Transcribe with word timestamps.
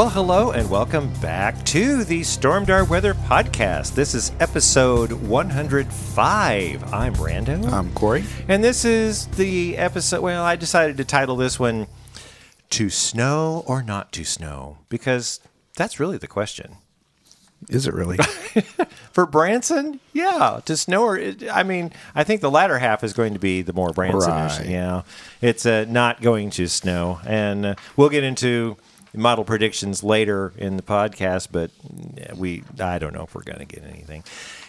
Well, 0.00 0.08
hello 0.08 0.52
and 0.52 0.70
welcome 0.70 1.12
back 1.20 1.62
to 1.66 2.04
the 2.04 2.22
Stormdar 2.22 2.88
Weather 2.88 3.12
Podcast. 3.12 3.94
This 3.94 4.14
is 4.14 4.32
episode 4.40 5.12
105. 5.12 6.94
I'm 6.94 7.14
Rando. 7.16 7.70
I'm 7.70 7.92
Corey. 7.92 8.24
And 8.48 8.64
this 8.64 8.86
is 8.86 9.26
the 9.26 9.76
episode. 9.76 10.22
Well, 10.22 10.42
I 10.42 10.56
decided 10.56 10.96
to 10.96 11.04
title 11.04 11.36
this 11.36 11.60
one 11.60 11.86
To 12.70 12.88
Snow 12.88 13.62
or 13.66 13.82
Not 13.82 14.10
to 14.12 14.24
Snow 14.24 14.78
because 14.88 15.38
that's 15.76 16.00
really 16.00 16.16
the 16.16 16.26
question. 16.26 16.76
Is 17.68 17.86
it 17.86 17.92
really? 17.92 18.16
For 19.12 19.26
Branson, 19.26 20.00
yeah, 20.14 20.60
to 20.64 20.78
snow 20.78 21.02
or 21.02 21.20
I 21.52 21.62
mean, 21.62 21.92
I 22.14 22.24
think 22.24 22.40
the 22.40 22.50
latter 22.50 22.78
half 22.78 23.04
is 23.04 23.12
going 23.12 23.34
to 23.34 23.38
be 23.38 23.60
the 23.60 23.74
more 23.74 23.90
Bransonish. 23.90 24.60
Right. 24.60 24.66
Yeah, 24.66 25.02
it's 25.42 25.66
uh, 25.66 25.84
not 25.86 26.22
going 26.22 26.48
to 26.52 26.68
snow, 26.68 27.20
and 27.26 27.66
uh, 27.66 27.74
we'll 27.98 28.08
get 28.08 28.24
into 28.24 28.78
model 29.14 29.44
predictions 29.44 30.02
later 30.04 30.52
in 30.56 30.76
the 30.76 30.82
podcast. 30.82 31.48
But 31.52 31.70
we, 32.36 32.62
I 32.80 32.98
don't 32.98 33.12
know 33.14 33.22
if 33.24 33.34
we're 33.34 33.42
going 33.42 33.58
to 33.58 33.64
get 33.64 33.84
anything. 33.84 34.24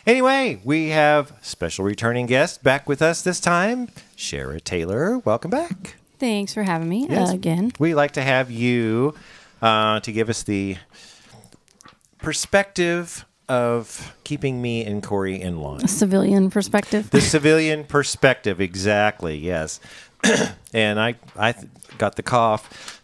Anyway, 0.08 0.60
we 0.64 0.90
have 0.90 1.32
special 1.42 1.86
returning 1.86 2.26
guest 2.26 2.64
back 2.64 2.90
with 2.90 3.02
us 3.02 3.22
this 3.22 3.40
time, 3.40 3.88
Shara 4.18 4.64
Taylor. 4.64 5.20
Welcome 5.20 5.52
back. 5.52 5.96
Thanks 6.20 6.54
for 6.54 6.64
having 6.64 6.90
me 6.90 7.08
Yes. 7.10 7.30
uh, 7.32 7.34
again. 7.34 7.72
We 7.80 7.94
like 7.96 8.12
to 8.12 8.22
have 8.22 8.50
you 8.52 9.16
uh, 9.62 10.00
to 10.02 10.12
give 10.12 10.30
us 10.30 10.44
the 10.44 10.78
perspective 12.20 13.26
of 13.50 14.16
keeping 14.24 14.62
me 14.62 14.86
and 14.86 15.04
Corey 15.04 15.42
in 15.42 15.60
line. 15.60 15.88
Civilian 15.88 16.50
perspective. 16.50 17.10
The 17.10 17.22
civilian 17.22 17.84
perspective, 17.84 18.62
exactly. 18.62 19.38
Yes, 19.38 19.80
and 20.74 21.00
I 21.00 21.16
I 21.36 21.52
th- 21.54 21.68
got 21.98 22.16
the 22.16 22.24
cough, 22.24 23.02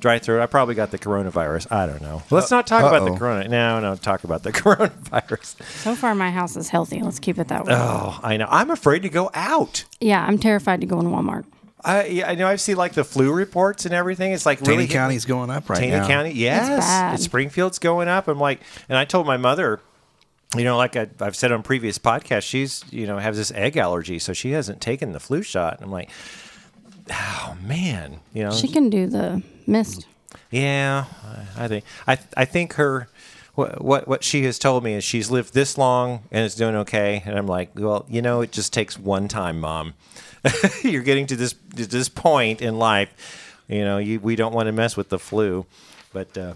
dry 0.00 0.18
throat. 0.18 0.42
I 0.42 0.46
probably 0.46 0.74
got 0.74 0.90
the 0.90 0.98
coronavirus. 0.98 1.70
I 1.72 1.86
don't 1.86 2.02
know. 2.02 2.22
Let's 2.30 2.50
not 2.50 2.66
talk 2.66 2.82
about 2.84 3.04
the 3.04 3.12
uh-oh. 3.12 3.18
corona. 3.18 3.48
No, 3.48 3.80
no, 3.80 3.96
talk 3.96 4.24
about 4.24 4.42
the 4.42 4.52
coronavirus. 4.52 5.62
so 5.82 5.94
far, 5.94 6.14
my 6.14 6.30
house 6.30 6.56
is 6.56 6.68
healthy. 6.68 7.00
Let's 7.02 7.18
keep 7.18 7.38
it 7.38 7.48
that 7.48 7.64
way. 7.64 7.74
Oh, 7.74 8.18
I 8.22 8.36
know. 8.36 8.46
I'm 8.50 8.70
afraid 8.70 9.02
to 9.02 9.08
go 9.08 9.30
out. 9.34 9.84
yeah, 10.00 10.24
I'm 10.26 10.38
terrified 10.38 10.80
to 10.80 10.86
go 10.86 11.00
in 11.00 11.06
Walmart. 11.06 11.44
I 11.84 12.06
yeah, 12.06 12.28
I 12.28 12.34
know. 12.34 12.48
I 12.48 12.56
see 12.56 12.74
like 12.74 12.94
the 12.94 13.04
flu 13.04 13.32
reports 13.32 13.84
and 13.84 13.94
everything. 13.94 14.32
It's 14.32 14.44
like 14.46 14.58
Taney 14.58 14.70
really 14.70 14.82
hitting- 14.84 14.96
County's 14.96 15.24
going 15.24 15.50
up 15.50 15.68
right 15.70 15.78
Taney 15.78 15.92
now. 15.92 16.06
County, 16.06 16.32
yes. 16.32 16.80
bad. 16.80 17.20
Springfield's 17.20 17.78
going 17.78 18.08
up. 18.08 18.26
I'm 18.28 18.40
like, 18.40 18.60
and 18.88 18.98
I 18.98 19.04
told 19.04 19.26
my 19.26 19.36
mother, 19.36 19.80
you 20.56 20.64
know, 20.64 20.76
like 20.76 20.96
I, 20.96 21.08
I've 21.20 21.36
said 21.36 21.52
on 21.52 21.62
previous 21.62 21.98
podcasts, 21.98 22.42
she's, 22.44 22.84
you 22.90 23.06
know, 23.06 23.18
has 23.18 23.36
this 23.36 23.52
egg 23.52 23.76
allergy, 23.76 24.18
so 24.18 24.32
she 24.32 24.50
hasn't 24.50 24.80
taken 24.80 25.12
the 25.12 25.20
flu 25.20 25.42
shot. 25.42 25.74
And 25.74 25.84
I'm 25.84 25.92
like, 25.92 26.10
oh 27.10 27.56
man, 27.62 28.20
you 28.32 28.42
know, 28.44 28.52
She 28.52 28.68
can 28.68 28.90
do 28.90 29.06
the 29.06 29.42
mist. 29.66 30.06
yeah, 30.50 31.04
I 31.56 31.68
think 31.68 31.84
I 32.06 32.18
I 32.36 32.44
think 32.44 32.74
her 32.74 33.08
what 33.54 33.82
what 33.82 34.06
what 34.08 34.24
she 34.24 34.44
has 34.44 34.58
told 34.58 34.84
me 34.84 34.94
is 34.94 35.04
she's 35.04 35.30
lived 35.30 35.54
this 35.54 35.78
long 35.78 36.22
and 36.30 36.44
is 36.44 36.54
doing 36.54 36.76
okay, 36.76 37.22
and 37.24 37.38
I'm 37.38 37.46
like, 37.46 37.70
well, 37.74 38.04
you 38.08 38.20
know, 38.22 38.40
it 38.42 38.52
just 38.52 38.72
takes 38.72 38.98
one 38.98 39.28
time, 39.28 39.60
mom. 39.60 39.94
You're 40.82 41.02
getting 41.02 41.26
to 41.28 41.36
this 41.36 41.54
to 41.76 41.86
this 41.86 42.08
point 42.08 42.60
in 42.62 42.78
life, 42.78 43.62
you 43.68 43.84
know, 43.84 43.98
you 43.98 44.20
we 44.20 44.36
don't 44.36 44.52
want 44.54 44.66
to 44.66 44.72
mess 44.72 44.96
with 44.96 45.08
the 45.08 45.18
flu, 45.18 45.66
but 46.12 46.36
uh, 46.36 46.54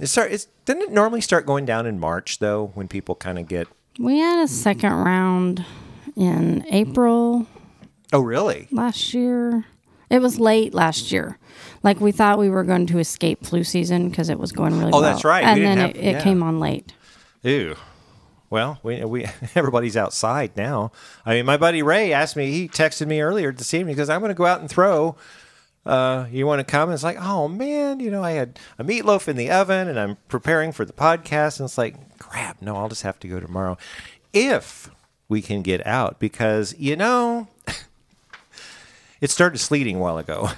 it 0.00 0.06
start 0.08 0.30
it's 0.32 0.46
didn't 0.66 0.82
it 0.82 0.90
normally 0.92 1.20
start 1.20 1.46
going 1.46 1.64
down 1.64 1.86
in 1.86 1.98
March 1.98 2.38
though 2.38 2.70
when 2.74 2.86
people 2.86 3.14
kind 3.14 3.38
of 3.38 3.48
get 3.48 3.66
We 3.98 4.18
had 4.18 4.42
a 4.44 4.48
second 4.48 4.92
round 4.92 5.64
in 6.16 6.64
April 6.70 7.46
oh 8.12 8.20
really 8.20 8.68
last 8.70 9.14
year. 9.14 9.64
It 10.10 10.20
was 10.20 10.40
late 10.40 10.74
last 10.74 11.12
year. 11.12 11.38
Like 11.84 12.00
we 12.00 12.10
thought 12.10 12.38
we 12.38 12.50
were 12.50 12.64
going 12.64 12.86
to 12.88 12.98
escape 12.98 13.46
flu 13.46 13.62
season 13.62 14.08
because 14.08 14.28
it 14.28 14.38
was 14.40 14.50
going 14.52 14.72
really 14.78 14.90
Oh, 14.92 15.00
well. 15.00 15.02
that's 15.02 15.24
right. 15.24 15.44
And 15.44 15.62
then 15.62 15.78
have- 15.78 15.90
it, 15.90 15.96
it 15.96 16.12
yeah. 16.12 16.22
came 16.22 16.42
on 16.42 16.58
late. 16.58 16.92
Ew. 17.42 17.76
Well, 18.50 18.80
we, 18.82 19.04
we 19.04 19.26
everybody's 19.54 19.96
outside 19.96 20.56
now. 20.56 20.90
I 21.24 21.34
mean, 21.34 21.46
my 21.46 21.56
buddy 21.56 21.82
Ray 21.82 22.12
asked 22.12 22.34
me. 22.36 22.50
He 22.50 22.68
texted 22.68 23.06
me 23.06 23.20
earlier 23.20 23.52
this 23.52 23.72
evening 23.72 23.94
because 23.94 24.10
I'm 24.10 24.20
going 24.20 24.30
to 24.30 24.34
go 24.34 24.46
out 24.46 24.60
and 24.60 24.68
throw. 24.68 25.14
Uh, 25.86 26.26
you 26.30 26.46
want 26.46 26.58
to 26.58 26.64
come? 26.64 26.88
And 26.90 26.94
it's 26.94 27.04
like, 27.04 27.16
oh 27.20 27.46
man, 27.48 28.00
you 28.00 28.10
know, 28.10 28.22
I 28.22 28.32
had 28.32 28.58
a 28.78 28.84
meatloaf 28.84 29.28
in 29.28 29.36
the 29.36 29.50
oven, 29.50 29.88
and 29.88 29.98
I'm 29.98 30.16
preparing 30.28 30.72
for 30.72 30.84
the 30.84 30.92
podcast, 30.92 31.58
and 31.60 31.66
it's 31.68 31.78
like, 31.78 32.18
crap. 32.18 32.60
No, 32.60 32.76
I'll 32.76 32.88
just 32.90 33.02
have 33.02 33.18
to 33.20 33.28
go 33.28 33.38
tomorrow, 33.40 33.78
if 34.32 34.90
we 35.28 35.40
can 35.40 35.62
get 35.62 35.86
out, 35.86 36.18
because 36.18 36.74
you 36.78 36.96
know, 36.96 37.48
it 39.20 39.30
started 39.30 39.58
sleeting 39.58 39.96
a 39.96 39.98
while 39.98 40.18
ago, 40.18 40.50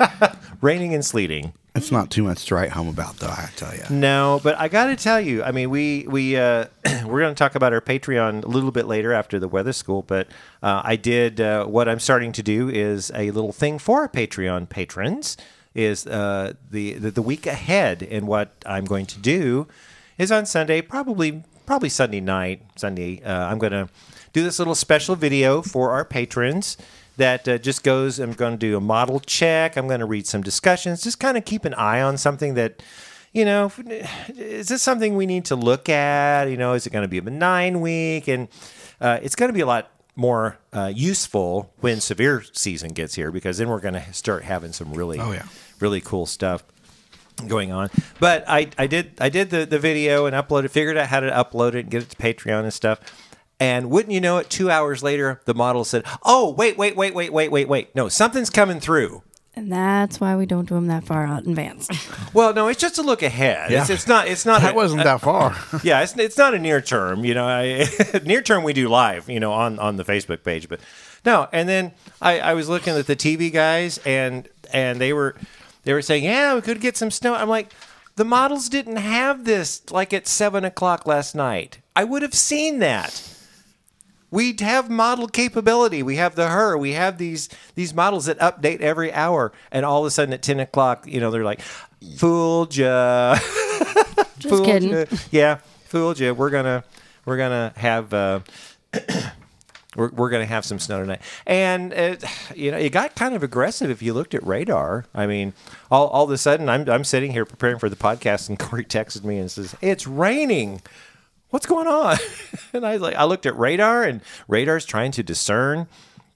raining 0.60 0.94
and 0.94 1.04
sleeting. 1.04 1.52
It's 1.74 1.92
not 1.92 2.10
too 2.10 2.24
much 2.24 2.46
to 2.46 2.56
write 2.56 2.70
home 2.70 2.88
about, 2.88 3.18
though. 3.18 3.28
I 3.28 3.48
tell 3.54 3.72
you. 3.74 3.84
No, 3.90 4.40
but 4.42 4.58
I 4.58 4.66
got 4.66 4.86
to 4.86 4.96
tell 4.96 5.20
you, 5.20 5.44
I 5.44 5.52
mean, 5.52 5.70
we 5.70 6.04
we 6.08 6.36
uh, 6.36 6.66
we're 7.04 7.20
going 7.20 7.34
to 7.34 7.38
talk 7.38 7.54
about 7.54 7.72
our 7.72 7.80
Patreon 7.80 8.44
a 8.44 8.48
little 8.48 8.72
bit 8.72 8.86
later 8.86 9.12
after 9.12 9.38
the 9.38 9.46
weather 9.46 9.72
school. 9.72 10.02
But 10.02 10.26
uh, 10.62 10.82
I 10.84 10.96
did 10.96 11.40
uh, 11.40 11.66
what 11.66 11.88
I'm 11.88 12.00
starting 12.00 12.32
to 12.32 12.42
do 12.42 12.68
is 12.68 13.12
a 13.14 13.30
little 13.30 13.52
thing 13.52 13.78
for 13.78 14.00
our 14.00 14.08
Patreon 14.08 14.68
patrons 14.68 15.36
is 15.72 16.06
uh, 16.06 16.54
the, 16.70 16.94
the 16.94 17.12
the 17.12 17.22
week 17.22 17.46
ahead, 17.46 18.02
and 18.02 18.26
what 18.26 18.52
I'm 18.66 18.84
going 18.84 19.06
to 19.06 19.18
do 19.18 19.68
is 20.18 20.32
on 20.32 20.46
Sunday, 20.46 20.82
probably 20.82 21.44
probably 21.66 21.88
Sunday 21.88 22.20
night, 22.20 22.62
Sunday. 22.74 23.22
Uh, 23.22 23.46
I'm 23.46 23.58
going 23.58 23.72
to 23.72 23.88
do 24.32 24.42
this 24.42 24.58
little 24.58 24.74
special 24.74 25.14
video 25.14 25.62
for 25.62 25.92
our 25.92 26.04
patrons 26.04 26.76
that 27.20 27.46
uh, 27.48 27.58
just 27.58 27.82
goes. 27.84 28.18
I'm 28.18 28.32
going 28.32 28.52
to 28.52 28.58
do 28.58 28.76
a 28.76 28.80
model 28.80 29.20
check. 29.20 29.76
I'm 29.76 29.86
going 29.86 30.00
to 30.00 30.06
read 30.06 30.26
some 30.26 30.42
discussions. 30.42 31.02
Just 31.02 31.20
kind 31.20 31.36
of 31.36 31.44
keep 31.44 31.64
an 31.64 31.74
eye 31.74 32.00
on 32.02 32.18
something 32.18 32.54
that, 32.54 32.82
you 33.32 33.44
know, 33.44 33.70
is 34.36 34.68
this 34.68 34.82
something 34.82 35.14
we 35.16 35.26
need 35.26 35.44
to 35.46 35.56
look 35.56 35.88
at? 35.88 36.44
You 36.50 36.56
know, 36.56 36.72
is 36.74 36.86
it 36.86 36.90
going 36.90 37.02
to 37.04 37.08
be 37.08 37.18
a 37.18 37.22
benign 37.22 37.80
week? 37.80 38.28
And 38.28 38.48
uh, 39.00 39.18
it's 39.22 39.36
going 39.36 39.48
to 39.48 39.54
be 39.54 39.60
a 39.60 39.66
lot 39.66 39.90
more 40.16 40.58
uh, 40.72 40.92
useful 40.94 41.72
when 41.80 42.00
severe 42.00 42.42
season 42.52 42.92
gets 42.92 43.14
here 43.14 43.30
because 43.30 43.58
then 43.58 43.68
we're 43.68 43.80
going 43.80 43.94
to 43.94 44.12
start 44.12 44.42
having 44.44 44.72
some 44.72 44.92
really, 44.92 45.18
Oh, 45.18 45.32
yeah. 45.32 45.46
really 45.78 46.00
cool 46.00 46.26
stuff 46.26 46.62
going 47.48 47.72
on. 47.72 47.88
But 48.18 48.44
I, 48.46 48.68
I 48.76 48.86
did 48.86 49.12
I 49.18 49.30
did 49.30 49.48
the, 49.50 49.64
the 49.64 49.78
video 49.78 50.26
and 50.26 50.34
uploaded 50.36 50.70
figured 50.70 50.98
out 50.98 51.06
how 51.08 51.20
to 51.20 51.30
upload 51.30 51.68
it 51.74 51.80
and 51.80 51.90
get 51.90 52.02
it 52.02 52.10
to 52.10 52.16
Patreon 52.16 52.64
and 52.64 52.72
stuff. 52.72 52.98
And 53.60 53.90
wouldn't 53.90 54.12
you 54.12 54.20
know 54.22 54.38
it, 54.38 54.48
two 54.50 54.70
hours 54.70 55.02
later, 55.02 55.40
the 55.44 55.54
model 55.54 55.84
said, 55.84 56.04
"Oh, 56.24 56.50
wait, 56.50 56.78
wait, 56.78 56.96
wait, 56.96 57.14
wait, 57.14 57.30
wait, 57.32 57.52
wait, 57.52 57.68
wait! 57.68 57.94
No, 57.94 58.08
something's 58.08 58.48
coming 58.50 58.80
through." 58.80 59.22
And 59.54 59.70
that's 59.70 60.18
why 60.20 60.36
we 60.36 60.46
don't 60.46 60.66
do 60.66 60.74
them 60.76 60.86
that 60.86 61.04
far 61.04 61.26
out 61.26 61.44
in 61.44 61.50
advance. 61.50 61.88
Well, 62.32 62.54
no, 62.54 62.68
it's 62.68 62.80
just 62.80 62.94
to 62.94 63.02
look 63.02 63.22
ahead. 63.24 63.72
It's, 63.72 63.88
Yeah. 63.88 63.94
it's 63.94 64.06
not. 64.06 64.28
It's 64.28 64.46
not. 64.46 64.62
That 64.62 64.72
a- 64.72 64.76
wasn't 64.76 65.02
that 65.02 65.20
far. 65.20 65.56
yeah, 65.82 66.00
it's, 66.00 66.16
it's 66.16 66.38
not 66.38 66.54
a 66.54 66.58
near 66.60 66.80
term. 66.80 67.24
You 67.24 67.34
know, 67.34 67.44
I, 67.46 67.86
near 68.24 68.40
term 68.40 68.62
we 68.62 68.72
do 68.72 68.88
live. 68.88 69.28
You 69.28 69.40
know, 69.40 69.52
on 69.52 69.78
on 69.80 69.96
the 69.96 70.04
Facebook 70.04 70.44
page, 70.44 70.68
but 70.68 70.78
no. 71.26 71.48
And 71.52 71.68
then 71.68 71.90
I, 72.22 72.38
I 72.38 72.54
was 72.54 72.68
looking 72.68 72.94
at 72.96 73.06
the 73.08 73.16
TV 73.16 73.52
guys, 73.52 73.98
and 74.06 74.48
and 74.72 75.00
they 75.00 75.12
were 75.12 75.34
they 75.82 75.92
were 75.92 76.02
saying, 76.02 76.22
yeah, 76.24 76.54
we 76.54 76.60
could 76.62 76.80
get 76.80 76.96
some 76.96 77.10
snow. 77.10 77.34
I'm 77.34 77.48
like, 77.48 77.72
the 78.14 78.24
models 78.24 78.68
didn't 78.68 78.96
have 78.96 79.44
this 79.44 79.82
like 79.90 80.14
at 80.14 80.28
seven 80.28 80.64
o'clock 80.64 81.06
last 81.06 81.34
night. 81.34 81.78
I 81.96 82.04
would 82.04 82.22
have 82.22 82.34
seen 82.34 82.78
that. 82.78 83.26
We 84.30 84.54
have 84.60 84.88
model 84.88 85.26
capability. 85.28 86.02
We 86.02 86.16
have 86.16 86.34
the 86.36 86.46
HRRR. 86.46 86.78
We 86.78 86.92
have 86.92 87.18
these 87.18 87.48
these 87.74 87.92
models 87.92 88.26
that 88.26 88.38
update 88.38 88.80
every 88.80 89.12
hour, 89.12 89.52
and 89.72 89.84
all 89.84 90.00
of 90.00 90.06
a 90.06 90.10
sudden 90.10 90.32
at 90.32 90.42
ten 90.42 90.60
o'clock, 90.60 91.04
you 91.06 91.20
know, 91.20 91.30
they're 91.30 91.44
like, 91.44 91.60
"Fooled 92.16 92.76
ya." 92.76 93.36
Just 94.38 94.54
fooled 94.54 94.64
kidding. 94.64 94.90
ya. 94.90 95.04
Yeah, 95.30 95.58
fooled 95.84 96.18
you. 96.18 96.32
We're 96.34 96.50
gonna 96.50 96.84
we're 97.24 97.36
gonna 97.36 97.72
have 97.76 98.14
uh, 98.14 98.40
we're, 99.96 100.10
we're 100.10 100.30
going 100.30 100.42
to 100.42 100.52
have 100.52 100.64
some 100.64 100.78
snow 100.78 101.00
tonight. 101.00 101.20
And 101.46 101.92
it, 101.92 102.24
you 102.54 102.70
know, 102.70 102.78
it 102.78 102.90
got 102.90 103.14
kind 103.14 103.34
of 103.34 103.42
aggressive 103.42 103.90
if 103.90 104.02
you 104.02 104.14
looked 104.14 104.34
at 104.34 104.46
radar. 104.46 105.06
I 105.14 105.26
mean, 105.26 105.52
all, 105.90 106.08
all 106.08 106.24
of 106.24 106.30
a 106.30 106.38
sudden, 106.38 106.68
I'm 106.68 106.88
I'm 106.88 107.04
sitting 107.04 107.32
here 107.32 107.44
preparing 107.44 107.78
for 107.78 107.88
the 107.88 107.96
podcast, 107.96 108.48
and 108.48 108.58
Corey 108.60 108.84
texted 108.84 109.24
me 109.24 109.38
and 109.38 109.50
says, 109.50 109.74
"It's 109.80 110.06
raining." 110.06 110.82
What's 111.50 111.66
going 111.66 111.86
on? 111.88 112.16
and 112.72 112.86
I 112.86 112.96
like, 112.96 113.14
I 113.16 113.24
looked 113.24 113.46
at 113.46 113.56
radar, 113.58 114.04
and 114.04 114.20
radar's 114.48 114.84
trying 114.84 115.10
to 115.12 115.22
discern 115.22 115.88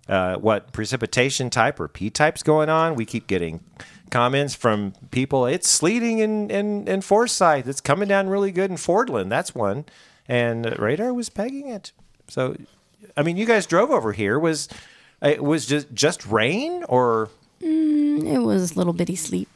uh, 0.08 0.36
what 0.36 0.72
precipitation 0.72 1.50
type 1.50 1.78
or 1.80 1.88
P 1.88 2.10
type's 2.10 2.42
going 2.42 2.68
on. 2.68 2.94
We 2.94 3.04
keep 3.04 3.26
getting 3.26 3.60
comments 4.10 4.54
from 4.54 4.92
people. 5.10 5.46
It's 5.46 5.68
sleeting 5.68 6.18
in 6.18 6.50
in, 6.50 6.86
in 6.88 7.00
Forsyth. 7.00 7.66
It's 7.68 7.80
coming 7.80 8.08
down 8.08 8.28
really 8.28 8.50
good 8.52 8.70
in 8.70 8.76
Fordland. 8.76 9.28
That's 9.30 9.54
one, 9.54 9.84
and 10.28 10.66
uh, 10.66 10.74
radar 10.78 11.14
was 11.14 11.28
pegging 11.28 11.68
it. 11.68 11.92
So, 12.28 12.56
I 13.16 13.22
mean, 13.22 13.36
you 13.36 13.46
guys 13.46 13.66
drove 13.66 13.90
over 13.90 14.12
here. 14.12 14.38
Was 14.38 14.68
it 15.22 15.42
was 15.44 15.64
just 15.66 15.92
just 15.94 16.26
rain 16.26 16.84
or 16.88 17.30
It 17.60 18.42
was 18.42 18.76
little 18.76 18.92
bitty 18.92 19.16
sleep. 19.16 19.48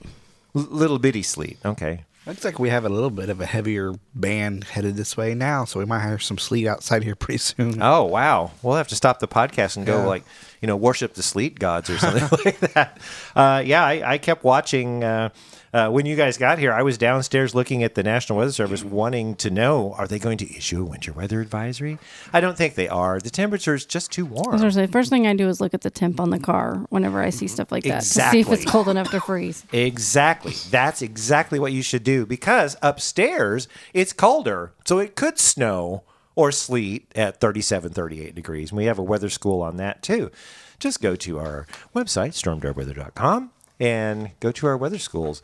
l- 0.54 0.66
little 0.70 0.98
bitty 0.98 1.22
sleet? 1.22 1.58
Okay. 1.64 2.04
Looks 2.28 2.44
like 2.44 2.58
we 2.58 2.68
have 2.68 2.84
a 2.84 2.90
little 2.90 3.08
bit 3.10 3.30
of 3.30 3.40
a 3.40 3.46
heavier 3.46 3.94
band 4.14 4.64
headed 4.64 4.96
this 4.96 5.16
way 5.16 5.34
now, 5.34 5.64
so 5.64 5.78
we 5.80 5.86
might 5.86 6.00
have 6.00 6.22
some 6.22 6.36
sleet 6.36 6.66
outside 6.66 7.02
here 7.02 7.14
pretty 7.16 7.38
soon. 7.38 7.82
Oh 7.82 8.04
wow! 8.04 8.50
We'll 8.62 8.76
have 8.76 8.88
to 8.88 8.94
stop 8.96 9.18
the 9.18 9.26
podcast 9.26 9.78
and 9.78 9.86
go 9.86 10.00
Yeah. 10.00 10.06
like 10.06 10.24
you 10.60 10.66
know 10.68 10.76
worship 10.76 11.14
the 11.14 11.22
sleet 11.22 11.58
gods 11.58 11.88
or 11.88 11.96
something 11.96 12.28
like 12.44 12.60
that. 12.74 12.98
Uh, 13.34 13.62
yeah, 13.64 13.82
I, 13.82 14.12
I 14.12 14.18
kept 14.18 14.44
watching 14.44 15.02
uh, 15.02 15.30
uh, 15.72 15.88
when 15.90 16.06
you 16.06 16.16
guys 16.16 16.36
got 16.36 16.58
here. 16.58 16.72
I 16.72 16.82
was 16.82 16.98
downstairs 16.98 17.54
looking 17.54 17.82
at 17.82 17.94
the 17.94 18.02
National 18.02 18.38
Weather 18.38 18.52
Service, 18.52 18.84
wanting 18.84 19.34
to 19.36 19.50
know 19.50 19.94
are 19.98 20.06
they 20.06 20.18
going 20.18 20.38
to 20.38 20.56
issue 20.56 20.82
a 20.82 20.84
winter 20.84 21.12
weather 21.12 21.40
advisory? 21.40 21.98
I 22.32 22.40
don't 22.40 22.56
think 22.56 22.74
they 22.74 22.88
are. 22.88 23.20
The 23.20 23.30
temperature 23.30 23.74
is 23.74 23.84
just 23.84 24.12
too 24.12 24.26
warm. 24.26 24.58
first 24.88 25.10
thing 25.10 25.26
I 25.26 25.34
do 25.34 25.48
is 25.48 25.60
look 25.60 25.74
at 25.74 25.82
the 25.82 25.90
temp 25.90 26.20
on 26.20 26.30
the 26.30 26.38
car 26.38 26.86
whenever 26.90 27.22
I 27.22 27.30
see 27.30 27.48
stuff 27.48 27.72
like 27.72 27.84
that 27.84 28.02
to 28.02 28.06
see 28.06 28.40
if 28.40 28.50
it's 28.50 28.64
cold 28.64 28.88
enough 28.88 29.10
to 29.10 29.20
freeze. 29.20 29.64
Exactly. 29.88 30.52
That's 30.70 31.02
exactly 31.02 31.58
what 31.58 31.72
you 31.72 31.82
should 31.82 32.02
do 32.02 32.26
because 32.26 32.76
upstairs 32.82 33.68
it's 33.94 34.12
colder. 34.12 34.72
So 34.84 34.98
it 34.98 35.14
could 35.14 35.38
snow 35.38 36.04
or 36.34 36.52
sleet 36.52 37.12
at 37.16 37.40
37, 37.40 37.92
38 37.92 38.34
degrees. 38.34 38.70
And 38.70 38.76
we 38.76 38.84
have 38.84 38.98
a 38.98 39.02
weather 39.02 39.28
school 39.28 39.62
on 39.62 39.76
that 39.76 40.02
too. 40.02 40.30
Just 40.78 41.02
go 41.02 41.16
to 41.16 41.38
our 41.38 41.66
website, 41.94 42.32
stormdarweather.com, 42.32 43.50
and 43.80 44.30
go 44.40 44.52
to 44.52 44.66
our 44.66 44.76
weather 44.76 44.98
schools. 44.98 45.42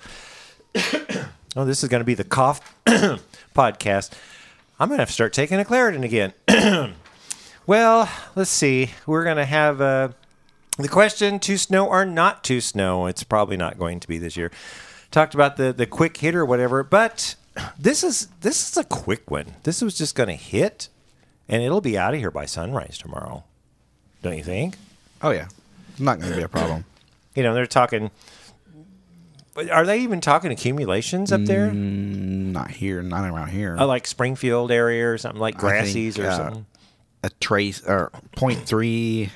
oh, 1.57 1.65
this 1.65 1.83
is 1.83 1.89
going 1.89 2.01
to 2.01 2.05
be 2.05 2.15
the 2.15 2.25
cough 2.25 2.75
podcast. 2.87 4.13
I'm 4.79 4.89
going 4.89 4.99
to 4.99 5.03
have 5.03 5.09
to 5.09 5.15
start 5.15 5.33
taking 5.33 5.61
a 5.61 5.65
Claritin 5.65 6.05
again. 6.05 6.33
well, 7.67 8.11
let's 8.35 8.51
see. 8.51 8.91
We're 9.07 9.25
going 9.25 9.37
to 9.37 9.45
have 9.45 9.81
uh, 9.81 10.09
the 10.79 10.89
question 10.89 11.39
to 11.41 11.57
snow 11.57 11.87
or 11.87 12.05
not 12.05 12.43
to 12.45 12.61
snow. 12.61 13.07
It's 13.07 13.23
probably 13.23 13.57
not 13.57 13.79
going 13.79 14.01
to 14.01 14.09
be 14.09 14.19
this 14.19 14.37
year. 14.37 14.51
Talked 15.11 15.35
about 15.35 15.57
the 15.57 15.73
the 15.73 15.87
quick 15.87 16.17
hit 16.17 16.35
or 16.35 16.45
whatever, 16.45 16.83
but 16.83 17.37
this 17.79 18.03
is 18.03 18.29
this 18.41 18.69
is 18.69 18.77
a 18.77 18.83
quick 18.83 19.31
one. 19.31 19.55
This 19.63 19.81
was 19.81 19.97
just 19.97 20.17
going 20.17 20.29
to 20.29 20.35
hit, 20.35 20.89
and 21.49 21.63
it'll 21.63 21.81
be 21.81 21.97
out 21.97 22.15
of 22.15 22.21
here 22.21 22.33
by 22.33 22.47
sunrise 22.47 22.99
tomorrow. 22.99 23.45
Don't 24.23 24.37
you 24.37 24.43
think? 24.43 24.77
Oh 25.23 25.31
yeah, 25.31 25.47
not 26.01 26.19
going 26.19 26.33
to 26.33 26.37
be 26.37 26.43
a 26.43 26.49
problem. 26.49 26.85
You 27.35 27.43
know 27.43 27.55
they're 27.55 27.67
talking. 27.67 28.11
Are 29.71 29.87
they 29.87 30.01
even 30.01 30.21
talking 30.21 30.51
accumulations 30.51 31.31
up 31.31 31.45
there? 31.45 31.71
not 31.73 32.71
here, 32.73 33.03
not 33.03 33.29
around 33.29 33.49
here. 33.51 33.77
Uh, 33.79 33.87
like 33.87 34.07
Springfield 34.07 34.73
area 34.73 35.09
or 35.09 35.19
something 35.19 35.41
like 35.41 35.63
I 35.63 35.85
think, 35.85 36.19
or 36.19 36.27
uh, 36.27 36.37
something. 36.37 36.67
a 37.23 37.31
trace 37.41 37.81
or 37.87 38.11
point 38.37 38.61
three, 38.67 39.31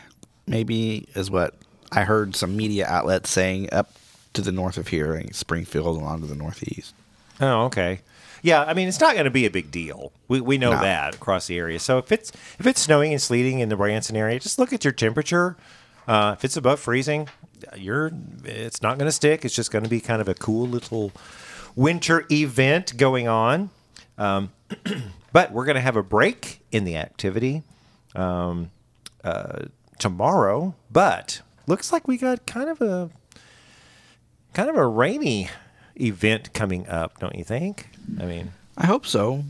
maybe 0.47 1.09
is 1.15 1.31
what 1.31 1.55
I 1.93 2.03
heard 2.03 2.35
some 2.35 2.57
media 2.57 2.87
outlets 2.87 3.31
saying 3.31 3.69
up 3.73 3.93
to 4.35 4.43
the 4.43 4.53
north 4.53 4.77
of 4.77 4.89
here, 4.89 5.15
like 5.15 5.35
Springfield 5.35 5.87
along 5.97 6.21
to 6.23 6.27
the 6.27 6.35
northeast. 6.35 6.95
Oh, 7.41 7.65
okay. 7.67 8.01
Yeah, 8.43 8.63
I 8.65 8.75
mean 8.75 8.89
it's 8.89 9.01
not 9.01 9.15
going 9.15 9.25
to 9.25 9.31
be 9.31 9.47
a 9.47 9.51
big 9.51 9.71
deal. 9.71 10.13
We 10.27 10.41
we 10.41 10.59
know 10.59 10.73
No. 10.73 10.81
that 10.81 11.15
across 11.15 11.47
the 11.47 11.59
area. 11.59 11.79
So 11.79 11.99
if 11.99 12.11
it's 12.11 12.31
if 12.59 12.67
it's 12.67 12.81
snowing 12.81 13.13
and 13.13 13.23
sleeting 13.23 13.61
in 13.61 13.69
the 13.69 13.77
Branson 13.77 14.17
area, 14.17 14.39
just 14.41 14.59
look 14.59 14.73
at 14.73 14.85
your 14.85 14.93
temperature. 14.93 15.57
Uh, 16.09 16.35
if 16.37 16.45
it's 16.45 16.57
above 16.57 16.81
freezing, 16.81 17.29
you're 17.77 18.11
it's 18.45 18.83
not 18.83 18.99
going 18.99 19.07
to 19.09 19.13
stick. 19.13 19.45
It's 19.45 19.55
just 19.55 19.71
going 19.71 19.85
to 19.85 19.91
be 19.91 20.01
kind 20.01 20.21
of 20.21 20.29
a 20.29 20.35
cool 20.35 20.67
little 20.67 21.13
winter 21.75 22.27
event 22.31 22.97
going 22.97 23.29
on. 23.29 23.71
Um, 24.17 24.51
but 25.33 25.53
we're 25.53 25.65
going 25.65 25.77
to 25.77 25.81
have 25.81 25.97
a 25.97 26.03
break 26.03 26.61
in 26.73 26.85
the 26.85 26.97
activity 26.97 27.63
um, 28.15 28.71
uh, 29.25 29.67
tomorrow. 29.99 30.75
But 30.91 31.43
looks 31.67 31.93
like 31.93 32.09
we 32.09 32.17
got 32.17 32.47
kind 32.47 32.69
of 32.69 32.81
a 32.81 33.11
kind 34.55 34.71
of 34.71 34.77
a 34.77 34.87
rainy 34.87 35.51
event 36.01 36.53
coming 36.53 36.89
up, 36.89 37.19
don't 37.19 37.37
you 37.37 37.45
think? 37.45 37.89
I 38.21 38.25
mean, 38.25 38.53
I 38.77 38.87
hope 38.87 39.07
so. 39.07 39.45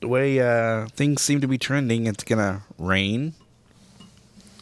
The 0.00 0.08
way 0.08 0.40
uh, 0.40 0.86
things 0.88 1.22
seem 1.22 1.40
to 1.42 1.46
be 1.48 1.58
trending, 1.58 2.06
it's 2.06 2.24
gonna 2.24 2.62
rain. 2.78 3.34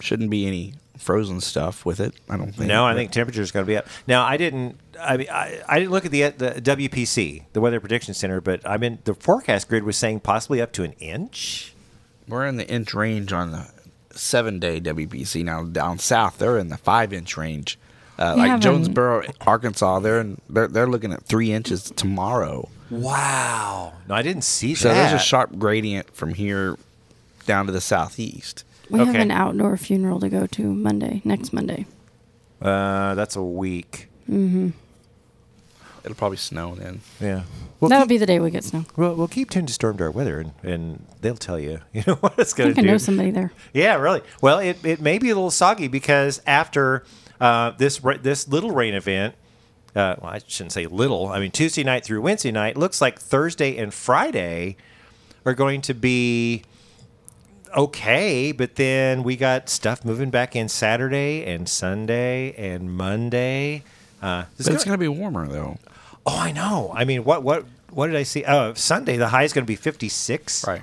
Shouldn't 0.00 0.30
be 0.30 0.46
any 0.46 0.74
frozen 1.00 1.40
stuff 1.40 1.84
with 1.84 1.98
it. 2.00 2.14
I 2.28 2.36
don't 2.36 2.52
think. 2.52 2.68
no, 2.68 2.84
I 2.86 2.94
think 2.94 3.10
temperature 3.10 3.42
is 3.42 3.50
going 3.50 3.64
to 3.64 3.68
be 3.68 3.76
up. 3.76 3.86
Now, 4.06 4.24
I 4.24 4.36
didn't. 4.36 4.78
I 5.00 5.16
mean, 5.16 5.28
I, 5.30 5.60
I 5.68 5.78
didn't 5.78 5.90
look 5.92 6.04
at 6.04 6.10
the 6.12 6.28
the 6.28 6.60
WPC, 6.60 7.44
the 7.52 7.60
Weather 7.60 7.80
Prediction 7.80 8.14
Center, 8.14 8.40
but 8.40 8.60
I 8.68 8.76
mean, 8.76 8.98
the 9.04 9.14
forecast 9.14 9.68
grid 9.68 9.82
was 9.84 9.96
saying 9.96 10.20
possibly 10.20 10.60
up 10.60 10.72
to 10.72 10.82
an 10.82 10.92
inch. 11.00 11.74
we're 12.28 12.46
in 12.46 12.56
the 12.56 12.68
inch 12.68 12.94
range 12.94 13.32
on 13.32 13.50
the 13.52 13.66
seven-day 14.12 14.80
WPC 14.80 15.42
now. 15.44 15.64
Down 15.64 15.98
south, 15.98 16.38
they're 16.38 16.58
in 16.58 16.68
the 16.68 16.76
five-inch 16.76 17.36
range. 17.36 17.78
Uh, 18.18 18.34
like 18.36 18.48
haven't- 18.50 18.62
Jonesboro, 18.62 19.22
Arkansas, 19.46 20.00
they're 20.00 20.20
in, 20.20 20.40
they're 20.50 20.68
they're 20.68 20.86
looking 20.86 21.12
at 21.12 21.22
three 21.24 21.52
inches 21.52 21.90
tomorrow. 21.90 22.68
Wow! 22.90 23.94
No, 24.08 24.14
I 24.14 24.22
didn't 24.22 24.42
see 24.44 24.74
So 24.74 24.88
that. 24.88 24.94
So 24.94 25.00
there's 25.00 25.22
a 25.22 25.24
sharp 25.24 25.58
gradient 25.58 26.14
from 26.14 26.34
here 26.34 26.76
down 27.46 27.64
to 27.66 27.72
the 27.72 27.80
southeast. 27.80 28.64
We 28.90 28.98
have 28.98 29.08
Okay. 29.10 29.22
an 29.22 29.30
outdoor 29.30 29.76
funeral 29.76 30.20
to 30.20 30.28
go 30.28 30.46
to 30.46 30.62
Monday, 30.74 31.22
next 31.24 31.52
Monday. 31.52 31.86
Uh, 32.60 33.14
that's 33.14 33.36
a 33.36 33.42
week. 33.42 34.08
It'll 36.02 36.16
probably 36.16 36.38
snow 36.38 36.74
then. 36.74 37.00
Yeah. 37.20 37.42
We'll 37.78 37.88
That'll 37.90 38.04
keep, 38.04 38.08
be 38.10 38.18
the 38.18 38.26
day 38.26 38.38
we 38.40 38.50
get 38.50 38.64
snow. 38.64 38.84
we'll, 38.96 39.14
we'll 39.14 39.28
keep 39.28 39.50
tuned 39.50 39.68
to 39.68 39.74
Stormdar 39.74 40.12
Weather, 40.12 40.38
and, 40.40 40.52
and 40.62 41.04
they'll 41.20 41.36
tell 41.36 41.58
you, 41.58 41.80
you 41.92 42.02
know, 42.06 42.14
what 42.16 42.38
it's 42.38 42.54
I 42.54 42.56
going 42.58 42.74
think 42.74 42.86
to 42.86 42.90
I 42.90 42.92
know 42.94 42.98
somebody 42.98 43.30
there. 43.30 43.52
Yeah, 43.74 43.96
really. 43.96 44.22
Well, 44.40 44.58
it, 44.60 44.84
it 44.84 45.00
may 45.00 45.18
be 45.18 45.30
a 45.30 45.34
little 45.34 45.50
soggy 45.50 45.88
because 45.88 46.40
after 46.46 47.04
uh, 47.40 47.70
this 47.72 48.02
ra- 48.02 48.18
this 48.20 48.48
little 48.48 48.70
rain 48.70 48.94
event, 48.94 49.34
uh, 49.94 50.16
well, 50.20 50.32
I 50.32 50.40
shouldn't 50.46 50.72
say 50.72 50.86
little. 50.86 51.28
I 51.28 51.38
mean 51.40 51.50
Tuesday 51.50 51.84
night 51.84 52.04
through 52.04 52.20
Wednesday 52.22 52.50
night. 52.52 52.76
Looks 52.76 53.00
like 53.00 53.18
Thursday 53.18 53.76
and 53.76 53.92
Friday 53.92 54.76
are 55.44 55.54
going 55.54 55.80
to 55.82 55.94
be 55.94 56.62
okay, 57.76 58.52
but 58.52 58.76
then 58.76 59.22
we 59.22 59.36
got 59.36 59.68
stuff 59.68 60.04
moving 60.04 60.30
back 60.30 60.54
in 60.56 60.68
Saturday 60.68 61.44
and 61.44 61.68
Sunday 61.68 62.54
and 62.56 62.92
Monday. 62.96 63.82
Uh, 64.22 64.44
it's 64.58 64.84
gonna- 64.84 64.98
be 64.98 65.08
warmer 65.08 65.48
though. 65.48 65.78
oh, 66.26 66.38
I 66.38 66.52
know. 66.52 66.92
I 66.94 67.04
mean, 67.04 67.24
what 67.24 67.42
what 67.42 67.64
what 67.90 68.06
did 68.08 68.16
I 68.16 68.22
see? 68.22 68.44
Oh, 68.44 68.74
Sunday 68.74 69.16
the 69.16 69.28
high 69.28 69.44
is 69.44 69.52
going 69.52 69.64
to 69.64 69.70
be 69.70 69.76
fifty 69.76 70.08
six. 70.08 70.66
Right. 70.66 70.82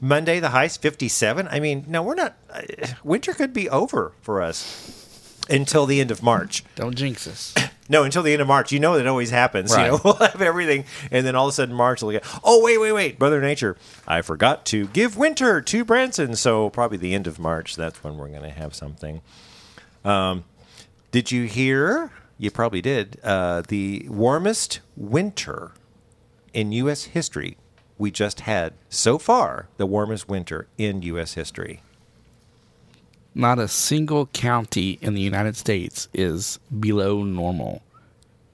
Monday, 0.00 0.38
the 0.38 0.50
high 0.50 0.64
is 0.64 0.76
57. 0.76 1.48
I 1.50 1.60
mean, 1.60 1.84
no, 1.88 2.02
we're 2.02 2.14
not. 2.16 2.34
Uh, 2.52 2.60
winter 3.04 3.32
could 3.32 3.54
be 3.54 3.70
over 3.70 4.12
for 4.20 4.42
us 4.42 5.38
until 5.48 5.86
the 5.86 5.98
end 5.98 6.10
of 6.10 6.22
March. 6.22 6.62
Don't 6.74 6.94
jinx 6.94 7.26
us. 7.26 7.54
No, 7.88 8.02
until 8.02 8.22
the 8.22 8.32
end 8.32 8.40
of 8.40 8.48
March. 8.48 8.72
You 8.72 8.80
know 8.80 8.96
that 8.96 9.06
always 9.06 9.30
happens. 9.30 9.70
You 9.72 9.78
know, 9.78 10.00
we'll 10.04 10.14
have 10.14 10.40
everything, 10.40 10.84
and 11.10 11.26
then 11.26 11.34
all 11.34 11.46
of 11.46 11.50
a 11.50 11.52
sudden 11.54 11.74
March 11.74 12.02
will 12.02 12.12
get. 12.12 12.24
Oh, 12.42 12.62
wait, 12.64 12.78
wait, 12.78 12.92
wait, 12.92 13.18
Brother 13.18 13.40
Nature! 13.40 13.76
I 14.06 14.22
forgot 14.22 14.64
to 14.66 14.86
give 14.88 15.16
winter 15.16 15.60
to 15.60 15.84
Branson, 15.84 16.34
so 16.36 16.70
probably 16.70 16.96
the 16.96 17.14
end 17.14 17.26
of 17.26 17.38
March. 17.38 17.76
That's 17.76 18.02
when 18.02 18.16
we're 18.16 18.28
going 18.28 18.42
to 18.42 18.50
have 18.50 18.74
something. 18.74 19.20
Um, 20.04 20.44
did 21.10 21.30
you 21.30 21.44
hear? 21.44 22.10
You 22.38 22.50
probably 22.50 22.80
did. 22.80 23.20
Uh, 23.22 23.62
the 23.68 24.06
warmest 24.08 24.80
winter 24.96 25.72
in 26.52 26.72
U.S. 26.72 27.04
history. 27.04 27.56
We 27.96 28.10
just 28.10 28.40
had 28.40 28.74
so 28.88 29.18
far 29.18 29.68
the 29.76 29.86
warmest 29.86 30.28
winter 30.28 30.66
in 30.76 31.02
U.S. 31.02 31.34
history. 31.34 31.80
Not 33.34 33.58
a 33.58 33.66
single 33.68 34.26
county 34.26 34.98
in 35.02 35.14
the 35.14 35.20
United 35.20 35.56
States 35.56 36.08
is 36.14 36.58
below 36.78 37.22
normal 37.24 37.82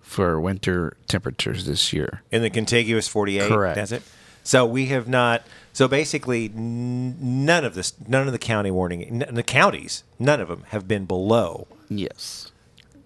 for 0.00 0.40
winter 0.40 0.96
temperatures 1.06 1.66
this 1.66 1.92
year. 1.92 2.22
in 2.32 2.42
the 2.42 2.50
contiguous 2.50 3.06
48 3.06 3.48
Correct. 3.48 3.76
that's 3.76 3.92
it 3.92 4.02
so 4.42 4.64
we 4.66 4.86
have 4.86 5.06
not 5.06 5.42
so 5.72 5.86
basically 5.86 6.46
n- 6.46 7.44
none 7.46 7.64
of 7.64 7.74
this 7.74 7.92
none 8.08 8.26
of 8.26 8.32
the 8.32 8.38
county 8.38 8.70
warning 8.72 9.22
n- 9.22 9.34
the 9.34 9.42
counties 9.44 10.02
none 10.18 10.40
of 10.40 10.48
them 10.48 10.64
have 10.70 10.88
been 10.88 11.04
below 11.04 11.68
Yes. 11.88 12.50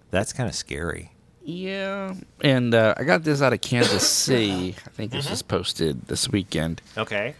that's 0.09 0.33
kind 0.33 0.49
of 0.49 0.55
scary 0.55 1.11
Yeah. 1.43 2.15
And 2.41 2.73
uh, 2.73 2.95
I 2.97 3.03
got 3.03 3.23
this 3.23 3.39
out 3.41 3.53
of 3.53 3.61
Kansas 3.61 4.09
City. 4.25 4.75
I 4.85 4.89
think 4.89 5.11
this 5.11 5.29
was 5.29 5.43
posted 5.43 6.07
this 6.07 6.27
weekend. 6.29 6.81
okay 6.97 7.35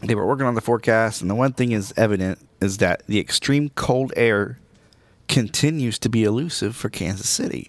They 0.00 0.16
were 0.16 0.26
working 0.26 0.46
on 0.46 0.56
the 0.56 0.60
forecast, 0.60 1.20
and 1.22 1.30
the 1.30 1.36
one 1.36 1.52
thing 1.52 1.70
is 1.70 1.94
evident 1.96 2.40
is 2.62 2.78
that 2.78 3.06
the 3.06 3.18
extreme 3.18 3.70
cold 3.70 4.12
air 4.16 4.58
continues 5.28 5.98
to 5.98 6.08
be 6.08 6.24
elusive 6.24 6.76
for 6.76 6.88
Kansas 6.88 7.28
City. 7.28 7.68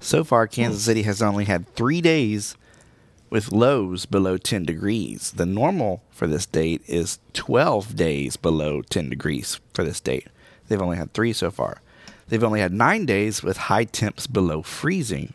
So 0.00 0.22
far, 0.22 0.46
Kansas 0.46 0.84
hmm. 0.84 0.90
City 0.90 1.02
has 1.02 1.22
only 1.22 1.44
had 1.44 1.66
three 1.74 2.00
days 2.00 2.56
with 3.30 3.52
lows 3.52 4.06
below 4.06 4.36
10 4.36 4.64
degrees. 4.64 5.32
The 5.32 5.46
normal 5.46 6.02
for 6.10 6.26
this 6.26 6.46
date 6.46 6.82
is 6.86 7.18
12 7.32 7.96
days 7.96 8.36
below 8.36 8.82
10 8.82 9.08
degrees 9.08 9.60
for 9.72 9.82
this 9.82 10.00
date. 10.00 10.28
They've 10.68 10.80
only 10.80 10.98
had 10.98 11.12
three 11.12 11.32
so 11.32 11.50
far. 11.50 11.80
They've 12.28 12.44
only 12.44 12.60
had 12.60 12.72
nine 12.72 13.06
days 13.06 13.42
with 13.42 13.56
high 13.56 13.84
temps 13.84 14.26
below 14.26 14.62
freezing. 14.62 15.34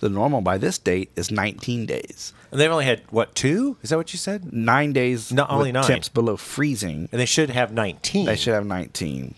The 0.00 0.08
normal 0.08 0.40
by 0.40 0.58
this 0.58 0.78
date 0.78 1.10
is 1.14 1.30
19 1.30 1.86
days. 1.86 2.32
And 2.50 2.60
they've 2.60 2.70
only 2.70 2.86
had 2.86 3.02
what 3.10 3.34
two? 3.34 3.76
Is 3.82 3.90
that 3.90 3.96
what 3.96 4.12
you 4.12 4.18
said? 4.18 4.52
Nine 4.52 4.92
days 4.92 5.30
No, 5.32 5.46
only 5.48 5.70
nine. 5.72 5.84
temps 5.84 6.08
below 6.08 6.36
freezing. 6.36 7.08
And 7.12 7.20
they 7.20 7.26
should 7.26 7.50
have 7.50 7.72
nineteen. 7.72 8.26
They 8.26 8.36
should 8.36 8.54
have 8.54 8.66
19. 8.66 9.34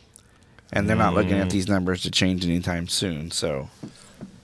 And 0.73 0.89
they're 0.89 0.97
not 0.97 1.13
looking 1.15 1.35
at 1.35 1.49
Mm. 1.49 1.51
these 1.51 1.69
numbers 1.69 2.03
to 2.03 2.11
change 2.11 2.45
anytime 2.47 2.89
soon. 2.89 3.31
So, 3.31 3.69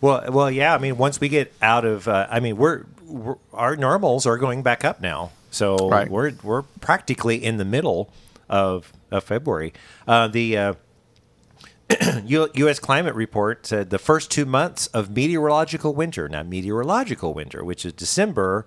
Well, 0.01 0.25
well, 0.31 0.51
yeah. 0.51 0.75
I 0.75 0.79
mean, 0.79 0.99
once 0.99 1.21
we 1.21 1.29
get 1.29 1.53
out 1.63 1.85
of, 1.87 2.07
uh, 2.07 2.27
I 2.31 2.41
mean, 2.41 2.57
we're, 2.57 2.83
we're 3.07 3.37
our 3.55 3.75
normals 3.77 4.27
are 4.27 4.37
going 4.37 4.63
back 4.63 4.85
up 4.85 5.01
now, 5.01 5.31
so 5.51 5.89
Right. 5.89 6.11
we're 6.11 6.33
we're 6.43 6.63
practically 6.81 7.43
in 7.43 7.57
the 7.57 7.65
middle 7.65 8.11
of 8.51 8.93
of 9.11 9.25
February. 9.25 9.73
Uh, 10.07 10.29
the 10.29 10.57
uh, 10.59 10.75
U.S. 12.27 12.79
Climate 12.79 13.15
Report 13.15 13.67
said 13.67 13.91
the 13.91 13.99
first 13.99 14.31
two 14.31 14.45
months 14.45 14.89
of 14.89 15.15
meteorological 15.15 15.95
winter, 15.95 16.29
now 16.29 16.43
meteorological 16.43 17.33
winter, 17.33 17.65
which 17.65 17.85
is 17.87 17.93
December 17.93 18.67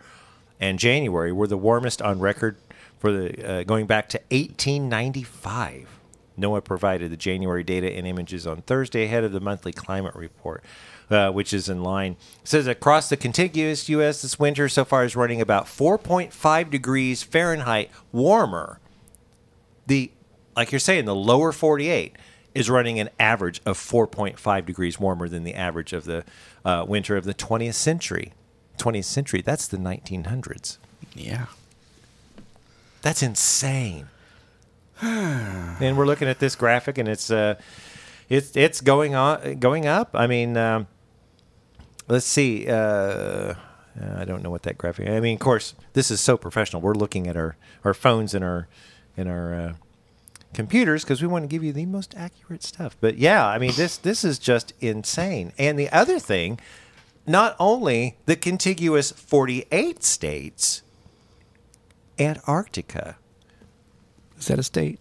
and 0.60 0.80
January, 0.80 1.32
were 1.32 1.48
the 1.48 1.58
warmest 1.58 2.01
on 2.01 2.20
record 2.20 2.58
for 3.00 3.12
the 3.12 3.48
uh, 3.48 3.63
going 3.63 3.86
back 3.86 4.10
to 4.10 4.18
1895. 4.30 6.00
NOAA 6.40 6.63
provided 6.63 7.12
the 7.12 7.18
January 7.18 7.63
data 7.63 7.92
and 7.92 8.08
images 8.08 8.48
on 8.48 8.62
Thursday 8.63 9.06
ahead 9.06 9.24
of 9.24 9.32
the 9.32 9.40
monthly 9.40 9.74
climate 9.74 10.16
report, 10.16 10.63
uh, 11.10 11.30
which 11.30 11.54
is 11.54 11.70
in 11.70 11.84
line. 11.84 12.16
It 12.42 12.48
says 12.48 12.68
across 12.68 13.10
the 13.10 13.18
contiguous 13.18 13.90
U.S. 13.90 14.22
this 14.22 14.40
winter 14.40 14.68
so 14.70 14.84
far 14.86 15.04
is 15.04 15.16
running 15.16 15.42
about 15.42 15.66
4.5 15.66 16.70
degrees 16.70 17.22
Fahrenheit 17.22 17.92
warmer 18.12 18.80
the 19.88 20.12
like 20.56 20.72
you're 20.72 20.80
saying 20.80 21.06
the 21.06 21.16
lower 21.16 21.51
48 21.51 22.16
is 22.53 22.70
running 22.70 23.00
an 23.00 23.10
average 23.20 23.62
of 23.65 23.77
4.5 23.77 24.65
degrees 24.65 25.00
warmer 25.00 25.27
than 25.27 25.43
the 25.43 25.53
average 25.53 25.93
of 25.93 26.05
the 26.05 26.24
uh, 26.65 26.86
winter 26.88 27.15
of 27.15 27.25
the 27.25 27.34
20th 27.34 27.74
century 27.74 28.34
20th 28.77 29.05
century 29.05 29.41
that's 29.41 29.67
the 29.67 29.77
1900s 29.77 30.77
yeah. 31.15 31.46
that's 33.01 33.22
insane 33.22 34.08
and 35.01 35.98
we're 35.98 36.05
looking 36.05 36.27
at 36.27 36.39
this 36.39 36.55
graphic 36.55 36.98
and 36.98 37.08
it's 37.08 37.31
uh 37.31 37.55
it's 38.29 38.55
it's 38.55 38.81
going 38.81 39.13
on 39.15 39.60
going 39.60 39.86
up 39.86 40.10
i 40.13 40.25
mean 40.27 40.55
um, 40.58 40.88
let's 42.08 42.25
see 42.25 42.67
uh 42.67 43.53
I 44.00 44.25
don't 44.25 44.41
know 44.41 44.50
what 44.50 44.63
that 44.63 44.77
graphic. 44.77 45.10
I 45.10 45.20
mean, 45.20 45.36
of 45.36 45.41
course, 45.41 45.75
this 45.93 46.12
is 46.12 46.22
so 46.22 46.38
professional. 46.38 46.81
We're 46.81 46.93
looking 46.93 47.27
at 47.27 47.36
our, 47.36 47.58
our 47.84 47.93
phones 47.93 48.34
and 48.34 48.43
our 48.43 48.67
and 49.17 49.27
our 49.27 49.53
uh, 49.53 49.74
computers 50.53 51.03
because 51.03 51.22
we 51.22 51.27
want 51.27 51.43
to 51.43 51.48
give 51.48 51.63
you 51.63 51.74
the 51.74 51.86
most 51.86 52.13
accurate 52.15 52.63
stuff. 52.63 52.96
But 53.00 53.17
yeah, 53.17 53.46
I 53.48 53.58
mean 53.58 53.74
this 53.75 53.98
this 53.98 54.24
is 54.24 54.39
just 54.39 54.74
insane. 54.79 55.53
And 55.58 55.77
the 55.77 55.89
other 55.89 56.20
thing, 56.20 56.60
not 57.25 57.55
only 57.60 58.17
the 58.25 58.36
contiguous 58.36 59.12
48 59.12 60.03
states, 60.03 60.84
Antarctica. 62.20 63.17
Is 64.38 64.48
that 64.48 64.60
a 64.60 64.63
state? 64.63 65.00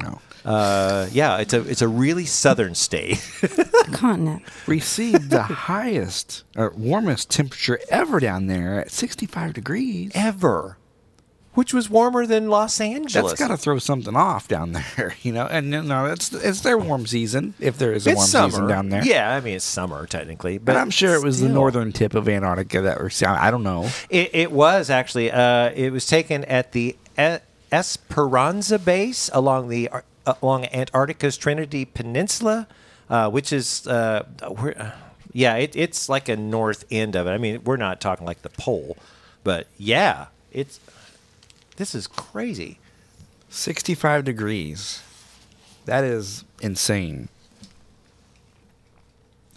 No. 0.00 0.20
Uh, 0.44 1.06
yeah, 1.12 1.38
it's 1.38 1.52
a 1.54 1.60
it's 1.68 1.82
a 1.82 1.88
really 1.88 2.24
southern 2.24 2.74
state. 2.74 3.24
Continent. 3.92 4.42
Received 4.66 5.30
the 5.30 5.42
highest 5.42 6.42
or 6.56 6.72
warmest 6.76 7.30
temperature 7.30 7.78
ever 7.90 8.18
down 8.18 8.48
there 8.48 8.80
at 8.80 8.90
65 8.90 9.52
degrees. 9.52 10.10
ever, 10.14 10.78
which 11.54 11.74
was 11.74 11.90
warmer 11.90 12.26
than 12.26 12.48
Los 12.48 12.80
Angeles. 12.80 13.12
That's 13.30 13.38
got 13.38 13.48
to 13.48 13.56
throw 13.56 13.78
something 13.78 14.16
off 14.16 14.48
down 14.48 14.72
there, 14.96 15.14
you 15.22 15.32
know. 15.32 15.46
And 15.46 15.70
know, 15.70 16.06
it's 16.06 16.32
it's 16.32 16.60
their 16.60 16.78
warm 16.78 17.06
season 17.06 17.54
if 17.60 17.78
there 17.78 17.92
is 17.92 18.06
a 18.06 18.10
it's 18.10 18.16
warm 18.16 18.28
summer 18.28 18.50
season 18.50 18.68
down 18.68 18.88
there. 18.88 19.04
Yeah, 19.04 19.34
I 19.34 19.40
mean 19.40 19.56
it's 19.56 19.64
summer 19.64 20.06
technically, 20.06 20.58
but 20.58 20.72
but 20.72 20.76
I'm 20.76 20.90
sure 20.90 21.14
it 21.14 21.22
was 21.22 21.40
the 21.40 21.48
northern 21.48 21.92
tip 21.92 22.14
of 22.14 22.28
Antarctica 22.28 22.80
that 22.82 22.98
we're. 23.00 23.10
I 23.26 23.50
don't 23.50 23.62
know. 23.62 23.88
It, 24.08 24.30
it 24.34 24.52
was 24.52 24.90
actually. 24.90 25.30
Uh, 25.30 25.70
it 25.70 25.92
was 25.92 26.06
taken 26.06 26.44
at 26.44 26.72
the 26.72 26.96
Esperanza 27.70 28.78
base 28.78 29.30
along 29.32 29.68
the 29.68 29.88
uh, 29.88 30.34
along 30.42 30.66
Antarctica's 30.66 31.36
Trinity 31.36 31.84
Peninsula, 31.84 32.66
uh, 33.10 33.30
which 33.30 33.52
is 33.52 33.86
uh, 33.86 34.24
where. 34.56 34.80
Uh, 34.80 34.90
yeah, 35.34 35.56
it, 35.56 35.74
it's 35.74 36.10
like 36.10 36.28
a 36.28 36.36
north 36.36 36.84
end 36.90 37.16
of 37.16 37.26
it. 37.26 37.30
I 37.30 37.38
mean, 37.38 37.64
we're 37.64 37.78
not 37.78 38.02
talking 38.02 38.26
like 38.26 38.42
the 38.42 38.50
pole, 38.50 38.96
but 39.44 39.66
yeah, 39.78 40.26
it's. 40.52 40.78
This 41.76 41.94
is 41.94 42.06
crazy. 42.06 42.78
65 43.48 44.24
degrees. 44.24 45.02
That 45.84 46.04
is 46.04 46.44
insane. 46.60 47.28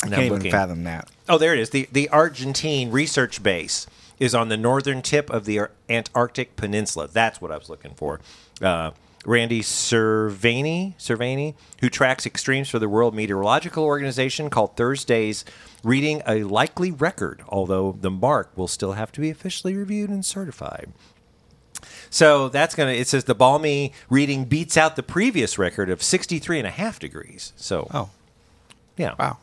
I 0.03 0.07
Now 0.09 0.15
can't 0.17 0.25
even 0.25 0.37
looking. 0.39 0.51
fathom 0.51 0.83
that. 0.83 1.09
Oh, 1.29 1.37
there 1.37 1.53
it 1.53 1.59
is. 1.59 1.69
The 1.71 1.87
the 1.91 2.09
Argentine 2.09 2.91
research 2.91 3.41
base 3.41 3.87
is 4.19 4.35
on 4.35 4.49
the 4.49 4.57
northern 4.57 5.01
tip 5.01 5.29
of 5.29 5.45
the 5.45 5.61
Antarctic 5.89 6.55
Peninsula. 6.55 7.07
That's 7.11 7.41
what 7.41 7.51
I 7.51 7.57
was 7.57 7.69
looking 7.69 7.93
for. 7.95 8.19
Uh, 8.61 8.91
Randy 9.25 9.61
Cerveny, 9.61 10.95
Cerveny, 10.97 11.55
who 11.81 11.89
tracks 11.89 12.25
extremes 12.25 12.69
for 12.69 12.77
the 12.79 12.87
World 12.87 13.15
Meteorological 13.15 13.83
Organization, 13.83 14.49
called 14.49 14.75
Thursday's 14.77 15.43
reading 15.83 16.21
a 16.27 16.43
likely 16.43 16.91
record, 16.91 17.41
although 17.49 17.97
the 17.99 18.11
mark 18.11 18.51
will 18.55 18.67
still 18.67 18.93
have 18.93 19.11
to 19.13 19.21
be 19.21 19.29
officially 19.31 19.75
reviewed 19.75 20.09
and 20.11 20.23
certified. 20.23 20.91
So 22.09 22.49
that's 22.49 22.75
going 22.75 22.93
to, 22.93 22.99
it 22.99 23.07
says 23.07 23.23
the 23.25 23.35
balmy 23.35 23.93
reading 24.09 24.45
beats 24.45 24.77
out 24.77 24.95
the 24.95 25.03
previous 25.03 25.57
record 25.57 25.89
of 25.89 26.01
63 26.03 26.59
and 26.59 26.67
a 26.67 26.71
half 26.71 26.99
degrees. 26.99 27.53
So, 27.55 27.87
Oh, 27.93 28.09
yeah. 28.97 29.15
wow. 29.19 29.37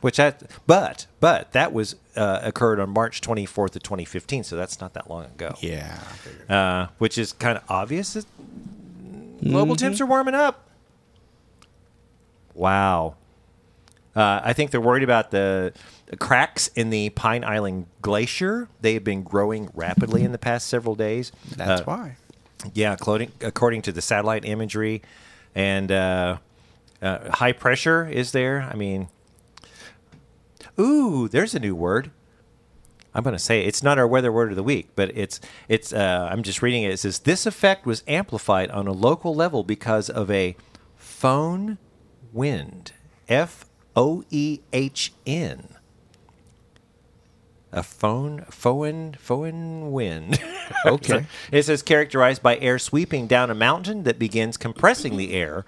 Which 0.00 0.16
that, 0.16 0.42
but 0.66 1.06
but 1.20 1.52
that 1.52 1.72
was 1.72 1.94
uh, 2.16 2.40
occurred 2.42 2.80
on 2.80 2.90
March 2.90 3.20
24th 3.20 3.76
of 3.76 3.84
2015, 3.84 4.42
so 4.42 4.56
that's 4.56 4.80
not 4.80 4.94
that 4.94 5.08
long 5.08 5.26
ago. 5.26 5.54
Yeah. 5.60 6.00
Uh, 6.48 6.88
which 6.98 7.16
is 7.16 7.32
kind 7.32 7.56
of 7.56 7.62
obvious. 7.68 8.14
That 8.14 8.26
global 9.44 9.76
temps 9.76 10.00
are 10.00 10.06
warming 10.06 10.34
up. 10.34 10.66
Wow. 12.54 13.14
Uh, 14.14 14.40
I 14.44 14.52
think 14.52 14.70
they're 14.70 14.80
worried 14.80 15.02
about 15.04 15.30
the, 15.30 15.72
cracks 16.18 16.68
in 16.74 16.90
the 16.90 17.08
Pine 17.10 17.42
Island 17.44 17.86
Glacier. 18.02 18.68
They 18.82 18.92
have 18.94 19.04
been 19.04 19.22
growing 19.22 19.70
rapidly 19.74 20.22
in 20.24 20.32
the 20.32 20.38
past 20.38 20.66
several 20.68 20.94
days. 20.94 21.32
That's 21.56 21.80
Uh, 21.80 21.84
why. 21.84 22.16
yeah, 22.74 22.92
according, 22.92 23.32
according 23.40 23.80
to 23.82 23.92
the 23.92 24.02
satellite 24.02 24.44
imagery, 24.44 25.00
and 25.54 25.90
uh, 25.90 26.36
uh, 27.00 27.30
high 27.30 27.52
pressure 27.52 28.06
is 28.06 28.32
there. 28.32 28.68
I 28.70 28.74
mean, 28.76 29.08
ooh, 30.78 31.28
there's 31.28 31.54
a 31.54 31.60
new 31.60 31.74
word. 31.74 32.10
I'm 33.14 33.22
going 33.22 33.34
to 33.36 33.38
say 33.42 33.60
it. 33.62 33.66
it's 33.68 33.82
not 33.82 33.98
our 33.98 34.06
weather 34.06 34.32
word 34.32 34.50
of 34.50 34.56
the 34.56 34.62
week, 34.62 34.88
but 34.94 35.10
it's 35.16 35.38
it's. 35.68 35.92
Uh, 35.92 36.28
I'm 36.30 36.42
just 36.42 36.62
reading 36.62 36.82
it. 36.82 36.92
It 36.92 36.96
says 36.98 37.18
this 37.20 37.44
effect 37.44 37.84
was 37.84 38.02
amplified 38.08 38.70
on 38.70 38.86
a 38.86 38.92
local 38.92 39.34
level 39.34 39.62
because 39.64 40.08
of 40.08 40.30
a 40.30 40.56
phone 40.96 41.76
wind. 42.32 42.92
F 43.28 43.66
O 43.96 44.24
E 44.30 44.60
H 44.72 45.12
N. 45.26 45.68
A 47.72 47.82
phone, 47.82 48.44
phone, 48.50 49.14
phone 49.18 49.92
wind. 49.92 50.38
Okay. 50.86 51.26
It 51.52 51.64
says 51.64 51.82
characterized 51.82 52.42
by 52.42 52.56
air 52.56 52.78
sweeping 52.78 53.26
down 53.26 53.50
a 53.50 53.54
mountain 53.54 54.02
that 54.04 54.18
begins 54.18 54.56
compressing 54.56 55.16
the 55.16 55.32
air 55.32 55.64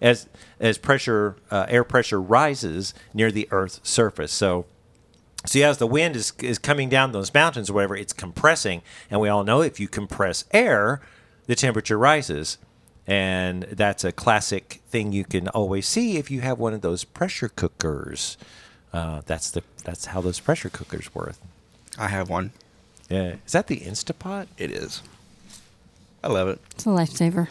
as 0.00 0.28
as 0.60 0.76
pressure 0.78 1.36
uh, 1.50 1.64
air 1.68 1.84
pressure 1.84 2.20
rises 2.20 2.92
near 3.14 3.30
the 3.30 3.48
Earth's 3.50 3.80
surface. 3.82 4.32
So. 4.32 4.66
See, 5.46 5.62
as 5.62 5.78
the 5.78 5.86
wind 5.86 6.16
is, 6.16 6.32
is 6.40 6.58
coming 6.58 6.88
down 6.88 7.12
those 7.12 7.32
mountains 7.32 7.70
or 7.70 7.74
whatever, 7.74 7.96
it's 7.96 8.12
compressing. 8.12 8.82
And 9.08 9.20
we 9.20 9.28
all 9.28 9.44
know 9.44 9.62
if 9.62 9.78
you 9.78 9.86
compress 9.86 10.44
air, 10.50 11.00
the 11.46 11.54
temperature 11.54 11.96
rises. 11.96 12.58
And 13.08 13.62
that's 13.64 14.04
a 14.04 14.12
classic 14.12 14.80
thing 14.90 15.12
you 15.12 15.24
can 15.24 15.48
always 15.48 15.88
see 15.88 16.18
if 16.18 16.30
you 16.30 16.42
have 16.42 16.58
one 16.58 16.74
of 16.74 16.82
those 16.82 17.04
pressure 17.04 17.48
cookers. 17.48 18.36
Uh, 18.92 19.22
that's 19.26 19.50
the 19.50 19.62
that's 19.82 20.06
how 20.06 20.20
those 20.20 20.38
pressure 20.40 20.68
cookers 20.68 21.14
work. 21.14 21.34
I 21.98 22.08
have 22.08 22.28
one. 22.28 22.52
Yeah. 23.08 23.36
Is 23.46 23.52
that 23.52 23.66
the 23.66 23.78
Instapot? 23.80 24.46
It 24.58 24.70
is. 24.70 25.02
I 26.22 26.28
love 26.28 26.48
it. 26.48 26.60
It's 26.72 26.84
a 26.84 26.90
lifesaver. 26.90 27.48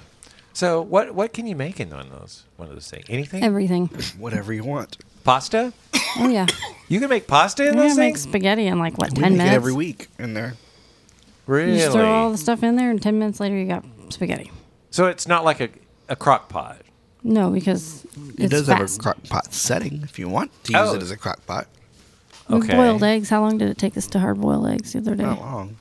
So 0.53 0.79
what 0.81 1.15
what 1.15 1.33
can 1.33 1.47
you 1.47 1.55
make 1.55 1.79
in 1.79 1.89
one 1.89 2.01
of 2.01 2.11
those 2.11 2.43
one 2.57 2.67
of 2.69 2.75
those 2.75 2.89
things? 2.89 3.05
Anything? 3.09 3.43
Everything. 3.43 3.87
Whatever 4.19 4.53
you 4.53 4.63
want. 4.63 4.97
pasta? 5.23 5.73
Oh 6.19 6.29
yeah. 6.29 6.47
You 6.87 6.99
can 6.99 7.09
make 7.09 7.27
pasta 7.27 7.67
in 7.67 7.75
You're 7.75 7.83
those 7.83 7.91
gonna 7.95 8.07
make 8.07 8.17
spaghetti 8.17 8.65
in 8.65 8.79
like 8.79 8.97
what 8.97 9.11
We 9.11 9.21
ten 9.21 9.33
make 9.33 9.37
minutes. 9.39 9.53
it 9.53 9.55
every 9.55 9.73
week 9.73 10.07
in 10.17 10.33
there. 10.33 10.53
Really? 11.45 11.73
You 11.73 11.77
just 11.79 11.91
throw 11.91 12.05
all 12.11 12.31
the 12.31 12.37
stuff 12.39 12.63
in 12.63 12.75
there, 12.75 12.89
and 12.89 12.99
ten 12.99 13.19
minutes 13.19 13.39
later 13.39 13.55
you 13.55 13.67
got 13.67 13.83
spaghetti. 14.09 14.49
So 14.91 15.07
it's 15.07 15.27
not 15.27 15.43
like 15.43 15.59
a 15.59 15.69
a 16.09 16.15
crock 16.15 16.47
pot. 16.49 16.77
No, 17.23 17.49
because 17.49 18.05
It 18.37 18.49
does 18.49 18.67
fast. 18.67 18.79
have 18.95 18.99
a 18.99 19.03
crock 19.03 19.23
pot 19.27 19.53
setting 19.53 20.01
if 20.03 20.17
you 20.17 20.29
want 20.29 20.51
to 20.65 20.71
use 20.73 20.81
Oh. 20.81 20.95
it 20.95 21.01
as 21.01 21.11
a 21.11 21.17
crock 21.17 21.45
pot. 21.45 21.67
We 22.47 22.57
Okay. 22.57 22.75
boiled 22.75 23.03
eggs. 23.03 23.29
How 23.29 23.41
long 23.41 23.57
did 23.57 23.69
it 23.69 23.77
take 23.77 23.97
us 23.97 24.07
to 24.07 24.19
hard 24.19 24.39
boil 24.39 24.65
eggs 24.67 24.93
the 24.93 24.99
other 24.99 25.15
day? 25.15 25.23
Not 25.23 25.39
long. 25.39 25.75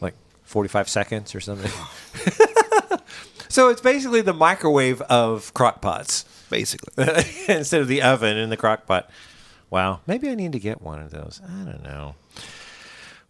like 0.00 0.14
45 0.44 0.88
seconds 0.88 1.34
or 1.34 1.40
something. 1.40 1.70
so 3.48 3.68
it's 3.68 3.80
basically 3.80 4.20
the 4.22 4.32
microwave 4.32 5.00
of 5.02 5.52
crock 5.54 5.80
pots 5.82 6.24
Basically. 6.48 6.94
instead 7.48 7.80
of 7.80 7.88
the 7.88 8.00
oven 8.02 8.36
in 8.36 8.50
the 8.50 8.56
crock 8.56 8.86
pot. 8.86 9.10
Wow. 9.68 10.00
Maybe 10.06 10.30
I 10.30 10.34
need 10.36 10.52
to 10.52 10.60
get 10.60 10.80
one 10.80 11.00
of 11.00 11.10
those. 11.10 11.40
I 11.44 11.64
don't 11.64 11.82
know. 11.82 12.14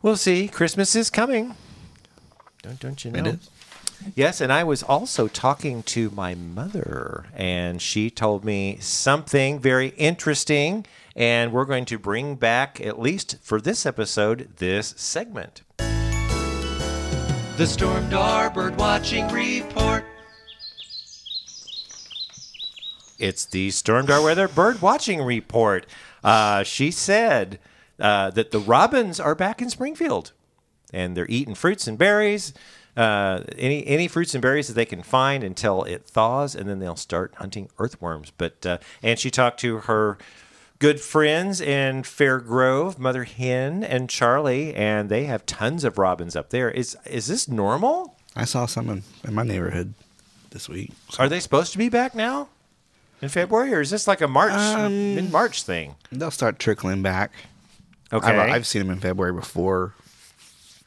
We'll 0.03 0.19
see. 0.19 0.49
Christmas 0.49 0.95
is 0.95 1.09
coming. 1.09 1.55
Don't, 2.63 2.79
don't 2.79 3.03
you 3.05 3.11
know? 3.11 3.21
It 3.21 3.27
is. 3.27 3.51
Yes, 4.15 4.41
and 4.41 4.53
I 4.53 4.65
was 4.65 4.83
also 4.83 5.29
talking 5.29 5.83
to 5.85 6.11
my 6.11 6.35
mother, 6.35 7.27
and 7.35 7.81
she 7.81 8.11
told 8.11 8.45
me 8.45 8.79
something 8.81 9.59
very 9.59 9.89
interesting. 9.97 10.87
And 11.15 11.51
we're 11.51 11.65
going 11.65 11.87
to 11.87 11.99
bring 11.99 12.35
back, 12.35 12.79
at 12.81 13.01
least 13.01 13.39
for 13.41 13.59
this 13.61 13.87
episode, 13.87 14.51
this 14.57 14.95
segment. 14.99 15.63
The 17.57 17.67
Storm 17.67 18.05
Stormdar 18.11 18.53
Bird 18.53 18.77
Watching 18.77 19.27
Report. 19.29 20.05
It's 23.19 23.47
the 23.47 23.71
Storm 23.71 24.07
Stormdar 24.07 24.23
Weather 24.23 24.47
Bird 24.47 24.83
Watching 24.83 25.23
Report. 25.23 25.87
Uh, 26.23 26.65
she 26.65 26.91
said 26.91 27.59
uh, 27.99 28.29
that 28.31 28.51
the 28.51 28.59
robins 28.59 29.19
are 29.19 29.35
back 29.35 29.63
in 29.63 29.71
Springfield, 29.71 30.33
and 30.93 31.17
they're 31.17 31.27
eating 31.31 31.55
fruits 31.55 31.87
and 31.87 31.97
berries, 31.97 32.53
uh, 32.97 33.43
any 33.57 33.87
any 33.87 34.09
fruits 34.09 34.35
and 34.35 34.43
berries 34.43 34.69
that 34.69 34.75
they 34.75 34.87
can 34.87 35.03
find 35.03 35.45
until 35.45 35.85
it 35.85 36.07
thaws, 36.07 36.55
and 36.55 36.69
then 36.69 36.79
they'll 36.79 36.97
start 36.97 37.35
hunting 37.37 37.69
earthworms. 37.79 38.33
But 38.37 38.65
uh, 38.65 38.79
and 39.03 39.19
she 39.19 39.31
talked 39.31 39.61
to 39.61 39.79
her 39.81 40.19
good 40.79 41.01
friends 41.01 41.61
in 41.61 42.03
Fair 42.03 42.39
Grove, 42.39 42.99
Mother 42.99 43.25
Hen 43.25 43.83
and 43.85 44.09
Charlie, 44.09 44.75
and 44.75 45.09
they 45.09 45.25
have 45.25 45.47
tons 45.47 45.85
of 45.85 45.99
robins 45.99 46.37
up 46.37 46.51
there. 46.51 46.71
Is 46.71 46.97
is 47.07 47.27
this 47.27 47.49
normal? 47.49 48.17
I 48.35 48.45
saw 48.45 48.67
some 48.67 48.91
in, 48.91 49.03
in 49.25 49.35
my 49.35 49.43
neighborhood 49.43 49.95
this 50.51 50.69
week. 50.69 50.93
Are 51.19 51.29
they 51.29 51.41
supposed 51.41 51.73
to 51.73 51.79
be 51.79 51.89
back 51.89 52.15
now 52.15 52.49
in 53.23 53.29
February, 53.29 53.73
or 53.73 53.81
is 53.81 53.91
this 53.91 54.07
like 54.07 54.21
a 54.21 54.29
March 54.29 54.53
Um, 54.53 55.15
mid 55.15 55.31
March 55.33 55.63
thing? 55.63 55.97
They'll 56.13 56.31
start 56.31 56.59
trickling 56.59 57.03
back. 57.03 57.33
Okay. 58.13 58.29
I've, 58.29 58.51
I've 58.53 58.67
seen 58.67 58.83
them 58.83 58.91
in 58.91 59.01
February 59.01 59.33
before, 59.33 59.95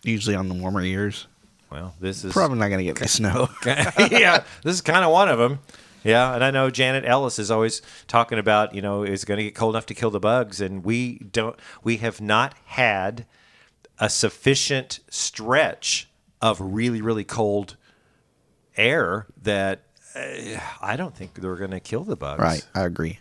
usually 0.03 0.35
on 0.35 0.47
the 0.47 0.55
warmer 0.55 0.81
years. 0.81 1.27
Well, 1.71 1.93
this 1.99 2.23
is 2.23 2.33
Probably 2.33 2.57
not 2.57 2.67
going 2.67 2.79
to 2.79 2.83
get 2.83 2.97
the 2.97 3.07
snow. 3.07 3.49
yeah, 3.65 4.43
this 4.63 4.75
is 4.75 4.81
kind 4.81 5.05
of 5.05 5.11
one 5.11 5.29
of 5.29 5.37
them. 5.37 5.59
Yeah, 6.03 6.33
and 6.33 6.43
I 6.43 6.51
know 6.51 6.69
Janet 6.69 7.03
Ellis 7.05 7.39
is 7.39 7.51
always 7.51 7.81
talking 8.07 8.39
about 8.39 8.73
you 8.73 8.81
know 8.81 9.03
it's 9.03 9.25
going 9.25 9.37
to 9.37 9.43
get 9.43 9.55
cold 9.55 9.75
enough 9.75 9.85
to 9.87 9.93
kill 9.93 10.11
the 10.11 10.19
bugs, 10.19 10.61
and 10.61 10.83
we 10.83 11.19
don't. 11.19 11.59
We 11.83 11.97
have 11.97 12.21
not 12.21 12.55
had 12.65 13.25
a 13.99 14.09
sufficient 14.09 14.99
stretch 15.09 16.09
of 16.41 16.59
really 16.61 17.01
really 17.01 17.25
cold 17.25 17.75
air 18.77 19.27
that 19.41 19.83
uh, 20.15 20.59
I 20.81 20.95
don't 20.95 21.15
think 21.15 21.33
they're 21.35 21.55
going 21.57 21.71
to 21.71 21.81
kill 21.81 22.05
the 22.05 22.15
bugs. 22.15 22.41
right. 22.41 22.65
I 22.73 22.83
agree. 22.83 23.19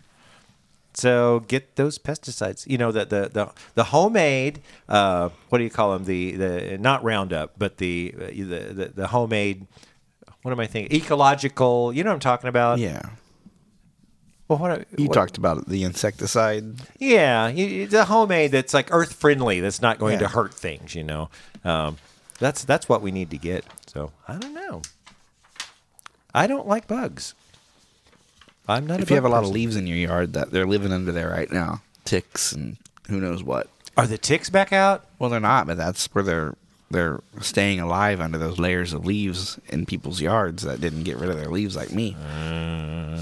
So 0.99 1.45
get 1.47 1.77
those 1.77 1.97
pesticides. 1.97 2.67
You 2.67 2.77
know 2.77 2.91
the 2.91 3.05
the 3.05 3.29
the, 3.33 3.53
the 3.75 3.85
homemade. 3.85 4.61
Uh, 4.89 5.29
what 5.49 5.59
do 5.59 5.65
you 5.65 5.71
call 5.71 5.93
them? 5.93 6.05
The 6.05 6.33
the 6.33 6.79
not 6.79 7.05
Roundup, 7.05 7.53
but 7.57 7.79
the 7.79 8.13
uh, 8.17 8.27
the 8.27 8.73
the, 8.75 8.93
the 8.95 9.07
homemade. 9.07 9.69
What 10.43 10.51
am 10.51 10.59
I 10.59 10.67
thinking? 10.67 10.97
Ecological. 10.97 11.93
You 11.93 12.03
know 12.03 12.11
what 12.11 12.15
I'm 12.15 12.21
talking 12.21 12.49
about? 12.49 12.79
Yeah. 12.81 13.03
Well, 14.49 14.59
what, 14.59 14.87
You 14.99 15.07
what- 15.07 15.15
talked 15.15 15.39
about 15.39 15.69
the 15.69 15.85
insecticide. 15.85 16.65
Yeah, 16.99 17.53
the 17.53 18.05
homemade 18.07 18.51
that's 18.51 18.75
like 18.75 18.89
earth 18.91 19.13
friendly. 19.13 19.61
That's 19.61 19.81
not 19.81 19.99
going 19.99 20.19
to 20.19 20.27
hurt 20.29 20.53
things. 20.53 20.97
You 20.97 21.05
know. 21.05 21.31
Um, 21.65 21.99
that's 22.41 22.65
that's 22.65 22.89
what 22.89 23.03
we 23.03 23.13
need 23.13 23.31
to 23.31 23.39
get. 23.39 23.65
So 23.87 24.11
I 24.27 24.37
don't 24.37 24.55
know. 24.55 24.83
I 26.35 26.47
don't 26.49 26.67
like 26.67 26.89
bugs. 26.89 27.35
I'm 28.69 28.87
not. 28.87 29.01
If 29.01 29.09
a 29.09 29.11
you 29.11 29.15
have 29.17 29.25
a 29.25 29.29
bug 29.29 29.43
lot 29.43 29.45
of 29.45 29.51
leaves 29.51 29.77
in 29.77 29.87
your 29.87 29.97
yard 29.97 30.35
that 30.35 30.51
they're 30.51 30.67
living 30.67 30.93
under 30.93 31.11
there 31.13 31.31
right 31.31 31.51
now, 31.51 31.83
ticks 32.05 32.53
and 32.53 32.77
who 33.09 33.21
knows 33.21 33.43
what. 33.43 33.69
are 33.97 34.07
the 34.07 34.19
ticks 34.19 34.51
back 34.51 34.73
out? 34.73 35.07
Well, 35.19 35.31
they're 35.31 35.41
not, 35.41 35.67
but 35.67 35.77
that's 35.77 36.07
where 36.15 36.23
they're 36.25 36.55
they're 36.91 37.21
staying 37.41 37.81
alive 37.81 38.21
under 38.21 38.39
those 38.39 38.59
layers 38.59 38.93
of 38.93 39.05
leaves 39.05 39.59
in 39.69 39.85
people's 39.87 40.21
yards 40.21 40.63
that 40.63 40.81
didn't 40.81 41.05
get 41.05 41.19
rid 41.19 41.29
of 41.31 41.37
their 41.37 41.51
leaves 41.51 41.77
like 41.77 41.93
me. 41.93 42.15
Uh, 42.19 43.19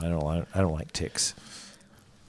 I 0.00 0.08
don't 0.08 0.22
like. 0.24 0.44
I 0.54 0.60
don't 0.60 0.72
like 0.74 0.92
ticks. 0.92 1.34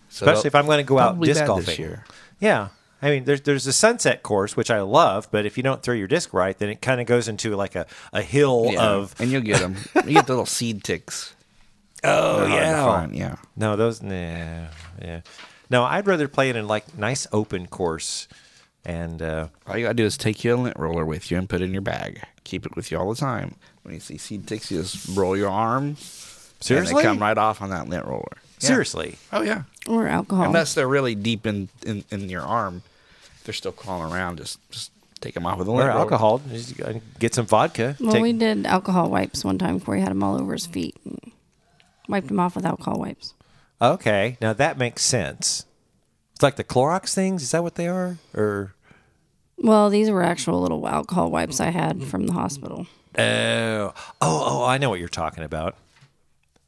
So 0.09 0.25
especially 0.25 0.47
if 0.47 0.55
I'm 0.55 0.65
going 0.65 0.79
to 0.79 0.83
go 0.83 0.97
out 0.99 1.19
disc 1.21 1.39
bad 1.41 1.47
golfing. 1.47 1.65
this 1.65 1.79
year. 1.79 2.03
Yeah, 2.39 2.69
I 3.01 3.09
mean, 3.11 3.23
there's 3.25 3.41
there's 3.41 3.67
a 3.67 3.73
sunset 3.73 4.23
course 4.23 4.57
which 4.57 4.71
I 4.71 4.81
love, 4.81 5.27
but 5.31 5.45
if 5.45 5.55
you 5.57 5.63
don't 5.63 5.81
throw 5.83 5.93
your 5.93 6.07
disc 6.07 6.33
right, 6.33 6.57
then 6.57 6.69
it 6.69 6.81
kind 6.81 6.99
of 6.99 7.07
goes 7.07 7.27
into 7.27 7.55
like 7.55 7.75
a, 7.75 7.85
a 8.11 8.21
hill 8.21 8.69
Yeah, 8.71 8.83
of 8.83 9.15
and 9.19 9.29
you'll 9.31 9.41
get 9.41 9.59
them. 9.59 9.75
you 10.05 10.13
get 10.13 10.27
the 10.27 10.33
little 10.33 10.45
seed 10.59 10.83
ticks. 10.83 11.35
Oh 12.03 12.39
They're 12.39 12.47
hard 12.49 12.49
to 12.49 12.55
yeah, 12.55 12.85
find, 12.85 13.15
yeah. 13.15 13.35
no 13.55 13.75
those 13.75 14.01
nah, 14.01 14.13
yeah. 15.01 15.21
No, 15.69 15.83
I'd 15.83 16.07
rather 16.07 16.27
play 16.27 16.49
it 16.49 16.55
in 16.55 16.67
like 16.67 16.97
nice 16.97 17.27
open 17.31 17.67
course, 17.67 18.27
and 18.85 19.21
uh, 19.21 19.47
All 19.67 19.77
you 19.77 19.83
gotta 19.85 19.93
do 19.93 20.05
is 20.05 20.17
take 20.17 20.43
your 20.43 20.55
lint 20.57 20.77
roller 20.79 21.05
with 21.05 21.29
you 21.29 21.37
and 21.37 21.47
put 21.47 21.61
it 21.61 21.65
in 21.65 21.73
your 21.73 21.81
bag. 21.83 22.21
Keep 22.43 22.65
it 22.65 22.75
with 22.75 22.91
you 22.91 22.97
all 22.97 23.09
the 23.13 23.19
time. 23.19 23.55
When 23.83 23.93
you 23.93 23.99
see 23.99 24.17
seed 24.17 24.47
ticks, 24.47 24.71
you 24.71 24.81
just 24.81 25.15
roll 25.17 25.37
your 25.37 25.49
arm. 25.49 25.95
seriously, 26.59 26.89
And 26.91 26.97
they 26.99 27.03
come 27.03 27.19
right 27.19 27.37
off 27.37 27.61
on 27.61 27.69
that 27.69 27.87
lint 27.87 28.05
roller. 28.05 28.37
Yeah. 28.59 28.67
seriously. 28.67 29.17
Oh 29.31 29.41
yeah. 29.43 29.63
Or 29.87 30.07
alcohol. 30.07 30.45
Unless 30.45 30.73
they're 30.73 30.87
really 30.87 31.13
deep 31.15 31.45
in, 31.45 31.69
in, 31.85 32.03
in 32.11 32.29
your 32.29 32.41
arm, 32.41 32.81
if 33.37 33.43
they're 33.43 33.53
still 33.53 33.71
crawling 33.71 34.11
around. 34.11 34.37
Just 34.37 34.59
just 34.71 34.91
take 35.21 35.33
them 35.35 35.45
off 35.45 35.59
with 35.59 35.67
a 35.67 35.71
lint 35.71 35.83
Or 35.85 35.89
roller. 35.89 35.99
alcohol. 36.01 36.41
Just 36.49 36.73
get 37.19 37.35
some 37.35 37.45
vodka. 37.45 37.95
well, 37.99 38.13
Take- 38.13 38.21
we 38.23 38.33
did 38.33 38.65
alcohol 38.65 39.09
wipes 39.11 39.45
one 39.45 39.57
time 39.59 39.77
before 39.77 39.95
he 39.95 40.01
had 40.01 40.09
them 40.09 40.23
all 40.23 40.39
over 40.41 40.53
his 40.53 40.65
feet. 40.65 40.95
And 41.05 41.31
wiped 42.09 42.27
them 42.27 42.39
off 42.39 42.55
with 42.55 42.65
alcohol 42.65 42.99
wipes. 42.99 43.33
okay, 43.81 44.37
now 44.41 44.53
that 44.53 44.77
makes 44.77 45.03
sense. 45.03 45.65
It's 46.33 46.43
like 46.43 46.55
the 46.55 46.63
Clorox 46.63 47.13
things. 47.13 47.43
Is 47.43 47.51
that 47.51 47.63
what 47.63 47.75
they 47.75 47.87
are? 47.87 48.17
Or 48.33 48.73
Well, 49.57 49.89
these 49.89 50.09
were 50.09 50.23
actual 50.23 50.61
little 50.61 50.87
alcohol 50.87 51.29
wipes 51.31 51.59
I 51.59 51.69
had 51.69 52.03
from 52.03 52.27
the 52.27 52.33
hospital. 52.33 52.87
Oh, 53.17 53.93
oh, 53.93 53.93
oh! 54.21 54.65
I 54.65 54.77
know 54.77 54.89
what 54.89 54.99
you're 54.99 55.09
talking 55.09 55.43
about. 55.43 55.75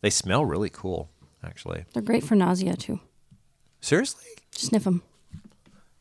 They 0.02 0.10
smell 0.10 0.44
really 0.44 0.70
cool, 0.70 1.10
actually. 1.44 1.86
They're 1.94 2.02
great 2.02 2.24
for 2.24 2.36
nausea 2.36 2.76
too. 2.76 3.00
Seriously, 3.80 4.26
Sniff 4.52 4.84
them. 4.84 5.02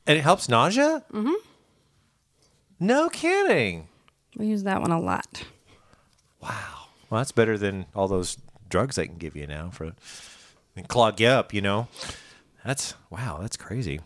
and 0.06 0.18
it 0.18 0.22
helps 0.22 0.48
nausea. 0.48 1.04
Mm-hmm. 1.12 1.34
No 2.80 3.08
kidding. 3.10 3.88
We 4.36 4.46
use 4.46 4.62
that 4.64 4.80
one 4.80 4.90
a 4.90 5.00
lot. 5.00 5.44
Wow. 6.40 6.86
Well, 7.10 7.20
that's 7.20 7.32
better 7.32 7.58
than 7.58 7.86
all 7.94 8.08
those 8.08 8.38
drugs 8.70 8.96
they 8.96 9.06
can 9.06 9.18
give 9.18 9.36
you 9.36 9.46
now 9.46 9.70
for 9.70 9.92
and 10.76 10.88
clog 10.88 11.20
you 11.20 11.26
up. 11.28 11.52
You 11.52 11.60
know, 11.60 11.88
that's 12.64 12.94
wow. 13.10 13.38
That's 13.40 13.56
crazy. 13.56 14.00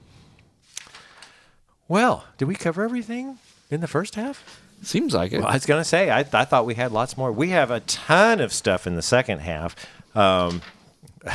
Well, 1.87 2.25
did 2.39 2.49
we 2.49 2.55
cover 2.55 2.83
everything 2.83 3.39
in 3.71 3.81
the 3.81 3.87
first 3.87 4.15
half? 4.15 4.61
Seems 4.83 5.15
like 5.15 5.33
it. 5.33 5.39
Well, 5.39 5.49
I 5.49 5.55
was 5.55 5.67
going 5.67 5.81
to 5.81 5.89
say, 5.89 6.11
I, 6.11 6.21
I 6.21 6.45
thought 6.45 6.67
we 6.67 6.75
had 6.75 6.93
lots 6.93 7.17
more. 7.17 7.31
We 7.31 7.51
have 7.51 7.71
a 7.71 7.81
ton 7.81 8.41
of 8.41 8.53
stuff 8.53 8.87
in 8.87 8.97
the 8.97 9.03
second 9.03 9.41
half. 9.41 9.77
Um, 10.15 10.63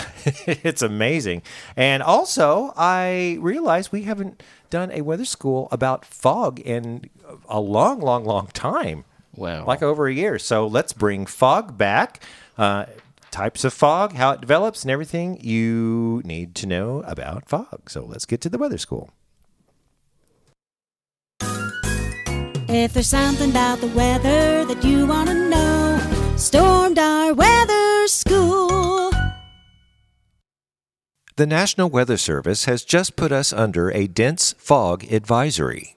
it's 0.46 0.82
amazing. 0.82 1.42
And 1.76 2.04
also, 2.04 2.74
I 2.76 3.38
realized 3.39 3.92
we 3.92 4.04
haven't 4.04 4.44
done 4.70 4.92
a 4.92 5.02
weather 5.02 5.26
school 5.26 5.68
about 5.72 6.06
fog 6.06 6.60
in 6.60 7.10
a 7.48 7.60
long, 7.60 8.00
long, 8.02 8.26
long 8.26 8.48
time. 8.48 9.06
Wow. 9.36 9.65
like 9.65 9.82
over 9.82 10.08
a 10.08 10.13
year. 10.13 10.38
So 10.38 10.68
let's 10.68 10.92
bring 10.92 11.26
fog 11.26 11.78
back. 11.78 12.22
Uh, 12.58 12.88
types 13.32 13.63
of 13.63 13.74
fog, 13.74 14.13
how 14.13 14.32
it 14.32 14.42
develops, 14.42 14.84
and 14.84 14.92
everything 14.92 15.39
you 15.42 16.22
need 16.26 16.56
to 16.56 16.68
know 16.68 17.04
about 17.06 17.50
fog. 17.50 17.89
So 17.89 18.06
let's 18.06 18.26
get 18.26 18.42
to 18.42 18.50
the 18.50 18.58
weather 18.58 18.78
school. 18.78 19.12
If 22.72 22.94
there's 22.94 23.08
something 23.08 23.50
about 23.50 23.80
the 23.80 23.88
weather 23.88 24.63
that 24.65 24.84
you 24.84 25.08
want 25.08 25.30
to 25.30 25.50
know, 25.50 26.00
Stormdar 26.36 27.36
weather 27.36 28.08
school. 28.08 29.12
The 31.36 31.48
National 31.48 31.89
Weather 31.89 32.18
Service 32.18 32.65
has 32.65 32.84
just 32.84 33.15
put 33.15 33.32
us 33.32 33.52
under 33.54 33.92
a 33.92 34.08
dense 34.08 34.54
fog 34.58 35.04
advisory. 35.12 35.96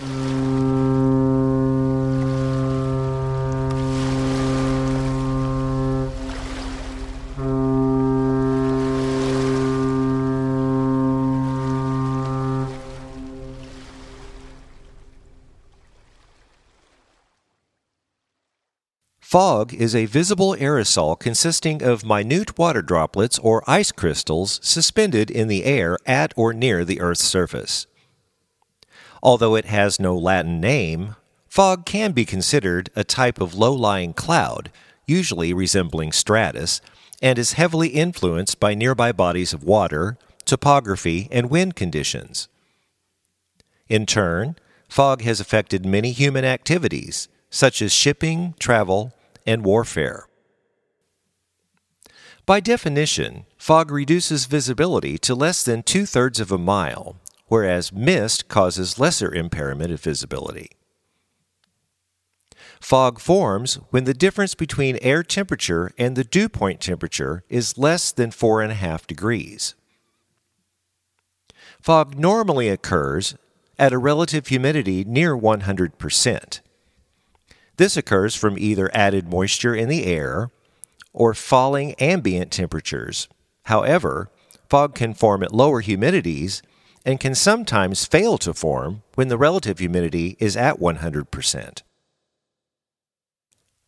Mm. 0.00 0.69
Fog 19.30 19.72
is 19.72 19.94
a 19.94 20.06
visible 20.06 20.56
aerosol 20.58 21.16
consisting 21.16 21.84
of 21.84 22.04
minute 22.04 22.58
water 22.58 22.82
droplets 22.82 23.38
or 23.38 23.62
ice 23.64 23.92
crystals 23.92 24.58
suspended 24.60 25.30
in 25.30 25.46
the 25.46 25.62
air 25.62 25.96
at 26.04 26.32
or 26.34 26.52
near 26.52 26.84
the 26.84 27.00
Earth's 27.00 27.22
surface. 27.22 27.86
Although 29.22 29.54
it 29.54 29.66
has 29.66 30.00
no 30.00 30.16
Latin 30.16 30.60
name, 30.60 31.14
fog 31.46 31.86
can 31.86 32.10
be 32.10 32.24
considered 32.24 32.90
a 32.96 33.04
type 33.04 33.40
of 33.40 33.54
low 33.54 33.72
lying 33.72 34.14
cloud, 34.14 34.72
usually 35.06 35.54
resembling 35.54 36.10
stratus, 36.10 36.80
and 37.22 37.38
is 37.38 37.52
heavily 37.52 37.90
influenced 37.90 38.58
by 38.58 38.74
nearby 38.74 39.12
bodies 39.12 39.52
of 39.52 39.62
water, 39.62 40.18
topography, 40.44 41.28
and 41.30 41.50
wind 41.50 41.76
conditions. 41.76 42.48
In 43.88 44.06
turn, 44.06 44.56
fog 44.88 45.22
has 45.22 45.38
affected 45.38 45.86
many 45.86 46.10
human 46.10 46.44
activities, 46.44 47.28
such 47.48 47.80
as 47.80 47.92
shipping, 47.92 48.54
travel, 48.58 49.14
and 49.46 49.64
warfare. 49.64 50.28
By 52.46 52.60
definition, 52.60 53.46
fog 53.56 53.90
reduces 53.90 54.46
visibility 54.46 55.18
to 55.18 55.34
less 55.34 55.62
than 55.62 55.82
two 55.82 56.06
thirds 56.06 56.40
of 56.40 56.50
a 56.50 56.58
mile, 56.58 57.16
whereas 57.46 57.92
mist 57.92 58.48
causes 58.48 58.98
lesser 58.98 59.32
impairment 59.32 59.92
of 59.92 60.00
visibility. 60.00 60.70
Fog 62.80 63.20
forms 63.20 63.74
when 63.90 64.04
the 64.04 64.14
difference 64.14 64.54
between 64.54 64.98
air 65.02 65.22
temperature 65.22 65.92
and 65.98 66.16
the 66.16 66.24
dew 66.24 66.48
point 66.48 66.80
temperature 66.80 67.44
is 67.48 67.78
less 67.78 68.10
than 68.10 68.30
4.5 68.30 69.06
degrees. 69.06 69.74
Fog 71.80 72.18
normally 72.18 72.68
occurs 72.68 73.36
at 73.78 73.92
a 73.92 73.98
relative 73.98 74.46
humidity 74.48 75.04
near 75.04 75.36
100%. 75.36 76.60
This 77.80 77.96
occurs 77.96 78.34
from 78.34 78.58
either 78.58 78.90
added 78.92 79.32
moisture 79.32 79.74
in 79.74 79.88
the 79.88 80.04
air 80.04 80.50
or 81.14 81.32
falling 81.32 81.94
ambient 81.94 82.52
temperatures. 82.52 83.26
However, 83.64 84.28
fog 84.68 84.94
can 84.94 85.14
form 85.14 85.42
at 85.42 85.54
lower 85.54 85.82
humidities 85.82 86.60
and 87.06 87.18
can 87.18 87.34
sometimes 87.34 88.04
fail 88.04 88.36
to 88.36 88.52
form 88.52 89.02
when 89.14 89.28
the 89.28 89.38
relative 89.38 89.78
humidity 89.78 90.36
is 90.38 90.58
at 90.58 90.78
100%. 90.78 91.82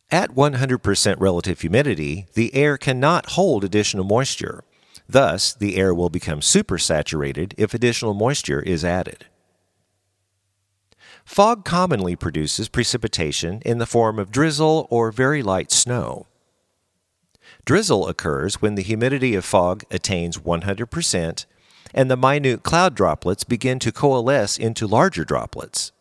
At 0.09 0.31
100% 0.31 1.15
relative 1.19 1.61
humidity, 1.61 2.25
the 2.33 2.55
air 2.55 2.79
cannot 2.79 3.33
hold 3.33 3.63
additional 3.63 4.05
moisture. 4.05 4.63
Thus, 5.07 5.53
the 5.53 5.75
air 5.75 5.93
will 5.93 6.09
become 6.09 6.39
supersaturated 6.39 7.53
if 7.59 7.75
additional 7.75 8.15
moisture 8.15 8.61
is 8.61 8.83
added. 8.83 9.27
Fog 11.25 11.65
commonly 11.65 12.15
produces 12.15 12.69
precipitation 12.69 13.61
in 13.65 13.77
the 13.77 13.85
form 13.85 14.19
of 14.19 14.31
drizzle 14.31 14.87
or 14.89 15.11
very 15.11 15.41
light 15.41 15.71
snow. 15.71 16.27
Drizzle 17.65 18.07
occurs 18.07 18.61
when 18.61 18.75
the 18.75 18.83
humidity 18.83 19.35
of 19.35 19.45
fog 19.45 19.83
attains 19.89 20.37
100% 20.37 21.45
and 21.93 22.09
the 22.09 22.17
minute 22.17 22.63
cloud 22.63 22.95
droplets 22.95 23.43
begin 23.43 23.79
to 23.79 23.91
coalesce 23.91 24.57
into 24.57 24.87
larger 24.87 25.23
droplets. 25.23 25.91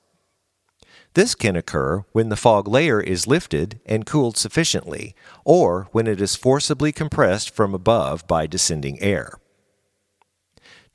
This 1.15 1.35
can 1.35 1.57
occur 1.57 2.05
when 2.13 2.31
the 2.31 2.37
fog 2.37 2.67
layer 2.67 3.01
is 3.01 3.27
lifted 3.27 3.81
and 3.85 4.07
cooled 4.07 4.39
sufficiently, 4.39 5.15
or 5.45 5.89
when 5.93 6.07
it 6.07 6.23
is 6.23 6.37
forcibly 6.37 6.91
compressed 6.91 7.51
from 7.51 7.75
above 7.75 8.27
by 8.27 8.47
descending 8.47 9.01
air. 9.03 9.35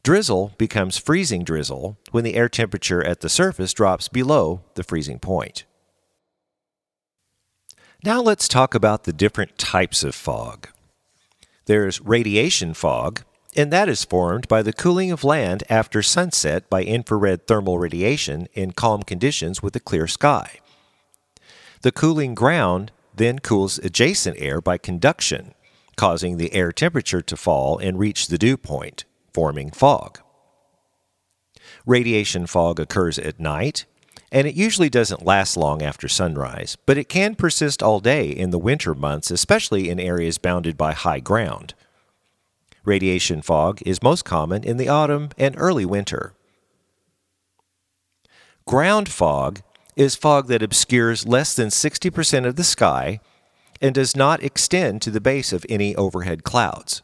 Drizzle 0.03 0.53
becomes 0.57 0.97
freezing 0.97 1.43
drizzle 1.43 1.97
when 2.11 2.23
the 2.23 2.35
air 2.35 2.47
temperature 2.47 3.05
at 3.05 3.19
the 3.19 3.29
surface 3.29 3.73
drops 3.73 4.07
below 4.07 4.61
the 4.75 4.83
freezing 4.83 5.19
point. 5.19 5.65
Now 8.03 8.21
let's 8.21 8.47
talk 8.47 8.73
about 8.73 9.03
the 9.03 9.13
different 9.13 9.57
types 9.57 10.03
of 10.03 10.15
fog. 10.15 10.69
There's 11.65 11.99
radiation 11.99 12.73
fog, 12.73 13.23
and 13.55 13.73
that 13.73 13.89
is 13.89 14.05
formed 14.05 14.47
by 14.47 14.61
the 14.61 14.71
cooling 14.71 15.11
of 15.11 15.23
land 15.23 15.63
after 15.69 16.01
sunset 16.01 16.69
by 16.69 16.83
infrared 16.83 17.47
thermal 17.47 17.79
radiation 17.79 18.47
in 18.53 18.71
calm 18.71 19.03
conditions 19.03 19.61
with 19.61 19.75
a 19.75 19.81
clear 19.81 20.07
sky. 20.07 20.59
The 21.81 21.91
cooling 21.91 22.35
ground 22.35 22.91
then 23.15 23.39
cools 23.39 23.79
adjacent 23.79 24.37
air 24.39 24.61
by 24.61 24.77
conduction, 24.77 25.55
causing 25.95 26.37
the 26.37 26.53
air 26.53 26.71
temperature 26.71 27.21
to 27.23 27.35
fall 27.35 27.79
and 27.79 27.97
reach 27.97 28.27
the 28.27 28.37
dew 28.37 28.57
point, 28.57 29.05
forming 29.37 29.69
fog. 29.69 30.17
Radiation 31.85 32.47
fog 32.47 32.79
occurs 32.79 33.19
at 33.19 33.39
night, 33.39 33.85
and 34.31 34.47
it 34.47 34.55
usually 34.55 34.89
doesn't 34.89 35.27
last 35.27 35.55
long 35.55 35.83
after 35.83 36.07
sunrise, 36.07 36.75
but 36.87 36.97
it 36.97 37.07
can 37.07 37.35
persist 37.35 37.83
all 37.83 37.99
day 37.99 38.29
in 38.31 38.49
the 38.49 38.57
winter 38.57 38.95
months, 38.95 39.29
especially 39.29 39.91
in 39.91 39.99
areas 39.99 40.39
bounded 40.39 40.75
by 40.75 40.93
high 40.93 41.19
ground. 41.19 41.75
Radiation 42.83 43.43
fog 43.43 43.79
is 43.85 44.01
most 44.01 44.25
common 44.25 44.63
in 44.63 44.77
the 44.77 44.89
autumn 44.89 45.29
and 45.37 45.53
early 45.59 45.85
winter. 45.85 46.33
Ground 48.65 49.07
fog 49.07 49.61
is 49.95 50.15
fog 50.15 50.47
that 50.47 50.63
obscures 50.63 51.27
less 51.27 51.55
than 51.55 51.67
60% 51.67 52.47
of 52.47 52.55
the 52.55 52.63
sky 52.63 53.19
and 53.79 53.93
does 53.93 54.15
not 54.15 54.41
extend 54.41 55.03
to 55.03 55.11
the 55.11 55.21
base 55.21 55.53
of 55.53 55.63
any 55.69 55.95
overhead 55.95 56.43
clouds. 56.43 57.03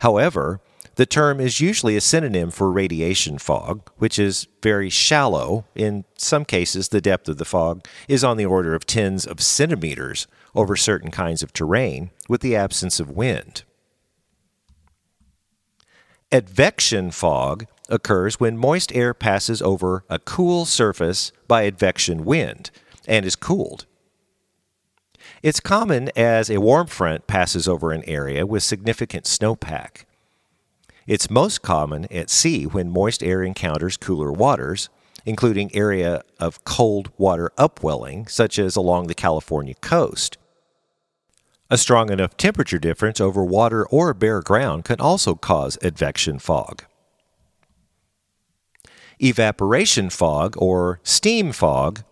However, 0.00 0.60
the 0.98 1.06
term 1.06 1.38
is 1.38 1.60
usually 1.60 1.96
a 1.96 2.00
synonym 2.00 2.50
for 2.50 2.72
radiation 2.72 3.38
fog, 3.38 3.88
which 3.98 4.18
is 4.18 4.48
very 4.64 4.90
shallow. 4.90 5.64
In 5.76 6.04
some 6.16 6.44
cases, 6.44 6.88
the 6.88 7.00
depth 7.00 7.28
of 7.28 7.38
the 7.38 7.44
fog 7.44 7.86
is 8.08 8.24
on 8.24 8.36
the 8.36 8.44
order 8.44 8.74
of 8.74 8.84
tens 8.84 9.24
of 9.24 9.40
centimeters 9.40 10.26
over 10.56 10.74
certain 10.74 11.12
kinds 11.12 11.40
of 11.40 11.52
terrain 11.52 12.10
with 12.28 12.40
the 12.40 12.56
absence 12.56 12.98
of 12.98 13.12
wind. 13.12 13.62
Advection 16.32 17.12
fog 17.12 17.66
occurs 17.88 18.40
when 18.40 18.58
moist 18.58 18.92
air 18.92 19.14
passes 19.14 19.62
over 19.62 20.02
a 20.10 20.18
cool 20.18 20.64
surface 20.64 21.30
by 21.46 21.62
advection 21.62 22.24
wind 22.24 22.72
and 23.06 23.24
is 23.24 23.36
cooled. 23.36 23.86
It's 25.44 25.60
common 25.60 26.10
as 26.16 26.50
a 26.50 26.58
warm 26.58 26.88
front 26.88 27.28
passes 27.28 27.68
over 27.68 27.92
an 27.92 28.02
area 28.08 28.44
with 28.44 28.64
significant 28.64 29.26
snowpack. 29.26 30.06
It's 31.08 31.30
most 31.30 31.62
common 31.62 32.04
at 32.12 32.28
sea 32.28 32.66
when 32.66 32.90
moist 32.90 33.22
air 33.22 33.42
encounters 33.42 33.96
cooler 33.96 34.30
waters, 34.30 34.90
including 35.24 35.74
area 35.74 36.20
of 36.38 36.62
cold 36.64 37.10
water 37.16 37.50
upwelling, 37.56 38.26
such 38.26 38.58
as 38.58 38.76
along 38.76 39.06
the 39.06 39.14
California 39.14 39.72
coast. 39.80 40.36
A 41.70 41.78
strong 41.78 42.12
enough 42.12 42.36
temperature 42.36 42.78
difference 42.78 43.22
over 43.22 43.42
water 43.42 43.86
or 43.86 44.12
bare 44.12 44.42
ground 44.42 44.84
can 44.84 45.00
also 45.00 45.34
cause 45.34 45.78
advection 45.80 46.38
fog. 46.38 46.84
Evaporation 49.18 50.10
fog, 50.10 50.56
or 50.58 51.00
steam 51.04 51.52
fog, 51.52 52.02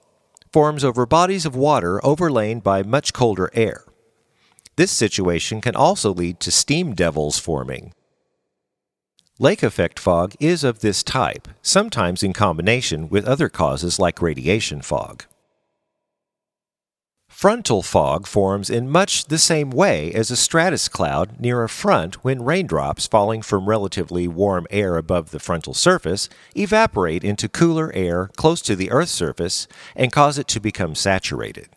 forms 0.54 0.82
over 0.82 1.04
bodies 1.04 1.44
of 1.44 1.54
water 1.54 2.02
overlain 2.02 2.60
by 2.60 2.82
much 2.82 3.12
colder 3.12 3.50
air. 3.52 3.84
This 4.76 4.90
situation 4.90 5.60
can 5.60 5.76
also 5.76 6.14
lead 6.14 6.40
to 6.40 6.50
steam 6.50 6.94
devils 6.94 7.38
forming. 7.38 7.92
Lake 9.38 9.62
effect 9.62 9.98
fog 9.98 10.32
is 10.40 10.64
of 10.64 10.80
this 10.80 11.02
type, 11.02 11.46
sometimes 11.60 12.22
in 12.22 12.32
combination 12.32 13.06
with 13.10 13.26
other 13.26 13.50
causes 13.50 13.98
like 13.98 14.22
radiation 14.22 14.80
fog. 14.80 15.24
Frontal 17.28 17.82
fog 17.82 18.26
forms 18.26 18.70
in 18.70 18.88
much 18.88 19.26
the 19.26 19.36
same 19.36 19.68
way 19.68 20.10
as 20.14 20.30
a 20.30 20.36
stratus 20.36 20.88
cloud 20.88 21.38
near 21.38 21.62
a 21.62 21.68
front 21.68 22.24
when 22.24 22.46
raindrops 22.46 23.06
falling 23.06 23.42
from 23.42 23.68
relatively 23.68 24.26
warm 24.26 24.66
air 24.70 24.96
above 24.96 25.32
the 25.32 25.38
frontal 25.38 25.74
surface 25.74 26.30
evaporate 26.54 27.22
into 27.22 27.46
cooler 27.46 27.92
air 27.92 28.30
close 28.36 28.62
to 28.62 28.74
the 28.74 28.90
Earth's 28.90 29.12
surface 29.12 29.68
and 29.94 30.12
cause 30.12 30.38
it 30.38 30.48
to 30.48 30.60
become 30.60 30.94
saturated. 30.94 31.68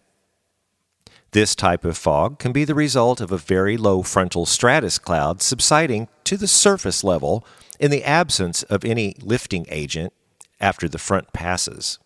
This 1.32 1.54
type 1.56 1.86
of 1.86 1.98
fog 1.98 2.40
can 2.40 2.52
be 2.52 2.66
the 2.66 2.74
result 2.74 3.22
of 3.22 3.32
a 3.32 3.38
very 3.38 3.78
low 3.78 4.02
frontal 4.02 4.46
stratus 4.46 4.98
cloud 4.98 5.42
subsiding 5.42 6.08
to 6.24 6.38
the 6.38 6.48
surface 6.48 7.04
level 7.04 7.46
in 7.80 7.92
the 7.92 8.04
absence 8.04 8.64
of 8.64 8.84
any 8.84 9.16
lifting 9.22 9.66
agent 9.70 10.12
after 10.60 10.90
the 10.90 10.98
front 10.98 11.32
passes. 11.32 12.00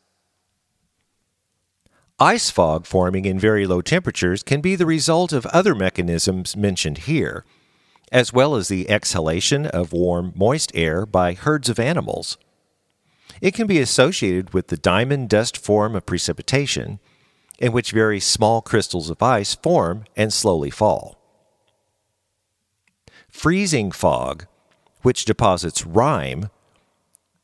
Ice 2.19 2.49
fog 2.49 2.85
forming 2.85 3.25
in 3.25 3.39
very 3.39 3.65
low 3.65 3.81
temperatures 3.81 4.43
can 4.43 4.61
be 4.61 4.75
the 4.75 4.85
result 4.85 5.33
of 5.33 5.45
other 5.47 5.73
mechanisms 5.73 6.55
mentioned 6.55 6.99
here, 6.99 7.43
as 8.11 8.31
well 8.31 8.55
as 8.55 8.67
the 8.67 8.89
exhalation 8.89 9.65
of 9.65 9.93
warm, 9.93 10.31
moist 10.35 10.71
air 10.75 11.05
by 11.05 11.33
herds 11.33 11.69
of 11.69 11.79
animals. 11.79 12.37
It 13.41 13.53
can 13.53 13.67
be 13.67 13.79
associated 13.79 14.53
with 14.53 14.67
the 14.67 14.77
diamond 14.77 15.29
dust 15.29 15.57
form 15.57 15.95
of 15.95 16.05
precipitation, 16.05 16.99
in 17.59 17.71
which 17.71 17.91
very 17.91 18.19
small 18.19 18.61
crystals 18.61 19.09
of 19.09 19.21
ice 19.21 19.55
form 19.55 20.05
and 20.15 20.33
slowly 20.33 20.69
fall. 20.69 21.17
Freezing 23.29 23.91
fog, 23.91 24.45
which 25.01 25.25
deposits 25.25 25.85
rime, 25.85 26.49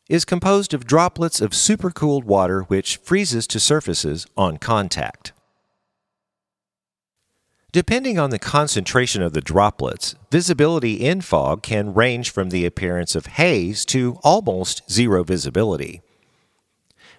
is 0.10 0.26
composed 0.26 0.74
of 0.74 0.88
droplets 0.88 1.40
of 1.40 1.52
supercooled 1.52 2.24
water 2.24 2.64
which 2.64 2.98
freezes 2.98 3.46
to 3.48 3.60
surfaces 3.60 4.26
on 4.36 4.58
contact. 4.58 5.32
Depending 7.72 8.18
on 8.18 8.32
the 8.32 8.40
concentration 8.40 9.22
of 9.22 9.34
the 9.34 9.42
droplets, 9.42 10.16
visibility 10.32 10.94
in 10.94 11.22
fog 11.22 11.62
can 11.62 11.94
range 11.94 12.32
from 12.32 12.50
the 12.50 12.66
appearance 12.66 13.14
of 13.14 13.28
haze 13.28 13.86
to 13.86 14.20
almost 14.24 14.82
zero 14.92 15.24
visibility. 15.24 16.02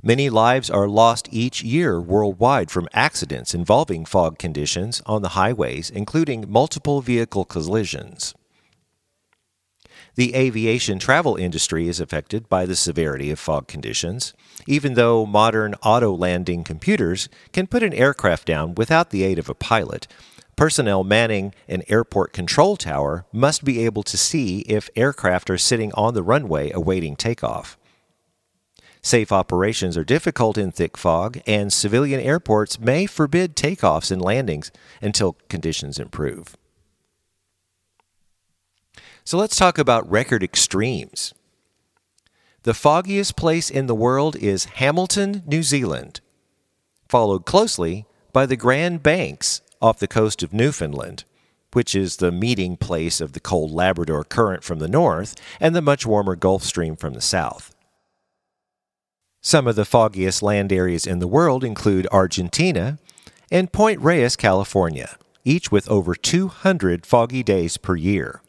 Many 0.02 0.30
lives 0.30 0.70
are 0.70 0.88
lost 0.88 1.28
each 1.30 1.62
year 1.62 2.00
worldwide 2.00 2.70
from 2.70 2.88
accidents 2.94 3.54
involving 3.54 4.06
fog 4.06 4.38
conditions 4.38 5.02
on 5.04 5.20
the 5.20 5.30
highways, 5.30 5.90
including 5.90 6.50
multiple 6.50 7.02
vehicle 7.02 7.44
collisions. 7.44 8.34
The 10.14 10.34
aviation 10.34 10.98
travel 10.98 11.36
industry 11.36 11.86
is 11.86 12.00
affected 12.00 12.48
by 12.48 12.64
the 12.64 12.76
severity 12.76 13.30
of 13.30 13.38
fog 13.38 13.68
conditions, 13.68 14.32
even 14.66 14.94
though 14.94 15.26
modern 15.26 15.74
auto 15.82 16.14
landing 16.14 16.64
computers 16.64 17.28
can 17.52 17.66
put 17.66 17.82
an 17.82 17.92
aircraft 17.92 18.46
down 18.46 18.74
without 18.74 19.10
the 19.10 19.22
aid 19.22 19.38
of 19.38 19.50
a 19.50 19.54
pilot. 19.54 20.08
Personnel 20.56 21.04
manning 21.04 21.54
an 21.68 21.82
airport 21.88 22.32
control 22.32 22.76
tower 22.76 23.24
must 23.32 23.64
be 23.64 23.84
able 23.84 24.02
to 24.04 24.16
see 24.16 24.60
if 24.60 24.90
aircraft 24.96 25.50
are 25.50 25.58
sitting 25.58 25.92
on 25.92 26.14
the 26.14 26.22
runway 26.22 26.70
awaiting 26.72 27.16
takeoff. 27.16 27.78
Safe 29.02 29.32
operations 29.32 29.96
are 29.96 30.04
difficult 30.04 30.58
in 30.58 30.72
thick 30.72 30.96
fog, 30.96 31.40
and 31.46 31.72
civilian 31.72 32.20
airports 32.20 32.78
may 32.78 33.06
forbid 33.06 33.56
takeoffs 33.56 34.10
and 34.10 34.20
landings 34.20 34.70
until 35.00 35.36
conditions 35.48 35.98
improve. 35.98 36.56
So 39.24 39.38
let's 39.38 39.56
talk 39.56 39.78
about 39.78 40.10
record 40.10 40.42
extremes. 40.42 41.32
The 42.64 42.74
foggiest 42.74 43.36
place 43.36 43.70
in 43.70 43.86
the 43.86 43.94
world 43.94 44.36
is 44.36 44.64
Hamilton, 44.66 45.42
New 45.46 45.62
Zealand, 45.62 46.20
followed 47.08 47.46
closely 47.46 48.04
by 48.34 48.44
the 48.44 48.56
Grand 48.56 49.02
Banks 49.02 49.62
off 49.80 49.98
the 49.98 50.06
coast 50.06 50.42
of 50.42 50.52
Newfoundland, 50.52 51.24
which 51.72 51.94
is 51.94 52.16
the 52.16 52.30
meeting 52.30 52.76
place 52.76 53.20
of 53.20 53.32
the 53.32 53.40
cold 53.40 53.70
Labrador 53.70 54.24
Current 54.24 54.62
from 54.62 54.78
the 54.78 54.88
north 54.88 55.34
and 55.58 55.74
the 55.74 55.80
much 55.80 56.04
warmer 56.04 56.36
Gulf 56.36 56.62
Stream 56.64 56.96
from 56.96 57.14
the 57.14 57.22
south. 57.22 57.74
Some 59.40 59.66
of 59.66 59.76
the 59.76 59.84
foggiest 59.84 60.42
land 60.42 60.72
areas 60.72 61.06
in 61.06 61.18
the 61.18 61.26
world 61.26 61.64
include 61.64 62.06
Argentia 62.12 62.98
and 63.50 63.72
Point 63.72 64.00
Reyes, 64.00 64.36
California, 64.36 65.16
each 65.44 65.72
with 65.72 65.88
over 65.88 66.14
200 66.14 67.06
foggy 67.06 67.42
days 67.42 67.76
per 67.76 67.96
year. 67.96 68.42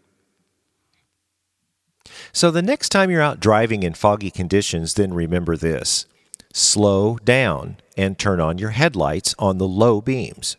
So 2.33 2.51
the 2.51 2.61
next 2.61 2.89
time 2.89 3.09
you're 3.09 3.21
out 3.21 3.39
driving 3.39 3.83
in 3.83 3.93
foggy 3.93 4.31
conditions, 4.31 4.95
then 4.95 5.13
remember 5.13 5.55
this 5.55 6.05
slow 6.53 7.17
down 7.23 7.77
and 7.95 8.19
turn 8.19 8.41
on 8.41 8.57
your 8.57 8.71
headlights 8.71 9.33
on 9.39 9.57
the 9.57 9.67
low 9.67 10.01
beams. 10.01 10.57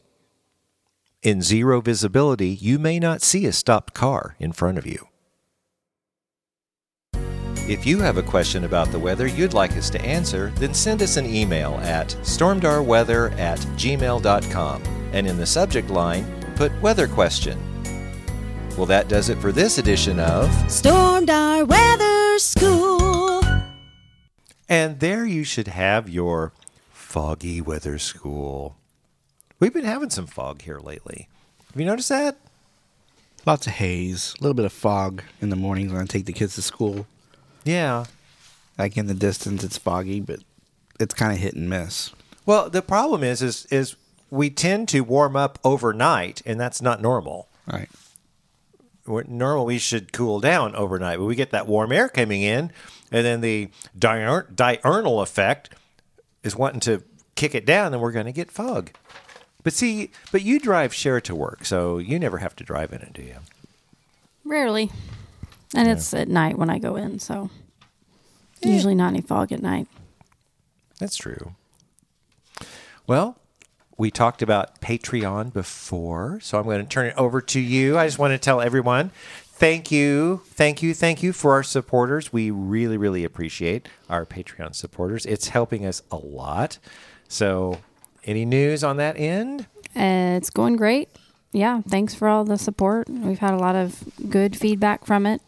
In 1.23 1.43
zero 1.43 1.83
visibility, 1.83 2.49
you 2.49 2.79
may 2.79 2.99
not 2.99 3.21
see 3.21 3.45
a 3.45 3.53
stopped 3.53 3.93
car 3.93 4.35
in 4.39 4.53
front 4.53 4.79
of 4.79 4.87
you. 4.87 5.09
If 7.69 7.87
you 7.87 8.01
have 8.01 8.17
a 8.17 8.25
question 8.25 8.65
about 8.65 8.91
the 8.91 8.99
weather 8.99 9.29
you'd 9.29 9.55
like 9.55 9.77
us 9.77 9.89
to 9.91 10.01
answer, 10.03 10.53
then 10.57 10.75
send 10.75 11.01
us 11.01 11.17
an 11.17 11.33
email 11.33 11.75
at 11.83 12.09
stormdarweather 12.23 13.39
at 13.39 13.61
gmail.com 13.61 14.83
and 15.13 15.29
in 15.29 15.37
the 15.37 15.47
subject 15.47 15.89
line, 15.89 16.27
put 16.57 16.73
weather 16.83 17.07
question. 17.07 17.57
Well, 18.77 18.87
that 18.87 19.09
does 19.09 19.29
it 19.29 19.39
for 19.39 19.53
this 19.53 19.79
edition 19.79 20.19
of. 20.19 20.49
Stormdar 20.67 21.69
weather 21.69 22.39
school. 22.41 23.43
And 24.69 24.99
there 24.99 25.25
you 25.25 25.45
should 25.45 25.69
have 25.69 26.09
your 26.09 26.53
foggy 26.91 27.61
weather 27.61 27.97
school. 28.01 28.77
We've 29.61 29.73
been 29.73 29.85
having 29.85 30.11
some 30.11 30.27
fog 30.27 30.63
here 30.63 30.81
lately. 30.81 31.29
Have 31.71 31.81
you 31.81 31.87
noticed 31.87 32.09
that? 32.09 32.39
Lots 33.47 33.69
of 33.69 33.75
haze, 33.75 34.35
a 34.41 34.43
little 34.43 34.55
bit 34.55 34.67
of 34.67 34.73
fog 34.73 35.23
in 35.41 35.51
the 35.51 35.57
mornings 35.57 35.93
when 35.93 36.03
I 36.03 36.07
take 36.07 36.25
the 36.25 36.33
kids 36.33 36.57
to 36.57 36.63
school. 36.63 37.07
Yeah. 37.65 38.05
Like 38.79 38.97
in 38.97 39.07
the 39.07 39.15
distance, 39.15 39.63
it's 39.65 39.79
foggy, 39.79 40.21
but 40.21 40.41
it's 40.99 41.15
kind 41.15 41.33
of 41.33 41.39
hit 41.39 41.55
and 41.55 41.69
miss. 41.69 42.11
Well, 42.47 42.71
the 42.71 42.83
problem 42.83 43.23
is, 43.23 43.43
is, 43.43 43.67
is 43.67 43.97
we 44.31 44.51
tend 44.51 44.89
to 44.89 45.01
warm 45.01 45.37
up 45.37 45.59
overnight, 45.63 46.43
and 46.47 46.59
that's 46.59 46.83
not 46.83 47.01
normal. 47.01 47.49
Right. 47.71 47.89
We're, 49.07 49.25
normal, 49.25 49.67
we 49.67 49.79
should 49.79 50.13
cool 50.13 50.41
down 50.41 50.75
overnight, 50.75 51.19
but 51.19 51.25
we 51.25 51.35
get 51.35 51.51
that 51.51 51.67
warm 51.67 51.93
air 51.93 52.09
coming 52.09 52.43
in, 52.43 52.73
and 53.11 53.27
then 53.27 53.41
the 53.41 53.69
diur- 53.99 54.55
diurnal 54.55 55.21
effect 55.21 55.71
is 56.43 56.57
wanting 56.57 56.81
to 56.81 57.03
kick 57.35 57.55
it 57.55 57.67
down, 57.67 57.93
and 57.93 58.03
we're 58.03 58.13
going 58.13 58.27
to 58.27 58.33
get 58.33 58.51
fog. 58.51 58.91
But 59.63 59.73
see, 59.73 60.11
but 60.33 60.43
you 60.43 60.59
drive 60.59 60.93
share 60.93 61.21
to 61.21 61.35
work, 61.35 61.65
so 61.65 61.99
you 61.99 62.19
never 62.19 62.39
have 62.39 62.57
to 62.57 62.65
drive 62.65 62.93
in 62.93 63.03
it, 63.03 63.13
do 63.13 63.23
you? 63.23 63.37
Rarely. 64.45 64.91
And 65.75 65.89
it's 65.89 66.13
at 66.13 66.29
night 66.29 66.59
when 66.59 66.69
I 66.71 66.79
go 66.79 66.97
in, 66.97 67.19
so 67.19 67.51
usually 68.63 68.95
not 68.95 69.09
any 69.09 69.23
fog 69.23 69.53
at 69.53 69.63
night. 69.63 69.89
That's 70.99 71.17
true. 71.17 71.55
Well, 73.07 73.39
we 73.97 74.11
talked 74.11 74.43
about 74.43 74.81
Patreon 74.81 75.53
before, 75.53 76.41
so 76.41 76.59
I'm 76.59 76.65
going 76.65 76.81
to 76.83 76.89
turn 76.89 77.07
it 77.07 77.15
over 77.17 77.41
to 77.41 77.61
you. 77.61 77.99
I 77.99 78.07
just 78.07 78.19
want 78.19 78.33
to 78.33 78.39
tell 78.39 78.61
everyone 78.61 79.11
thank 79.63 79.93
you, 79.93 80.43
thank 80.47 80.83
you, 80.83 80.93
thank 80.93 81.23
you 81.23 81.33
for 81.33 81.53
our 81.53 81.63
supporters. 81.63 82.33
We 82.33 82.51
really, 82.51 82.97
really 82.97 83.25
appreciate 83.25 83.89
our 84.09 84.27
Patreon 84.27 84.75
supporters. 84.75 85.25
It's 85.27 85.49
helping 85.49 85.87
us 85.87 86.03
a 86.11 86.17
lot. 86.17 86.79
So, 87.29 87.79
any 88.25 88.45
news 88.45 88.83
on 88.85 88.97
that 88.97 89.17
end? 89.17 89.67
Uh, 89.97 90.37
it's 90.37 90.51
going 90.51 90.77
great. 90.77 91.09
Yeah, 91.53 91.83
thanks 91.83 92.15
for 92.15 92.29
all 92.29 92.45
the 92.45 92.57
support. 92.59 93.09
We've 93.11 93.39
had 93.39 93.53
a 93.55 93.59
lot 93.59 93.77
of 93.77 94.03
good 94.31 94.57
feedback 94.57 95.05
from 95.05 95.27
it. 95.27 95.43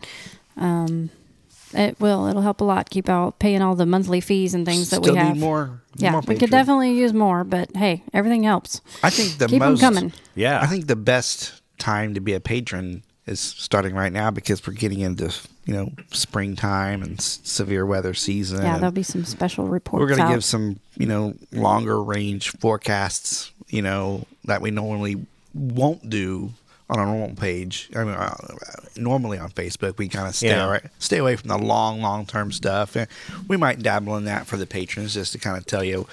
Um, 0.57 1.11
it 1.73 1.99
will. 1.99 2.27
It'll 2.27 2.43
help 2.43 2.61
a 2.61 2.65
lot. 2.65 2.91
Keep 2.91 3.09
out 3.09 3.39
paying 3.39 3.63
all 3.63 3.75
the 3.75 3.87
monthly 3.87 4.21
fees 4.21 4.55
and 4.55 4.65
things 4.67 4.91
that 4.91 5.03
Still 5.03 5.15
we 5.15 5.19
have. 5.19 5.37
more. 5.37 5.81
yeah, 5.97 6.13
more 6.13 6.23
we 6.27 6.37
could 6.37 6.51
definitely 6.51 6.93
use 6.93 7.13
more, 7.13 7.43
but 7.43 7.75
hey, 7.75 8.03
everything 8.13 8.43
helps. 8.45 8.81
I 9.03 9.11
think 9.11 9.39
the 9.39 9.47
Keep 9.49 9.61
them 9.61 9.73
most. 9.73 9.81
coming. 9.81 10.13
Yeah. 10.35 10.61
I 10.61 10.67
think 10.67 10.87
the 10.87 10.95
best 10.97 11.61
time 11.79 12.15
to 12.15 12.21
be 12.21 12.35
a 12.35 12.41
patron 12.41 13.03
is 13.27 13.41
starting 13.41 13.95
right 13.95 14.13
now 14.13 14.31
because 14.31 14.65
we're 14.67 14.75
getting 14.75 15.01
into 15.01 15.35
you 15.65 15.73
know 15.75 15.91
springtime 16.13 17.03
and 17.03 17.19
s- 17.19 17.41
severe 17.43 17.87
weather 17.87 18.13
season. 18.15 18.63
Yeah, 18.63 18.77
there'll 18.77 18.93
be 18.93 19.03
some 19.03 19.25
special 19.25 19.67
reports. 19.67 20.01
we're 20.03 20.15
going 20.15 20.29
to 20.29 20.33
give 20.35 20.45
some 20.45 20.79
you 20.99 21.07
know 21.07 21.35
longer 21.51 22.01
range 22.03 22.51
forecasts. 22.51 23.51
You 23.69 23.83
know 23.83 24.27
that 24.45 24.61
we 24.61 24.71
normally 24.71 25.25
won't 25.55 26.11
do 26.11 26.53
on 26.91 26.99
a 26.99 27.05
normal 27.07 27.35
page. 27.37 27.89
I 27.97 28.05
mean, 28.05 28.15
uh, 28.15 28.37
normally 28.97 29.39
on 29.39 29.51
Facebook 29.51 29.97
we 29.97 30.09
kind 30.09 30.29
of 30.29 30.35
stay 30.35 30.49
Yeah. 30.49 30.67
away, 30.67 30.81
stay 30.99 31.19
away 31.19 31.37
from 31.37 31.49
the 31.49 31.59
long 31.59 32.03
long 32.03 32.27
term 32.27 32.53
stuff. 32.53 32.95
And 32.97 33.09
we 33.49 33.57
might 33.57 33.83
dabble 33.83 34.17
in 34.17 34.25
that 34.27 34.47
for 34.47 34.57
the 34.57 34.67
patrons 34.67 35.15
just 35.15 35.33
to 35.33 35.39
kind 35.39 35.57
of 35.57 35.65
tell 35.67 35.83
you 35.85 36.07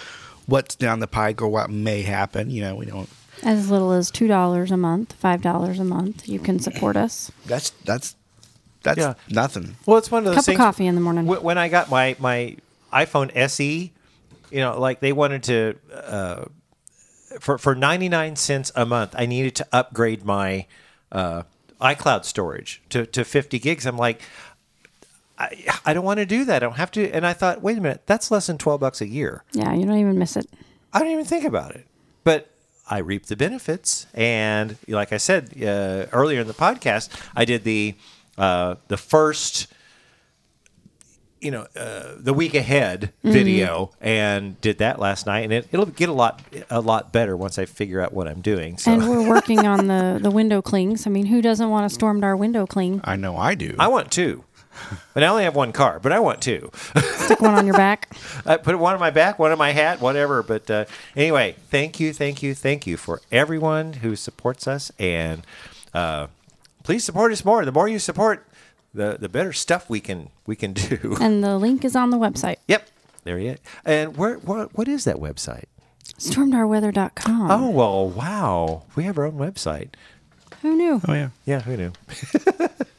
what's 0.45 0.75
down 0.75 0.99
the 0.99 1.07
pike 1.07 1.41
or 1.41 1.47
what 1.49 1.69
may 1.69 2.03
happen. 2.03 2.49
You 2.49 2.61
know, 2.61 2.75
we 2.75 2.85
don't. 2.85 3.09
as 3.43 3.69
little 3.71 3.91
as 3.91 4.09
two 4.11 4.27
dollars 4.27 4.71
a 4.71 4.77
month, 4.77 5.13
five 5.13 5.41
dollars 5.41 5.79
a 5.79 5.83
month. 5.83 6.27
You 6.29 6.39
can 6.39 6.59
support 6.59 6.95
us. 6.95 7.31
That's 7.45 7.71
that's 7.85 8.15
that's 8.83 8.97
Yeah. 8.99 9.13
nothing. 9.29 9.75
Well, 9.85 9.97
it's 9.97 10.09
one 10.09 10.19
of 10.19 10.25
those 10.25 10.35
Cup 10.35 10.41
of 10.43 10.45
things. 10.45 10.57
coffee 10.57 10.87
in 10.87 10.95
the 10.95 11.01
morning. 11.01 11.25
When 11.25 11.57
I 11.57 11.67
got 11.67 11.89
my 11.89 12.15
my 12.19 12.55
iPhone 12.93 13.29
SE, 13.35 13.91
you 14.51 14.59
know, 14.59 14.79
like 14.79 14.99
they 15.01 15.11
wanted 15.13 15.43
to 15.43 15.75
uh, 15.93 16.45
for 17.39 17.57
for 17.57 17.75
ninety 17.75 18.09
nine 18.09 18.35
cents 18.35 18.71
a 18.75 18.85
month, 18.85 19.15
I 19.17 19.25
needed 19.25 19.55
to 19.55 19.67
upgrade 19.71 20.25
my 20.25 20.67
uh, 21.11 21.43
iCloud 21.79 22.25
storage 22.25 22.81
to 22.89 23.05
to 23.07 23.23
fifty 23.23 23.59
gigs. 23.59 23.85
I'm 23.85 23.97
like. 23.97 24.21
I, 25.39 25.55
I 25.87 25.93
don't 25.95 26.05
want 26.05 26.19
to 26.19 26.25
do 26.27 26.45
that. 26.45 26.57
I 26.57 26.59
don't 26.59 26.77
have 26.77 26.91
to. 26.91 27.09
And 27.09 27.25
I 27.25 27.33
thought, 27.33 27.63
wait 27.63 27.75
a 27.75 27.81
minute, 27.81 28.03
that's 28.05 28.29
less 28.29 28.45
than 28.45 28.59
12 28.59 28.79
bucks 28.79 29.01
a 29.01 29.07
year. 29.07 29.43
Yeah, 29.53 29.73
you 29.73 29.87
don't 29.87 29.97
even 29.97 30.19
miss 30.19 30.37
it. 30.37 30.47
I 30.93 30.99
don't 30.99 31.07
even 31.07 31.25
think 31.25 31.45
about 31.45 31.71
it. 31.71 31.87
But 32.23 32.51
I 32.87 32.99
reap 32.99 33.25
the 33.25 33.35
benefits, 33.35 34.05
and 34.13 34.77
like 34.87 35.11
I 35.11 35.17
said 35.17 35.53
uh, 35.63 36.05
earlier 36.11 36.41
in 36.41 36.47
the 36.47 36.53
podcast, 36.53 37.09
I 37.35 37.45
did 37.45 37.63
the 37.63 37.95
uh, 38.37 38.75
the 38.87 38.97
first, 38.97 39.67
you 41.41 41.51
know, 41.51 41.67
uh, 41.75 42.13
the 42.17 42.33
week 42.33 42.53
ahead 42.53 43.11
Mm-hmm. 43.23 43.31
video, 43.33 43.91
and 43.99 44.59
did 44.61 44.77
that 44.79 44.99
last 44.99 45.25
night, 45.25 45.41
and 45.43 45.51
it, 45.53 45.67
it'll 45.71 45.85
get 45.85 46.07
a 46.09 46.13
lot 46.13 46.41
a 46.69 46.79
lot 46.81 47.11
better 47.11 47.35
once 47.35 47.59
I 47.59 47.65
figure 47.65 47.99
out 48.01 48.13
what 48.13 48.27
I'm 48.27 48.41
doing. 48.41 48.77
So 48.77 48.91
And 48.93 49.07
we're 49.09 49.27
working 49.27 49.65
on 49.67 49.87
the 49.87 50.19
the 50.21 50.31
window 50.31 50.61
clings. 50.61 51.05
I 51.05 51.09
mean, 51.09 51.25
who 51.27 51.41
doesn't 51.41 51.69
want 51.69 51.91
a 51.91 51.95
Stormdar 51.95 52.37
window 52.37 52.65
cling? 52.65 53.01
I 53.03 53.15
know 53.15 53.35
I 53.37 53.55
do. 53.55 53.75
I 53.77 53.87
want 53.89 54.11
two. 54.11 54.43
But 55.13 55.23
I 55.23 55.27
only 55.27 55.43
have 55.43 55.53
one 55.55 55.73
car, 55.73 55.99
but 55.99 56.11
I 56.13 56.19
want 56.19 56.41
two. 56.41 56.71
Stick 57.17 57.41
one 57.41 57.53
on 57.53 57.65
your 57.65 57.75
back. 57.75 58.15
I 58.45 58.55
put 58.57 58.79
one 58.79 58.93
on 58.93 58.99
my 59.01 59.11
back, 59.11 59.37
one 59.37 59.51
on 59.51 59.57
my 59.57 59.71
hat, 59.71 59.99
whatever. 59.99 60.41
But 60.41 60.71
uh, 60.71 60.85
anyway, 61.15 61.55
thank 61.69 61.99
you, 61.99 62.13
thank 62.13 62.41
you, 62.41 62.55
thank 62.55 62.87
you 62.87 62.95
for 62.97 63.21
everyone 63.31 63.93
who 63.93 64.15
supports 64.15 64.67
us, 64.67 64.89
and 64.97 65.45
uh, 65.93 66.27
please 66.83 67.03
support 67.03 67.31
us 67.33 67.43
more. 67.43 67.65
The 67.65 67.71
more 67.73 67.87
you 67.89 67.99
support, 67.99 68.47
the 68.93 69.17
the 69.19 69.29
better 69.29 69.53
stuff 69.53 69.89
we 69.89 69.99
can 69.99 70.29
we 70.45 70.55
can 70.55 70.73
do. 70.73 71.15
And 71.21 71.43
the 71.43 71.57
link 71.57 71.83
is 71.85 71.95
on 71.95 72.09
the 72.09 72.17
website. 72.17 72.57
yep, 72.67 72.89
there 73.23 73.39
you. 73.39 73.57
And 73.85 74.17
where 74.17 74.35
what 74.37 74.75
what 74.77 74.87
is 74.87 75.03
that 75.05 75.17
website? 75.17 75.65
Stormdarweather.com. 76.17 77.51
Oh 77.51 77.69
well, 77.69 78.09
wow. 78.09 78.83
We 78.95 79.03
have 79.03 79.17
our 79.17 79.25
own 79.25 79.37
website. 79.37 79.89
Who 80.61 80.75
knew? 80.75 81.01
Oh 81.07 81.13
yeah, 81.13 81.29
Yeah, 81.45 81.61
who 81.61 81.77
knew? 81.77 81.91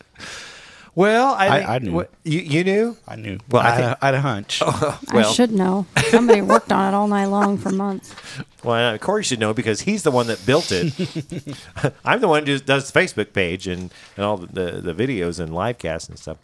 well, 0.95 1.35
I, 1.35 1.47
I- 1.61 1.75
I 1.77 1.79
knew. 1.79 1.93
what- 1.93 2.11
you 2.25 2.41
you 2.41 2.65
knew? 2.65 2.97
I 3.09 3.17
knew. 3.17 3.39
Well, 3.51 3.63
Well, 3.63 3.63
I 3.63 3.69
I, 3.69 3.75
had, 3.75 3.85
a- 3.85 3.99
I 4.03 4.07
had 4.07 4.15
a 4.15 4.21
hunch. 4.21 4.63
I 4.65 4.99
well- 5.13 5.33
should 5.33 5.51
know. 5.53 5.87
Somebody 6.11 6.41
worked 6.43 6.71
on 6.73 6.93
it 6.93 6.97
all 6.97 7.09
night 7.09 7.27
long 7.27 7.59
for 7.59 7.71
months. 7.71 8.15
Well, 8.65 8.95
uh, 8.95 8.99
Corey 8.99 9.25
should 9.25 9.41
know 9.41 9.53
because 9.53 9.81
he's 9.81 10.05
the 10.05 10.13
one 10.13 10.29
that 10.29 10.47
built 10.47 10.71
it. 10.71 10.95
I'm 12.05 12.21
the 12.21 12.29
one 12.29 12.47
who 12.47 12.61
does 12.61 12.93
the 12.93 12.97
Facebook 13.01 13.33
page 13.33 13.67
and, 13.67 13.93
and 14.17 14.25
all 14.25 14.37
the, 14.37 14.47
the, 14.81 14.93
the 14.93 14.95
videos 14.95 15.41
and 15.41 15.53
live 15.53 15.79
casts 15.79 16.09
and 16.09 16.17
stuff. 16.17 16.37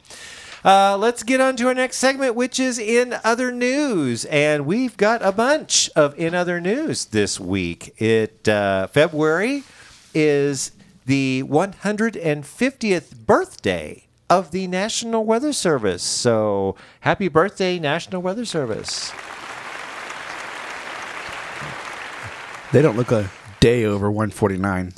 Uh, 0.64 0.96
let's 0.98 1.22
get 1.22 1.40
on 1.40 1.54
to 1.58 1.68
our 1.68 1.74
next 1.74 1.98
segment, 1.98 2.34
which 2.34 2.58
is 2.58 2.76
in 2.80 3.14
other 3.22 3.52
news, 3.52 4.24
and 4.24 4.66
we've 4.66 4.96
got 4.96 5.22
a 5.24 5.30
bunch 5.30 5.88
of 5.94 6.18
in 6.18 6.34
other 6.34 6.60
news 6.60 7.04
this 7.04 7.38
week. 7.38 7.94
It 8.02 8.48
uh, 8.48 8.88
February 8.88 9.62
is 10.12 10.72
the 11.06 11.44
150th 11.46 13.14
birthday 13.26 14.07
of 14.30 14.50
the 14.50 14.66
National 14.66 15.24
Weather 15.24 15.52
Service. 15.52 16.02
So, 16.02 16.76
happy 17.00 17.28
birthday, 17.28 17.78
National 17.78 18.20
Weather 18.22 18.44
Service! 18.44 19.12
They 22.72 22.82
don't 22.82 22.96
look 22.96 23.10
a 23.12 23.30
day 23.60 23.84
over 23.84 24.10
149. 24.10 24.92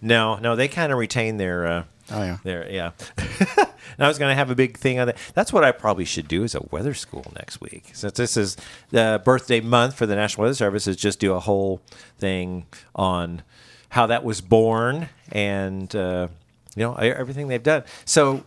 No, 0.00 0.36
no, 0.36 0.54
they 0.54 0.68
kind 0.68 0.92
of 0.92 0.98
retain 0.98 1.36
their. 1.36 1.66
Uh, 1.66 1.84
Oh, 2.10 2.22
yeah. 2.22 2.38
Their 2.42 2.70
yeah. 2.70 2.92
and 3.18 3.68
I 3.98 4.08
was 4.08 4.18
going 4.18 4.30
to 4.30 4.34
have 4.34 4.50
a 4.50 4.54
big 4.54 4.78
thing 4.78 4.98
on 4.98 5.08
that. 5.08 5.18
That's 5.34 5.52
what 5.52 5.62
I 5.62 5.72
probably 5.72 6.06
should 6.06 6.26
do 6.26 6.42
as 6.42 6.54
a 6.54 6.62
weather 6.70 6.94
school 6.94 7.30
next 7.36 7.60
week. 7.60 7.90
Since 7.92 8.14
this 8.16 8.34
is 8.38 8.56
the 8.88 9.20
birthday 9.22 9.60
month 9.60 9.94
for 9.94 10.06
the 10.06 10.16
National 10.16 10.44
Weather 10.44 10.54
Service, 10.54 10.86
is 10.86 10.96
just 10.96 11.20
do 11.20 11.34
a 11.34 11.40
whole 11.40 11.82
thing 12.18 12.64
on 12.94 13.42
how 13.90 14.06
that 14.06 14.24
was 14.24 14.40
born 14.40 15.10
and 15.32 15.94
uh, 15.94 16.28
you 16.74 16.82
know 16.82 16.94
everything 16.94 17.48
they've 17.48 17.62
done. 17.62 17.84
So, 18.06 18.42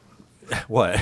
what? 0.68 1.00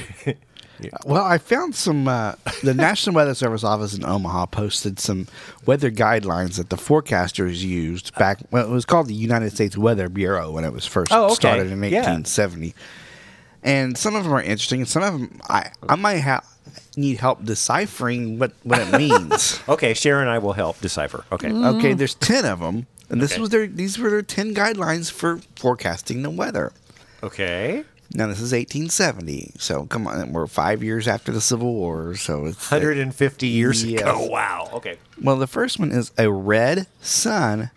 Well, 1.05 1.23
I 1.25 1.37
found 1.37 1.75
some. 1.75 2.07
Uh, 2.07 2.35
the 2.63 2.73
National 2.73 3.15
Weather 3.15 3.33
Service 3.35 3.63
office 3.65 3.93
in 3.93 4.05
Omaha 4.05 4.45
posted 4.45 4.97
some 4.99 5.27
weather 5.65 5.91
guidelines 5.91 6.55
that 6.55 6.69
the 6.69 6.77
forecasters 6.77 7.61
used 7.61 8.15
back. 8.15 8.39
Well, 8.51 8.65
it 8.65 8.69
was 8.71 8.85
called 8.85 9.07
the 9.07 9.13
United 9.13 9.51
States 9.51 9.77
Weather 9.77 10.07
Bureau 10.07 10.51
when 10.51 10.63
it 10.63 10.71
was 10.71 10.85
first 10.85 11.11
Oh, 11.11 11.25
okay. 11.25 11.33
started 11.35 11.67
in 11.71 11.83
Yeah. 11.83 11.97
1870. 11.99 12.73
And 13.61 13.97
some 13.97 14.15
of 14.15 14.23
them 14.23 14.31
are 14.33 14.41
interesting, 14.41 14.79
and 14.81 14.87
some 14.89 15.03
of 15.03 15.11
them 15.13 15.41
I 15.49 15.71
I 15.89 15.95
might 15.95 16.19
have 16.19 16.45
need 16.95 17.17
help 17.19 17.43
deciphering 17.43 18.39
what 18.39 18.53
what 18.63 18.79
it 18.79 18.97
means. 18.97 19.59
okay, 19.67 19.93
Sharon 19.93 20.23
and 20.23 20.31
I 20.31 20.37
will 20.37 20.53
help 20.53 20.79
decipher. 20.79 21.25
Okay. 21.33 21.51
okay, 21.51 21.93
there's 21.93 22.15
ten 22.15 22.45
of 22.45 22.61
them, 22.61 22.87
and 23.09 23.19
this 23.21 23.33
Okay. 23.33 23.41
was 23.41 23.49
their 23.49 23.67
these 23.67 23.99
were 23.99 24.09
their 24.09 24.21
ten 24.21 24.55
guidelines 24.55 25.11
for 25.11 25.41
forecasting 25.57 26.21
the 26.21 26.29
weather. 26.29 26.71
Okay. 27.21 27.83
Now 28.11 28.25
this 28.27 28.37
is 28.41 28.51
1870, 28.53 29.53
so 29.59 29.85
come 29.85 30.07
on, 30.07 30.33
we're 30.33 30.47
five 30.47 30.81
years 30.83 31.07
after 31.07 31.31
the 31.31 31.41
Civil 31.41 31.73
War, 31.73 32.15
so 32.15 32.47
it's 32.47 32.71
150 32.71 33.47
years 33.47 33.85
Yes. 33.85 34.01
ago. 34.01 34.25
Wow. 34.31 34.69
Okay. 34.73 34.97
Well, 35.21 35.35
the 35.37 35.45
first 35.47 35.77
one 35.79 35.91
is 35.91 36.11
a 36.17 36.31
red 36.31 36.87
sun 37.01 37.69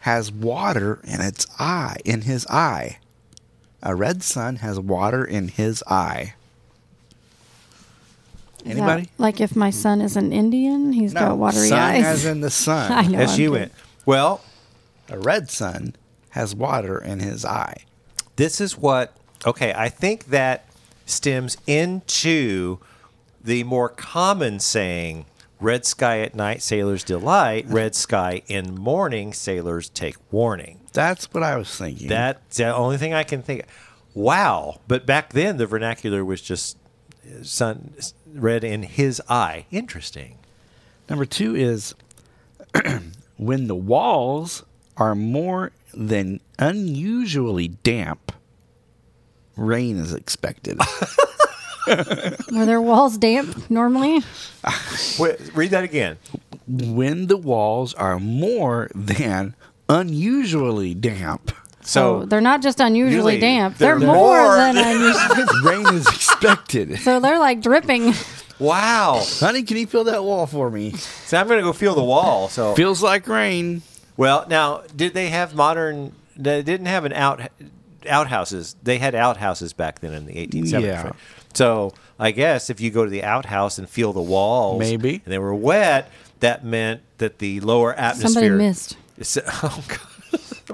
has 0.00 0.32
water 0.32 0.98
in 1.04 1.20
its 1.20 1.46
eye, 1.60 1.96
in 2.04 2.22
his 2.22 2.44
eye. 2.48 2.98
A 3.84 3.94
red 3.94 4.24
sun 4.24 4.56
has 4.56 4.80
water 4.80 5.24
in 5.24 5.46
his 5.48 5.82
eye. 5.86 6.34
Is 8.58 8.64
that 8.64 8.70
Anybody? 8.70 9.10
like 9.18 9.40
if 9.40 9.54
my 9.56 9.70
son 9.70 10.00
is 10.00 10.16
an 10.16 10.32
Indian, 10.32 10.92
he's 10.92 11.14
got 11.14 11.36
watery 11.38 11.62
eyes. 11.62 11.68
sun 11.68 11.78
eyes. 11.80 12.04
as 12.04 12.24
in 12.24 12.40
the 12.40 12.50
sun. 12.66 12.92
I 12.92 13.06
know. 13.06 13.18
As 13.18 13.34
I'm 13.34 13.40
you 13.40 13.50
kidding. 13.50 13.60
went. 13.60 13.72
Well, 14.06 14.40
A 15.08 15.18
red 15.18 15.50
sun 15.50 15.94
has 16.30 16.54
water 16.54 16.98
in 16.98 17.20
his 17.20 17.44
eye. 17.44 17.84
this 18.36 18.60
is 18.60 18.76
what 18.78 19.16
okay 19.46 19.72
i 19.76 19.88
think 19.88 20.26
that 20.26 20.66
stems 21.06 21.56
into 21.66 22.78
the 23.42 23.64
more 23.64 23.88
common 23.88 24.60
saying 24.60 25.24
red 25.62 25.86
sky 25.86 26.20
at 26.20 26.34
night 26.34 26.60
sailors 26.60 27.04
delight. 27.04 27.64
Red 27.68 27.94
sky 27.94 28.42
in 28.48 28.74
morning 28.74 29.32
sailors 29.32 29.88
take 29.88 30.16
warning. 30.32 30.80
That's 30.92 31.32
what 31.32 31.42
I 31.42 31.56
was 31.56 31.74
thinking. 31.74 32.08
that's 32.08 32.56
the 32.56 32.74
only 32.74 32.98
thing 32.98 33.14
i 33.14 33.22
can 33.22 33.42
think 33.42 33.64
wow. 34.14 34.80
But 34.88 35.06
back 35.06 35.32
then 35.32 35.56
the 35.56 35.66
vernacular 35.66 36.24
was 36.24 36.42
just 36.42 36.76
uh, 37.24 37.42
sun 37.42 37.94
red 38.34 38.64
in 38.64 38.82
his 38.82 39.22
eye. 39.28 39.66
Interesting. 39.70 40.38
Number 41.08 41.24
two 41.24 41.54
is 41.54 41.94
when 43.36 43.66
the 43.68 43.74
walls 43.76 44.64
are 44.96 45.14
more 45.14 45.72
than 45.94 46.40
unusually 46.58 47.68
damp, 47.68 48.31
rain 49.56 49.96
is 49.98 50.12
expected. 50.14 50.78
Were 52.52 52.64
their 52.66 52.80
walls 52.80 53.18
damp 53.18 53.68
normally? 53.70 54.20
Wait, 55.18 55.38
read 55.54 55.70
that 55.72 55.82
again 55.84 56.16
when 56.68 57.26
the 57.26 57.36
walls 57.36 57.92
are 57.94 58.20
more 58.20 58.88
than 58.94 59.54
unusually 59.88 60.94
damp, 60.94 61.50
so 61.80 62.20
Oh, 62.22 62.24
they're 62.24 62.40
not 62.40 62.62
just 62.62 62.78
unusually 62.78 63.34
Usually 63.34 63.40
damp; 63.40 63.78
they're 63.78 63.98
they're, 63.98 64.06
more, 64.06 64.42
more 64.44 64.54
than 64.56 64.76
than- 64.76 64.96
unusually. 64.96 65.44
rain 65.64 65.86
is 65.94 66.06
expected. 66.06 66.98
so 67.00 67.18
they're 67.18 67.40
like 67.40 67.60
dripping. 67.62 68.14
wow 68.60 69.20
Honey, 69.40 69.64
can 69.64 69.76
you 69.76 69.86
feel 69.88 70.04
that 70.04 70.22
wall 70.22 70.46
for 70.46 70.70
me? 70.70 70.92
so 70.92 71.36
i'm 71.36 71.48
gonna 71.48 71.62
go 71.62 71.72
feel 71.72 71.96
the 71.96 72.04
wall 72.04 72.48
so 72.48 72.74
Feels 72.76 73.02
like 73.02 73.26
rain. 73.26 73.82
Well, 74.16 74.46
now, 74.48 74.82
did 74.94 75.14
they 75.14 75.28
have 75.30 75.54
modern? 75.54 76.12
They 76.36 76.62
didn't 76.62 76.86
have 76.86 77.04
an 77.06 77.12
out 77.14 77.40
outhouses. 78.06 78.76
They 78.82 78.98
had 78.98 79.14
outhouses 79.14 79.72
back 79.72 80.00
then 80.00 80.12
in 80.12 80.26
the 80.26 80.34
1870s. 80.34 80.82
Yeah. 80.82 81.02
right? 81.04 81.14
So 81.54 81.92
I 82.18 82.30
guess 82.30 82.70
if 82.70 82.80
you 82.80 82.90
go 82.90 83.04
to 83.04 83.10
the 83.10 83.24
outhouse 83.24 83.78
and 83.78 83.88
feel 83.88 84.12
the 84.12 84.22
walls, 84.22 84.78
Maybe. 84.80 85.22
and 85.24 85.32
they 85.32 85.38
were 85.38 85.54
wet, 85.54 86.10
that 86.40 86.64
meant 86.64 87.02
that 87.18 87.38
the 87.38 87.60
lower 87.60 87.92
atmosphere. 87.94 88.28
Somebody 88.30 88.50
missed. 88.50 88.96
Is- 89.18 89.38
Oh, 89.62 89.84
God. 89.88 89.98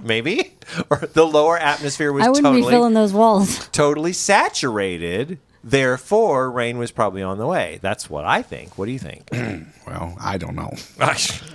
Maybe, 0.04 0.52
or 0.90 0.98
the 0.98 1.26
lower 1.26 1.58
atmosphere 1.58 2.12
was 2.12 2.24
I 2.24 2.28
wouldn't 2.28 2.44
totally 2.44 2.62
be 2.62 2.68
filling 2.68 2.94
those 2.94 3.12
walls. 3.12 3.66
totally 3.72 4.12
saturated. 4.12 5.38
Therefore, 5.64 6.50
rain 6.52 6.78
was 6.78 6.92
probably 6.92 7.22
on 7.22 7.38
the 7.38 7.46
way. 7.46 7.78
That's 7.82 8.08
what 8.08 8.24
I 8.24 8.42
think. 8.42 8.78
What 8.78 8.86
do 8.86 8.92
you 8.92 8.98
think? 8.98 9.28
Well, 9.88 10.14
I 10.20 10.36
don't 10.36 10.54
know. 10.54 10.70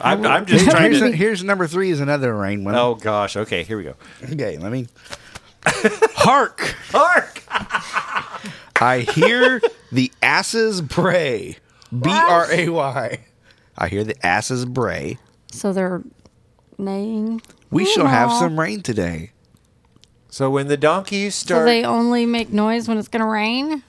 I'm, 0.01 0.25
I'm 0.25 0.47
just 0.47 0.67
trying 0.67 0.91
Here's, 0.93 0.99
to. 1.03 1.11
here's 1.11 1.43
number 1.43 1.67
three 1.67 1.91
is 1.91 1.99
another 1.99 2.35
rain 2.35 2.63
one. 2.63 2.73
Oh 2.73 2.95
gosh. 2.95 3.37
Okay, 3.37 3.61
here 3.61 3.77
we 3.77 3.83
go. 3.83 3.93
Okay, 4.23 4.57
let 4.57 4.71
me. 4.71 4.87
Hark! 5.65 6.75
Hark! 6.91 7.43
I 8.81 8.99
hear 8.99 9.61
the 9.91 10.11
asses 10.21 10.81
bray. 10.81 11.57
B 11.91 12.09
R 12.09 12.51
A 12.51 12.69
Y. 12.69 13.19
I 13.77 13.87
hear 13.87 14.03
the 14.03 14.25
asses 14.25 14.65
bray. 14.65 15.17
So 15.51 15.71
they're 15.73 16.01
neighing. 16.77 17.41
We 17.69 17.85
shall 17.85 18.07
have 18.07 18.29
Aw. 18.29 18.39
some 18.39 18.59
rain 18.59 18.81
today. 18.81 19.31
So 20.29 20.49
when 20.49 20.67
the 20.67 20.77
donkeys 20.77 21.35
So 21.35 21.45
start, 21.45 21.65
they 21.65 21.83
only 21.85 22.25
make 22.25 22.51
noise 22.51 22.87
when 22.87 22.97
it's 22.97 23.07
going 23.07 23.21
to 23.21 23.27
rain. 23.27 23.83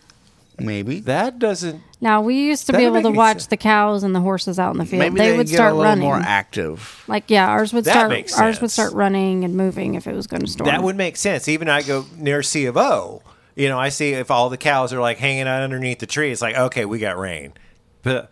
Maybe. 0.59 1.01
that 1.01 1.39
doesn't. 1.39 1.83
Now 2.05 2.21
we 2.21 2.35
used 2.49 2.67
to 2.67 2.73
be 2.73 2.85
That'd 2.85 2.89
able 2.93 3.03
to 3.03 3.11
make 3.11 3.17
watch 3.17 3.37
sense. 3.39 3.47
the 3.47 3.57
cows 3.57 4.03
and 4.03 4.15
the 4.15 4.21
horses 4.21 4.59
out 4.59 4.73
in 4.73 4.79
the 4.79 4.85
field. 4.85 5.01
Maybe 5.01 5.17
they, 5.19 5.31
they, 5.31 5.37
would 5.39 5.47
get 5.47 5.55
start 5.55 5.73
a 5.73 5.75
little 5.75 5.89
running. 5.89 6.05
more 6.05 6.17
active. 6.19 7.03
like 7.09 7.31
yeah, 7.31 7.49
ours 7.49 7.73
would 7.73 7.85
That 7.87 7.93
start. 7.93 8.11
makes 8.11 8.39
Ours 8.39 8.61
would 8.61 8.71
sense. 8.71 8.89
start 8.91 8.93
running 8.93 9.43
and 9.43 9.55
moving 9.57 9.95
if 9.95 10.07
it 10.07 10.15
was 10.15 10.27
going 10.27 10.43
to 10.43 10.47
storm. 10.47 10.69
That 10.69 10.83
would 10.83 10.97
make 10.97 11.17
sense. 11.17 11.49
Even 11.49 11.71
I 11.71 11.81
go 11.81 12.05
near 12.19 12.43
C 12.43 12.67
of 12.67 12.77
O. 12.77 13.23
You 13.57 13.71
know, 13.71 13.79
I 13.79 13.89
see 13.89 14.13
if 14.13 14.31
all 14.31 14.51
the 14.51 14.59
cows 14.59 14.93
are 14.93 15.01
like 15.01 15.17
hanging 15.17 15.49
out 15.49 15.63
underneath 15.63 15.99
the 15.99 16.07
tree. 16.07 16.31
It's 16.31 16.43
like 16.43 16.57
okay, 16.57 16.85
we 16.85 16.99
got 16.99 17.17
rain. 17.19 17.55
But 18.03 18.31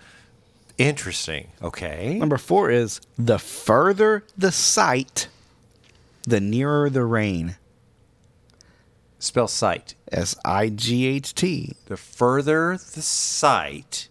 interesting. 0.77 1.49
Okay. 1.63 2.19
Number 2.19 2.37
four 2.37 2.71
is 2.71 3.01
the 3.19 3.39
further 3.39 4.25
the 4.37 4.53
sight, 4.53 5.29
the 6.25 6.41
nearer 6.41 6.91
the 6.91 7.05
rain. 7.05 7.57
Spell 9.23 9.47
sight. 9.47 9.95
S 10.11 10.35
I 10.45 10.69
G 10.69 11.07
H 11.07 11.33
T. 11.35 11.75
The 11.87 11.97
further 11.97 12.73
the 12.77 13.03
sight, 13.03 14.09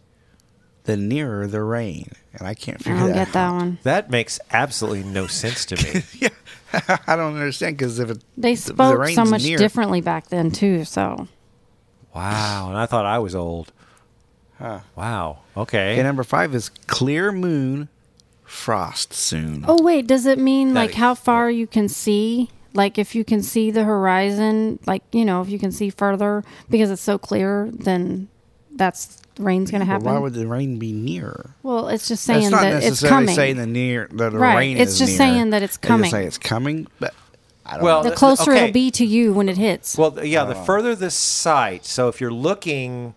The 0.85 0.95
nearer 0.95 1.47
the 1.47 1.61
rain. 1.63 2.11
And 2.33 2.47
I 2.47 2.53
can't 2.53 2.77
I 2.79 2.83
figure 2.83 2.99
don't 2.99 3.09
that 3.09 3.25
get 3.25 3.33
that 3.33 3.51
one. 3.51 3.77
that 3.83 4.09
makes 4.09 4.39
absolutely 4.51 5.03
no 5.03 5.27
sense 5.27 5.65
to 5.65 5.75
me. 5.75 6.03
yeah, 6.19 6.29
I 7.07 7.17
don't 7.17 7.33
understand 7.35 7.77
because 7.77 7.99
if 7.99 8.09
it 8.09 8.23
They 8.37 8.55
the 8.55 8.61
spoke 8.61 9.05
so 9.09 9.25
much 9.25 9.43
near- 9.43 9.57
differently 9.57 9.99
back 9.99 10.27
then 10.29 10.49
too. 10.49 10.85
So 10.85 11.27
wow. 12.15 12.69
And 12.69 12.77
I 12.77 12.85
thought 12.85 13.05
I 13.05 13.19
was 13.19 13.35
old. 13.35 13.73
Huh. 14.59 14.79
Wow. 14.95 15.39
Okay. 15.57 15.93
Okay, 15.93 16.03
number 16.03 16.23
five 16.23 16.55
is 16.55 16.69
clear 16.87 17.33
moon, 17.33 17.89
frost 18.45 19.11
soon. 19.11 19.65
Oh 19.67 19.83
wait, 19.83 20.07
does 20.07 20.25
it 20.25 20.39
mean 20.39 20.73
That- 20.73 20.79
like 20.79 20.93
how 20.93 21.15
far 21.15 21.51
you 21.51 21.67
can 21.67 21.89
see? 21.89 22.49
Like 22.73 22.97
if 22.97 23.15
you 23.15 23.23
can 23.25 23.43
see 23.43 23.69
the 23.71 23.83
horizon, 23.83 24.79
like 24.85 25.03
you 25.11 25.25
know, 25.25 25.41
if 25.41 25.49
you 25.49 25.59
can 25.59 25.71
see 25.71 25.89
further 25.89 26.43
because 26.69 26.89
it's 26.89 27.01
so 27.01 27.17
clear, 27.17 27.69
then 27.73 28.27
that's 28.75 29.17
rain's 29.39 29.71
going 29.71 29.81
to 29.81 29.85
But 29.85 29.91
happen. 29.93 30.05
why 30.05 30.17
would 30.19 30.33
the 30.33 30.47
rain 30.47 30.79
be 30.79 30.93
near? 30.93 31.55
well, 31.63 31.89
it's 31.89 32.07
just 32.07 32.23
saying 32.23 32.41
That's 32.49 32.51
not 32.51 32.61
that 32.61 32.83
it's 32.83 33.01
coming. 33.01 33.35
saying 33.35 33.57
the 33.57 33.67
near 33.67 34.07
that 34.13 34.31
the 34.31 34.37
Right, 34.39 34.55
rain 34.55 34.77
it's 34.77 34.93
is 34.93 34.99
just 34.99 35.11
near. 35.11 35.17
saying 35.17 35.49
that 35.49 35.63
it's 35.63 35.77
They 35.77 35.87
just 35.87 35.87
coming. 35.89 36.11
say 36.11 36.25
it's 36.25 36.37
coming, 36.37 36.87
but 36.99 37.13
I 37.65 37.75
don't 37.75 37.83
Well, 37.83 38.03
know. 38.03 38.09
the 38.09 38.15
closer 38.15 38.51
okay. 38.51 38.63
it'll 38.63 38.73
be 38.73 38.89
to 38.91 39.05
you 39.05 39.33
when 39.33 39.49
it 39.49 39.57
hits 39.57 39.97
Well, 39.97 40.17
yeah, 40.25 40.45
the 40.45 40.55
further 40.55 40.95
the 40.95 41.11
sight. 41.11 41.85
So 41.85 42.07
if 42.07 42.21
you're 42.21 42.31
looking 42.31 43.15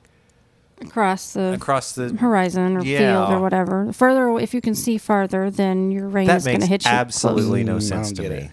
across 0.81 1.33
the 1.33 1.53
across 1.53 1.93
the 1.93 2.11
horizon 2.15 2.77
or 2.77 2.83
Yeah. 2.83 2.99
field 2.99 3.31
or 3.39 3.41
whatever. 3.41 3.93
Further, 3.93 4.37
if 4.39 4.53
you 4.53 4.61
can 4.61 4.75
see 4.75 4.99
farther, 4.99 5.51
then 5.51 5.91
your 5.91 6.09
rain 6.09 6.27
that 6.27 6.39
is 6.39 6.45
going 6.45 6.57
to 6.57 6.61
makes 6.63 6.69
hit 6.69 6.85
you. 6.85 6.91
absolutely 6.91 7.63
no 7.65 7.77
Mm, 7.77 7.83
sense 7.83 8.13
to 8.13 8.23
me. 8.23 8.29
it. 8.29 8.51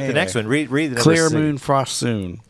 But 0.00 0.06
the 0.06 0.12
next 0.12 0.34
one, 0.34 0.46
read 0.46 0.70
read 0.70 0.92
the 0.94 1.00
Clear 1.00 1.24
six. 1.28 1.32
moon, 1.32 1.58
frost 1.58 1.96
soon. 1.96 2.40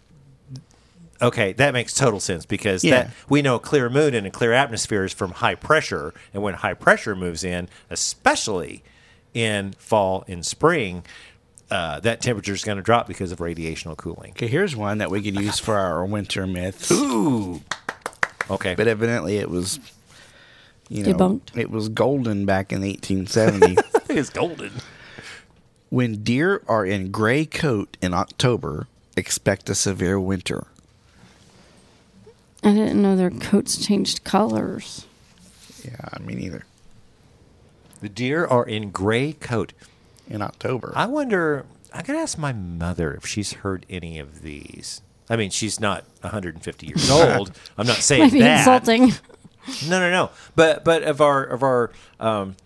Okay, 1.23 1.53
that 1.55 1.73
makes 1.73 1.95
total 1.95 2.21
sense 2.21 2.45
because 2.45 2.83
Yeah. 2.85 2.91
that 3.05 3.11
we 3.29 3.41
know 3.41 3.59
clear 3.59 3.89
moon 3.89 4.15
and 4.15 4.27
a 4.27 4.31
clear 4.31 4.53
atmosphere 4.53 5.05
is 5.05 5.13
from 5.13 5.31
high 5.33 5.55
pressure, 5.55 6.13
and 6.35 6.43
when 6.43 6.55
high 6.55 6.75
pressure 6.75 7.15
moves 7.15 7.45
in, 7.45 7.69
especially 7.89 8.83
in 9.33 9.75
fall 9.79 10.25
and 10.29 10.45
spring, 10.45 11.05
uh, 11.71 12.01
that 12.01 12.21
temperature 12.21 12.53
is 12.53 12.63
going 12.65 12.77
to 12.77 12.83
drop 12.83 13.07
because 13.07 13.33
of 13.33 13.39
radiational 13.39 13.97
cooling. 13.97 14.33
Okay, 14.33 14.49
here's 14.49 14.77
one 14.77 14.99
that 14.99 15.11
we 15.11 15.23
could 15.23 15.35
use 15.41 15.59
for 15.59 15.77
our 15.77 16.05
winter 16.05 16.47
myths. 16.47 16.91
Ooh. 16.91 17.63
Okay. 18.51 18.75
But 18.75 18.87
evidently 18.89 19.39
it 19.39 19.49
was, 19.49 19.81
you 20.91 21.05
know, 21.05 21.15
Debunked. 21.15 21.57
it 21.57 21.71
was 21.71 21.89
golden 21.89 22.45
back 22.45 22.73
in 22.73 22.83
1870. 22.83 23.77
it's 24.11 24.29
golden. 24.31 24.73
When 25.95 26.25
deer 26.25 26.61
are 26.67 26.85
in 26.85 27.13
gray 27.13 27.47
coat 27.47 27.97
in 28.03 28.13
October, 28.13 28.89
expect 29.17 29.71
a 29.71 29.77
severe 29.77 30.19
winter. 30.19 30.67
I 32.65 32.73
didn't 32.73 33.01
know 33.01 33.15
their 33.15 33.31
coats 33.31 33.77
changed 33.87 34.25
colors. 34.25 35.07
Yeah, 35.85 36.19
me 36.21 36.35
neither. 36.35 36.65
The 38.01 38.09
deer 38.09 38.45
are 38.45 38.65
in 38.67 38.91
gray 38.91 39.35
coat. 39.35 39.73
In 40.29 40.41
October. 40.43 40.93
I 40.97 41.07
wonder. 41.07 41.65
I 41.93 42.01
could 42.03 42.17
ask 42.17 42.39
my 42.39 42.53
mother 42.53 43.13
if 43.15 43.25
she's 43.27 43.53
heard 43.53 43.85
any 43.91 44.19
of 44.19 44.41
these. 44.43 45.01
I 45.31 45.37
mean, 45.37 45.51
she's 45.51 45.79
not 45.79 46.05
150 46.23 46.87
years 46.87 47.11
old. 47.11 47.53
I'm 47.79 47.87
not 47.87 47.97
saying 47.99 48.23
Might 48.23 48.33
be 48.33 48.41
that. 48.41 48.61
insulting. 48.61 49.13
No, 49.87 50.01
no, 50.01 50.11
no. 50.11 50.31
But 50.57 50.83
but 50.83 51.03
of 51.03 51.21
our 51.21 51.45
of 51.45 51.63
our 51.63 51.93
um, 52.19 52.57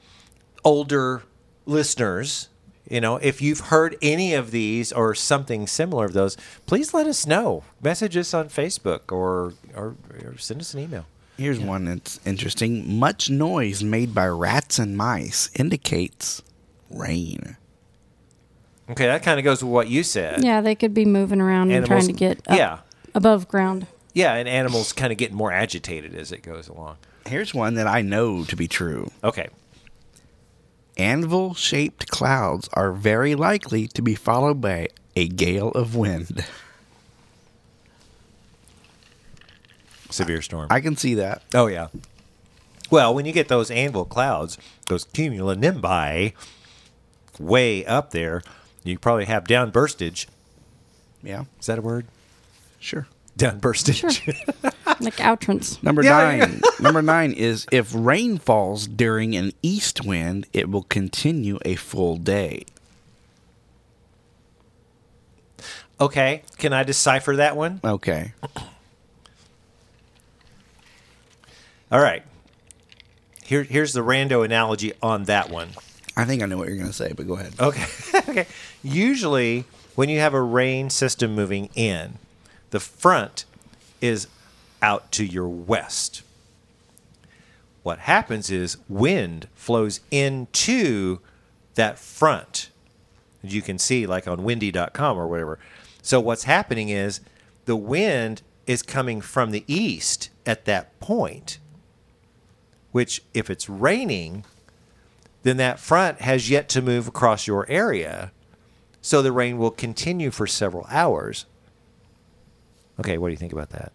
older 0.65 1.25
listeners, 1.67 2.49
you 2.91 3.01
know, 3.01 3.17
if 3.17 3.43
you've 3.43 3.61
heard 3.61 3.97
any 4.01 4.35
of 4.35 4.51
these 4.51 4.93
or 4.93 5.15
something 5.15 5.67
similar 5.67 6.07
of 6.07 6.13
those, 6.13 6.37
please 6.67 6.95
let 6.95 7.07
us 7.07 7.27
know. 7.27 7.65
Message 7.83 8.17
us 8.17 8.33
on 8.35 8.49
Facebook 8.49 9.13
or 9.13 9.55
or, 9.75 9.97
or 10.25 10.39
send 10.39 10.61
us 10.61 10.75
an 10.75 10.81
email. 10.81 11.07
Here's 11.37 11.61
one 11.61 11.85
that's 11.85 12.19
interesting. 12.27 12.99
Much 12.99 13.31
noise 13.31 13.85
made 13.85 14.13
by 14.13 14.27
rats 14.27 14.79
and 14.81 14.97
mice 14.97 15.51
indicates 15.55 16.43
rain. 16.91 17.57
Okay, 18.91 19.07
that 19.07 19.23
kind 19.23 19.39
of 19.39 19.45
goes 19.45 19.63
with 19.63 19.71
what 19.71 19.89
you 19.89 20.03
said. 20.03 20.43
Yeah, 20.43 20.61
they 20.61 20.75
could 20.75 20.95
be 20.95 21.05
moving 21.05 21.41
around 21.41 21.71
and 21.71 21.87
trying 21.87 22.07
to 22.07 22.13
get 22.13 22.39
up 22.49 22.57
yeah. 22.57 22.79
above 23.15 23.47
ground. 23.47 23.87
Yeah, 24.15 24.35
and 24.35 24.49
animals 24.49 24.93
kind 24.93 25.13
of 25.13 25.19
get 25.19 25.33
more 25.33 25.53
agitated 25.53 26.15
as 26.15 26.33
it 26.33 26.43
goes 26.43 26.67
along. 26.67 26.97
Here's 27.27 27.55
one 27.55 27.75
that 27.75 27.87
I 27.87 28.03
know 28.03 28.45
to 28.45 28.57
be 28.57 28.67
true. 28.67 29.11
Okay. 29.23 29.49
Anvil 30.99 31.55
shaped 31.55 32.09
clouds 32.09 32.69
are 32.73 32.93
very 32.93 33.35
likely 33.37 33.87
to 33.89 34.03
be 34.03 34.15
followed 34.17 34.61
by 34.61 34.89
a 35.15 35.29
gale 35.29 35.71
of 35.71 35.95
wind. 35.95 36.45
Severe 40.11 40.43
storm. 40.43 40.67
I 40.71 40.81
can 40.81 40.97
see 40.97 41.15
that. 41.15 41.43
Oh 41.55 41.67
yeah. 41.67 41.89
Well, 42.91 43.15
when 43.15 43.27
you 43.27 43.33
get 43.33 43.49
those 43.49 43.71
anvil 43.71 44.07
clouds, 44.07 44.57
those 44.89 45.05
cumulonimbus, 45.05 46.33
way 47.39 47.85
up 47.85 48.11
there, 48.13 48.43
you 48.83 48.99
probably 48.99 49.27
have 49.27 49.45
downburstage. 49.45 50.27
Yeah, 51.23 51.45
Is 51.61 51.67
that 51.67 51.79
a 51.79 51.83
word? 51.83 52.07
sure. 52.81 53.07
Downburstage. 53.37 54.35
Like 55.01 55.21
outrance. 55.21 55.83
Number 55.83 56.03
Yeah, 56.03 56.37
nine. 56.39 56.61
number 56.81 57.03
nine 57.03 57.33
is 57.33 57.67
if 57.71 57.93
rain 57.95 58.39
falls 58.39 58.87
during 58.87 59.35
an 59.37 59.53
east 59.63 60.05
wind, 60.05 60.47
it 60.53 60.69
will 60.71 60.83
continue 60.85 61.59
a 61.65 61.75
full 61.77 62.17
day. 62.17 62.65
okay. 66.01 66.43
Can 66.59 66.73
I 66.73 66.83
decipher 66.85 67.37
that 67.37 67.57
one? 67.57 67.81
Okay. 67.85 68.33
All 71.91 72.01
right. 72.01 72.23
Here, 73.45 73.63
here's 73.63 73.93
the 73.95 74.01
rando 74.05 74.45
analogy 74.45 74.93
on 75.03 75.25
that 75.25 75.49
one. 75.51 75.71
I 76.17 76.25
think 76.25 76.43
I 76.43 76.47
know 76.47 76.57
what 76.59 76.69
you're 76.69 76.77
going 76.77 76.89
to 76.89 76.93
say, 76.93 77.13
but 77.17 77.27
go 77.27 77.35
ahead. 77.35 77.55
Okay. 77.59 77.87
okay. 78.29 78.47
Usually, 78.83 79.65
when 79.95 80.09
you 80.09 80.19
have 80.21 80.35
a 80.35 80.41
rain 80.43 80.91
system 80.91 81.35
moving 81.35 81.71
in, 81.75 82.19
the 82.71 82.81
front 82.81 83.45
is 84.01 84.27
out 84.83 85.11
to 85.13 85.25
your 85.25 85.49
west. 85.49 86.23
What 87.83 88.01
happens 88.01 88.51
is 88.51 88.77
wind 88.89 89.49
flows 89.55 90.01
into 90.11 91.21
that 91.75 91.99
front. 91.99 92.71
You 93.43 93.63
can 93.63 93.79
see, 93.79 94.07
like 94.07 94.27
on 94.27 94.43
windy.com 94.43 95.17
or 95.17 95.27
whatever. 95.27 95.59
So, 96.03 96.21
what's 96.21 96.45
happening 96.45 96.89
is 96.89 97.21
the 97.67 97.77
wind 97.77 98.43
is 98.67 98.83
coming 98.83 99.21
from 99.21 99.51
the 99.51 99.65
east 99.67 100.31
at 100.45 100.65
that 100.67 100.99
point, 101.01 101.59
which, 102.93 103.23
if 103.33 103.49
it's 103.49 103.69
raining, 103.69 104.45
then 105.43 105.57
that 105.57 105.79
front 105.79 106.21
has 106.21 106.51
yet 106.51 106.69
to 106.71 106.83
move 106.83 107.09
across 107.09 107.47
your 107.47 107.69
area. 107.71 108.33
So 109.01 109.23
the 109.23 109.33
rain 109.33 109.59
will 109.59 109.71
continue 109.71 110.31
for 110.31 110.47
several 110.47 110.87
hours. 110.91 111.47
Okay, 113.01 113.17
what 113.17 113.29
do 113.29 113.33
you 113.33 113.39
think 113.39 113.53
about 113.53 113.71
that? 113.71 113.93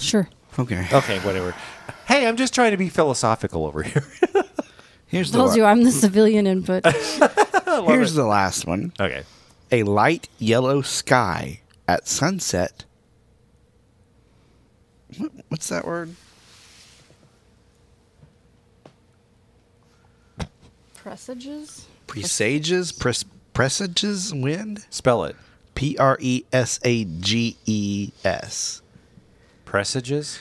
Sure. 0.00 0.28
Okay. 0.58 0.86
Okay, 0.92 1.18
whatever. 1.20 1.54
Hey, 2.06 2.26
I'm 2.26 2.36
just 2.36 2.54
trying 2.54 2.70
to 2.72 2.76
be 2.76 2.88
philosophical 2.88 3.66
over 3.66 3.82
here. 3.82 4.04
Here's 5.06 5.30
the, 5.30 5.38
Told 5.38 5.50
la- 5.50 5.56
you 5.56 5.64
I'm 5.64 5.84
the 5.84 5.92
civilian 5.92 6.46
input. 6.46 6.84
here's 7.86 8.14
the 8.14 8.24
last 8.26 8.66
one. 8.66 8.92
okay. 8.98 9.22
A 9.70 9.84
light 9.84 10.28
yellow 10.38 10.82
sky 10.82 11.60
at 11.86 12.08
sunset. 12.08 12.84
What, 15.18 15.30
what's 15.48 15.68
that 15.68 15.86
word? 15.86 16.14
Presages? 20.96 21.86
Presages? 22.06 22.92
Pres- 22.92 23.24
presages 23.52 24.32
wind? 24.34 24.84
Spell 24.90 25.24
it. 25.24 25.36
P 25.74 25.96
R 25.98 26.16
E 26.20 26.44
S 26.52 26.80
A 26.84 27.04
G 27.04 27.56
E 27.66 28.10
S. 28.24 28.80
Presages? 29.74 30.38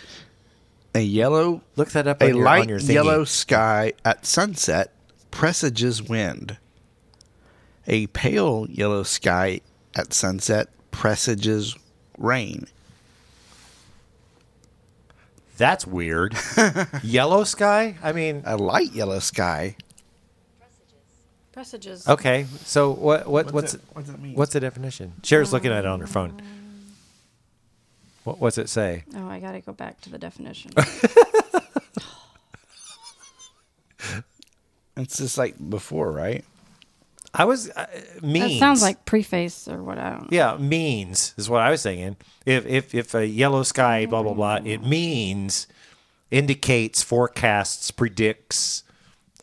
A 0.93 0.99
yellow, 1.01 1.63
Look 1.75 1.89
that 1.93 2.05
up 2.05 2.21
a 2.21 2.27
your, 2.27 2.35
light 2.45 2.61
on 2.61 2.69
your 2.69 2.77
yellow 2.77 3.23
sky 3.23 3.93
at 4.05 4.27
sunset 4.27 4.93
presages 5.31 6.03
wind. 6.03 6.57
A 7.87 8.05
pale 8.05 8.67
yellow 8.69 9.01
sky 9.01 9.61
at 9.95 10.13
sunset 10.13 10.69
presages 10.91 11.75
rain. 12.19 12.67
That's 15.57 15.87
weird. 15.87 16.35
Yellow 17.03 17.43
sky? 17.43 17.95
I 18.03 18.11
mean, 18.11 18.43
A 18.45 18.55
light 18.55 18.91
yellow 18.91 19.17
sky. 19.17 19.77
Presages. 21.53 22.07
okay. 22.07 22.45
So 22.65 22.91
what 22.91 23.25
what 23.27 23.51
what's 23.51 23.73
it- 23.73 23.81
what's 23.93 24.09
it 24.09 24.19
mean? 24.19 24.35
What's 24.35 24.53
the 24.53 24.59
definition? 24.59 25.13
Cher's 25.23 25.51
looking 25.51 25.71
at 25.71 25.79
it 25.79 25.87
on 25.87 26.01
her 26.01 26.07
phone. 26.07 26.39
What, 28.23 28.39
what's 28.39 28.57
it 28.57 28.69
say? 28.69 29.03
Oh, 29.15 29.27
I 29.27 29.39
got 29.39 29.51
to 29.53 29.61
go 29.61 29.73
back 29.73 30.01
to 30.01 30.09
the 30.09 30.17
definition. 30.17 30.71
It's 34.95 35.17
just 35.17 35.37
like 35.37 35.55
before, 35.69 36.11
right? 36.11 36.45
I 37.33 37.45
was 37.45 37.69
uh, 37.71 37.87
means. 38.21 38.53
that 38.53 38.59
sounds 38.59 38.81
like 38.83 39.05
preface 39.05 39.67
or 39.67 39.81
what 39.81 39.97
I 39.97 40.11
don't 40.11 40.21
know. 40.23 40.27
Yeah, 40.29 40.57
means 40.57 41.33
is 41.35 41.49
what 41.49 41.61
I 41.61 41.71
was 41.71 41.81
saying. 41.81 42.17
If 42.45 42.65
if 42.67 42.93
if 42.93 43.15
a 43.15 43.25
yellow 43.25 43.63
sky, 43.63 44.05
blah 44.05 44.21
blah 44.21 44.33
blah, 44.33 44.59
it 44.63 44.85
means, 44.85 45.65
indicates, 46.29 47.01
forecasts, 47.01 47.89
predicts. 47.89 48.83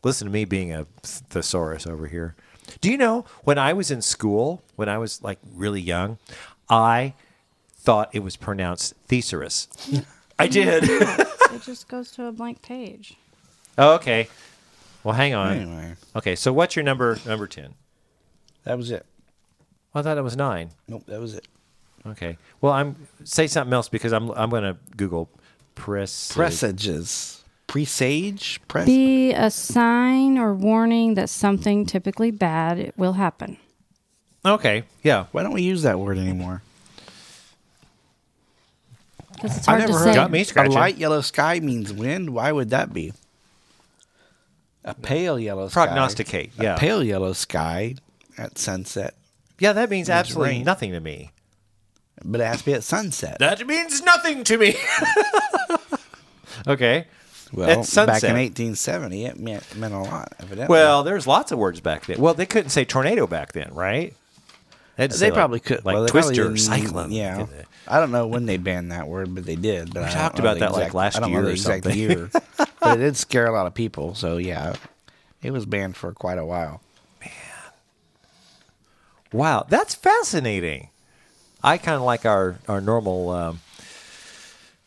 Listen 0.04 0.28
to 0.28 0.32
me 0.32 0.44
being 0.44 0.72
a 0.72 0.86
thesaurus 1.02 1.86
over 1.86 2.06
here. 2.06 2.36
Do 2.80 2.90
you 2.90 2.96
know 2.96 3.24
when 3.42 3.58
I 3.58 3.72
was 3.72 3.90
in 3.90 4.02
school, 4.02 4.62
when 4.76 4.88
I 4.88 4.98
was 4.98 5.20
like 5.22 5.38
really 5.52 5.80
young, 5.80 6.18
I 6.68 7.14
thought 7.82 8.10
it 8.12 8.20
was 8.20 8.36
pronounced 8.36 8.94
thesaurus. 9.08 9.68
I 10.38 10.46
did. 10.46 10.84
It 11.52 11.62
just 11.64 11.88
goes 11.88 12.12
to 12.12 12.26
a 12.26 12.32
blank 12.32 12.62
page. 12.62 13.14
oh, 13.76 13.94
okay. 13.94 14.28
Well, 15.02 15.14
hang 15.14 15.34
on. 15.34 15.56
Anyway, 15.56 15.94
Okay, 16.14 16.36
so 16.36 16.52
what's 16.52 16.76
your 16.76 16.84
number? 16.84 17.18
Number 17.26 17.48
ten. 17.48 17.74
that 18.62 18.78
was 18.78 18.92
it. 18.92 19.04
Well, 19.92 20.00
I 20.00 20.04
thought 20.04 20.16
it 20.16 20.22
was 20.22 20.36
nine. 20.36 20.70
Nope, 20.86 21.06
that 21.06 21.18
was 21.20 21.34
it. 21.34 21.48
Okay. 22.06 22.38
Well, 22.60 22.72
I'm 22.72 22.94
say 23.24 23.48
something 23.48 23.72
else 23.72 23.88
because 23.88 24.12
I'm 24.12 24.30
I'm 24.30 24.48
going 24.48 24.62
to 24.62 24.76
Google 24.96 25.28
Press. 25.74 26.30
Presages. 26.32 27.42
Presage? 27.66 28.60
Pres- 28.68 28.86
Be 28.86 29.32
a 29.32 29.50
sign 29.50 30.38
or 30.38 30.54
warning 30.54 31.14
that 31.14 31.28
something 31.30 31.84
typically 31.84 32.30
bad 32.30 32.92
will 32.96 33.14
happen. 33.14 33.56
Okay. 34.44 34.84
Yeah. 35.02 35.26
Why 35.32 35.42
don't 35.42 35.52
we 35.52 35.62
use 35.62 35.82
that 35.82 35.98
word 35.98 36.16
anymore? 36.18 36.62
'Cause 39.40 39.56
it's 39.56 39.68
I 39.68 39.72
hard 39.72 39.82
to 39.82 39.86
never 39.88 39.98
say. 40.00 40.04
heard 40.10 40.14
Got 40.14 40.30
me 40.30 40.40
A 40.40 40.44
scratching. 40.44 40.72
light 40.74 40.96
yellow 40.98 41.20
sky 41.20 41.60
means 41.60 41.92
wind. 41.92 42.30
Why 42.30 42.52
would 42.52 42.70
that 42.70 42.92
be? 42.92 43.12
A 44.84 44.94
pale 44.94 45.38
yellow 45.38 45.68
sky. 45.68 45.86
Prognosticate. 45.86 46.52
Yeah. 46.60 46.76
A 46.76 46.78
pale 46.78 47.02
yellow 47.02 47.32
sky 47.32 47.96
at 48.38 48.56
sunset, 48.58 49.14
yeah. 49.58 49.72
That 49.74 49.90
means 49.90 50.08
absolutely 50.08 50.54
rain. 50.56 50.64
nothing 50.64 50.92
to 50.92 51.00
me. 51.00 51.32
but 52.24 52.40
it 52.40 52.46
has 52.46 52.58
to 52.60 52.64
be 52.64 52.72
at 52.74 52.82
sunset. 52.84 53.36
That 53.40 53.66
means 53.66 54.02
nothing 54.02 54.44
to 54.44 54.56
me. 54.58 54.76
okay. 56.66 57.06
well, 57.52 57.68
at 57.70 57.76
back 57.78 57.84
sunset. 57.86 58.24
in 58.30 58.36
1870, 58.36 59.24
it 59.26 59.38
meant, 59.38 59.76
meant 59.76 59.94
a 59.94 59.98
lot, 59.98 60.32
evidently. 60.38 60.66
Well, 60.72 61.02
there's 61.02 61.26
lots 61.26 61.50
of 61.52 61.58
words 61.58 61.80
back 61.80 62.06
then. 62.06 62.18
Well, 62.20 62.34
they 62.34 62.46
couldn't 62.46 62.70
say 62.70 62.84
tornado 62.84 63.26
back 63.26 63.52
then, 63.52 63.70
right? 63.72 64.14
They'd 65.00 65.10
they 65.12 65.16
say, 65.16 65.26
like- 65.28 65.34
probably 65.34 65.60
could. 65.60 65.82
Like 65.82 65.94
well, 65.94 66.02
they 66.04 66.10
probably 66.10 66.34
twister, 66.36 66.44
didn't- 66.44 66.58
cyclone. 66.58 67.10
Yeah. 67.10 67.46
I 67.88 68.00
don't 68.00 68.10
know 68.12 68.26
when 68.26 68.44
they 68.44 68.58
banned 68.58 68.92
that 68.92 69.08
word, 69.08 69.34
but 69.34 69.46
they 69.46 69.56
did. 69.56 69.94
But 69.94 70.02
We 70.02 70.08
I 70.08 70.12
talked 70.12 70.38
about 70.38 70.54
the 70.54 70.60
that, 70.60 70.72
like, 70.72 70.92
last 70.92 71.16
I 71.16 71.20
don't 71.20 71.30
year 71.30 71.38
know 71.40 71.44
the 71.46 71.50
or 71.52 71.54
exact 71.54 71.84
something. 71.84 71.98
year. 71.98 72.30
but 72.80 72.98
it 72.98 73.00
did 73.00 73.16
scare 73.16 73.46
a 73.46 73.52
lot 73.52 73.66
of 73.66 73.72
people. 73.72 74.14
So 74.14 74.36
yeah, 74.36 74.74
it 75.42 75.52
was 75.52 75.64
banned 75.64 75.96
for 75.96 76.12
quite 76.12 76.36
a 76.36 76.44
while. 76.44 76.82
Man, 77.22 77.30
wow, 79.32 79.64
that's 79.66 79.94
fascinating. 79.94 80.90
I 81.64 81.78
kind 81.78 81.96
of 81.96 82.02
like 82.02 82.26
our 82.26 82.58
our 82.68 82.82
normal 82.82 83.30
um, 83.30 83.60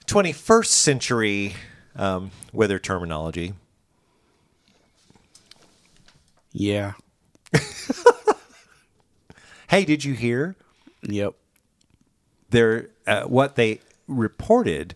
21st 0.05 0.67
century 0.67 1.55
um, 1.95 2.29
weather 2.53 2.77
terminology. 2.77 3.53
Yeah. 6.51 6.93
Hey, 9.73 9.85
did 9.85 10.03
you 10.03 10.13
hear 10.13 10.55
Yep. 11.01 11.33
there? 12.51 12.89
Uh, 13.07 13.23
what 13.23 13.55
they 13.55 13.79
reported 14.07 14.95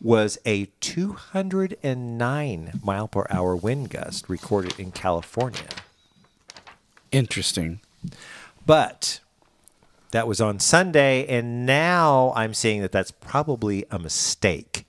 was 0.00 0.38
a 0.46 0.66
209 0.78 2.80
mile 2.84 3.08
per 3.08 3.26
hour 3.30 3.56
wind 3.56 3.90
gust 3.90 4.28
recorded 4.28 4.78
in 4.78 4.92
California. 4.92 5.66
Interesting. 7.10 7.80
But 8.64 9.18
that 10.12 10.28
was 10.28 10.40
on 10.40 10.60
Sunday, 10.60 11.26
and 11.26 11.66
now 11.66 12.32
I'm 12.36 12.54
seeing 12.54 12.82
that 12.82 12.92
that's 12.92 13.10
probably 13.10 13.86
a 13.90 13.98
mistake. 13.98 14.86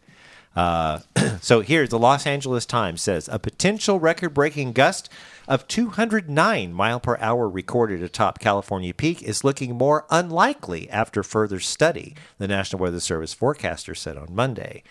Uh, 0.56 1.00
so 1.42 1.62
here, 1.62 1.88
the 1.88 1.98
Los 1.98 2.28
Angeles 2.28 2.68
Times 2.68 3.02
says 3.02 3.28
a 3.32 3.40
potential 3.40 4.00
record-breaking 4.00 4.74
gust 4.74 5.10
of 5.48 5.68
209 5.68 6.74
mile 6.74 7.00
per 7.00 7.18
hour 7.20 7.50
recorded 7.50 8.04
atop 8.04 8.40
California 8.40 8.94
peak 8.94 9.22
is 9.24 9.44
looking 9.44 9.76
more 9.76 10.06
unlikely 10.10 10.90
after 10.90 11.24
further 11.24 11.60
study. 11.60 12.16
The 12.38 12.48
National 12.48 12.82
Weather 12.82 13.00
Service 13.00 13.34
forecaster 13.34 13.96
said 13.96 14.18
on 14.18 14.36
Monday 14.36 14.84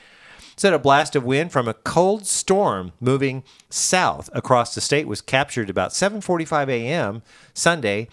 said 0.56 0.72
a 0.72 0.78
blast 0.78 1.14
of 1.14 1.24
wind 1.24 1.52
from 1.52 1.68
a 1.68 1.74
cold 1.74 2.26
storm 2.26 2.92
moving 2.98 3.44
south 3.68 4.30
across 4.32 4.74
the 4.74 4.80
state 4.80 5.06
was 5.06 5.20
captured 5.20 5.68
about 5.68 5.90
7:45 5.90 6.68
a.m. 6.68 7.22
Sunday 7.52 8.08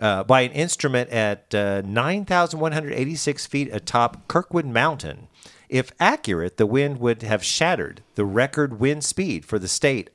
uh, 0.00 0.22
by 0.24 0.42
an 0.42 0.52
instrument 0.52 1.08
at 1.10 1.54
uh, 1.54 1.80
9,186 1.86 3.46
feet 3.46 3.70
atop 3.72 4.28
Kirkwood 4.28 4.66
Mountain. 4.66 5.28
If 5.68 5.90
accurate, 5.98 6.58
the 6.58 6.66
wind 6.66 7.00
would 7.00 7.22
have 7.22 7.42
shattered 7.42 8.02
the 8.14 8.24
record 8.24 8.78
wind 8.78 9.02
speed 9.04 9.44
for 9.44 9.58
the 9.58 9.68
state 9.68 10.10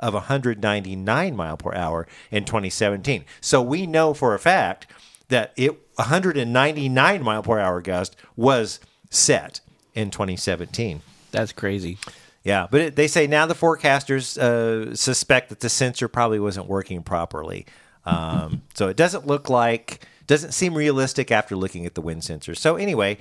of 0.00 0.14
199 0.14 1.36
mile 1.36 1.56
per 1.56 1.74
hour 1.74 2.06
in 2.30 2.44
2017. 2.44 3.24
So 3.40 3.62
we 3.62 3.86
know 3.86 4.14
for 4.14 4.34
a 4.34 4.38
fact 4.38 4.86
that 5.28 5.52
it 5.56 5.72
199 5.96 7.22
mile 7.22 7.42
per 7.42 7.58
hour 7.58 7.80
gust 7.80 8.16
was 8.36 8.80
set 9.10 9.60
in 9.94 10.10
2017. 10.10 11.02
That's 11.30 11.52
crazy. 11.52 11.98
Yeah, 12.44 12.66
but 12.70 12.80
it, 12.80 12.96
they 12.96 13.08
say 13.08 13.26
now 13.26 13.46
the 13.46 13.54
forecasters 13.54 14.38
uh, 14.38 14.94
suspect 14.94 15.50
that 15.50 15.60
the 15.60 15.68
sensor 15.68 16.08
probably 16.08 16.40
wasn't 16.40 16.66
working 16.66 17.02
properly. 17.02 17.66
Um, 18.06 18.62
so 18.74 18.88
it 18.88 18.96
doesn't 18.96 19.26
look 19.26 19.50
like, 19.50 20.06
doesn't 20.26 20.52
seem 20.52 20.74
realistic 20.74 21.30
after 21.30 21.56
looking 21.56 21.84
at 21.84 21.94
the 21.94 22.00
wind 22.00 22.24
sensor. 22.24 22.54
So 22.54 22.76
anyway, 22.76 23.18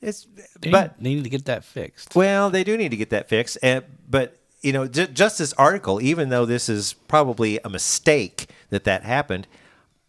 it's 0.00 0.26
They, 0.60 0.70
but 0.70 0.98
need, 0.98 1.04
they 1.04 1.14
need 1.16 1.24
to 1.24 1.30
get 1.30 1.44
that 1.46 1.64
fixed. 1.64 2.16
well, 2.16 2.48
they 2.48 2.64
do 2.64 2.76
need 2.78 2.90
to 2.90 2.96
get 2.96 3.10
that 3.10 3.28
fixed. 3.28 3.58
Uh, 3.62 3.82
but 4.08 4.39
you 4.60 4.72
know, 4.72 4.86
j- 4.86 5.08
just 5.08 5.38
this 5.38 5.52
article, 5.54 6.00
even 6.00 6.28
though 6.28 6.44
this 6.44 6.68
is 6.68 6.92
probably 6.92 7.58
a 7.64 7.68
mistake 7.68 8.50
that 8.70 8.84
that 8.84 9.04
happened, 9.04 9.46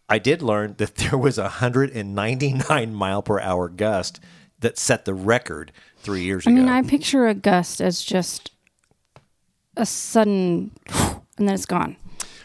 I 0.08 0.18
did 0.18 0.42
learn 0.42 0.74
that 0.78 0.96
there 0.96 1.18
was 1.18 1.38
a 1.38 1.42
199 1.42 2.94
mile 2.94 3.22
per 3.22 3.40
hour 3.40 3.68
gust 3.68 4.20
that 4.60 4.78
set 4.78 5.04
the 5.04 5.14
record 5.14 5.72
three 5.98 6.22
years 6.22 6.46
I 6.46 6.50
ago. 6.50 6.60
I 6.60 6.64
mean, 6.64 6.68
I 6.68 6.82
picture 6.82 7.26
a 7.26 7.34
gust 7.34 7.80
as 7.80 8.02
just 8.02 8.52
a 9.76 9.86
sudden, 9.86 10.70
and 10.88 11.48
then 11.48 11.54
it's 11.54 11.66
gone. 11.66 11.96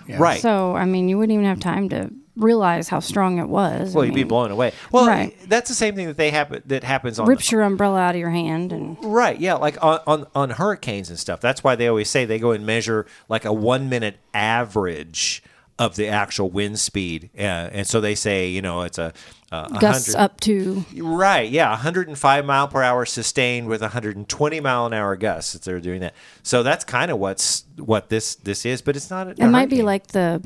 Right. 0.08 0.42
So, 0.42 0.76
I 0.76 0.86
mean, 0.86 1.10
you 1.10 1.18
wouldn't 1.18 1.34
even 1.34 1.46
have 1.46 1.60
time 1.60 1.90
to 1.90 2.10
realize 2.38 2.88
how 2.90 3.00
strong 3.00 3.38
it 3.40 3.48
was. 3.50 3.94
Well, 3.94 4.04
I 4.04 4.08
you'd 4.08 4.16
be 4.16 4.24
blown 4.24 4.52
away. 4.52 4.72
Well, 4.92 5.08
Right. 5.08 5.36
that's 5.48 5.70
the 5.70 5.76
same 5.76 5.96
thing 5.96 6.08
that 6.08 6.18
they 6.18 6.30
happen 6.32 6.62
that 6.68 6.84
happens 6.84 7.20
on 7.20 7.28
rips 7.28 7.52
your 7.52 7.62
umbrella 7.64 8.00
out 8.00 8.16
of 8.16 8.20
your 8.20 8.30
hand, 8.30 8.72
and 8.72 8.98
right. 9.04 9.40
Yeah, 9.40 9.56
like 9.56 9.84
on, 9.84 10.00
on 10.08 10.28
on 10.36 10.50
hurricanes 10.52 11.10
and 11.10 11.18
stuff. 11.20 11.42
That's 11.42 11.64
why 11.64 11.76
they 11.76 11.88
always 11.88 12.10
say 12.10 12.26
they 12.26 12.40
go 12.40 12.52
and 12.52 12.66
measure 12.66 13.06
like 13.30 13.46
a 13.46 13.54
one 13.54 13.90
minute 13.90 14.18
average 14.34 15.44
of 15.80 15.96
the 15.96 16.08
actual 16.08 16.50
wind 16.50 16.80
speed, 16.80 17.30
uh, 17.38 17.42
and 17.42 17.86
so 17.86 18.02
they 18.02 18.16
say 18.16 18.48
you 18.48 18.64
know 18.64 18.82
it's 18.82 18.98
a, 18.98 19.14
a 19.52 19.78
gusts 19.80 20.16
up 20.16 20.40
to 20.40 20.84
Right, 20.96 21.50
yeah, 21.52 21.70
105 21.70 22.46
mile 22.46 22.68
per 22.68 22.82
hour 22.82 23.06
sustained 23.06 23.68
with 23.68 23.82
120 23.82 24.60
mile 24.60 24.88
an 24.88 24.94
hour 24.94 25.16
gusts. 25.16 25.54
That 25.54 25.62
they're 25.62 25.80
doing 25.80 26.02
that, 26.02 26.16
so 26.42 26.64
that's 26.64 26.84
kind 26.84 27.12
of 27.12 27.20
what's 27.20 27.64
what 27.78 28.10
this 28.10 28.34
this 28.36 28.66
is, 28.66 28.82
but 28.82 28.96
it's 28.96 29.12
not. 29.12 29.28
It 29.40 29.48
might 29.48 29.70
be 29.70 29.84
like 29.84 30.08
the 30.08 30.42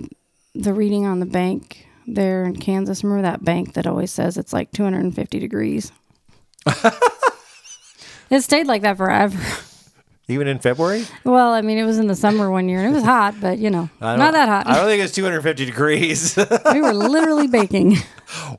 the 0.53 0.73
reading 0.73 1.05
on 1.05 1.19
the 1.19 1.25
bank 1.25 1.87
there 2.07 2.45
in 2.45 2.55
Kansas. 2.55 3.03
Remember 3.03 3.23
that 3.23 3.43
bank 3.43 3.73
that 3.73 3.87
always 3.87 4.11
says 4.11 4.37
it's 4.37 4.53
like 4.53 4.71
250 4.71 5.39
degrees? 5.39 5.91
it 8.29 8.41
stayed 8.41 8.67
like 8.67 8.81
that 8.83 8.97
forever. 8.97 9.39
even 10.27 10.47
in 10.47 10.59
February. 10.59 11.05
Well, 11.23 11.51
I 11.51 11.61
mean, 11.61 11.77
it 11.77 11.83
was 11.83 11.99
in 11.99 12.07
the 12.07 12.15
summer 12.15 12.49
one 12.49 12.69
year 12.69 12.79
and 12.79 12.89
it 12.89 12.95
was 12.95 13.03
hot, 13.03 13.35
but 13.39 13.57
you 13.59 13.69
know, 13.69 13.89
not 13.99 14.33
that 14.33 14.49
hot. 14.49 14.67
I 14.67 14.75
don't 14.75 14.85
think 14.85 15.03
it's 15.03 15.13
250 15.13 15.65
degrees. 15.65 16.37
we 16.73 16.81
were 16.81 16.93
literally 16.93 17.47
baking. 17.47 17.97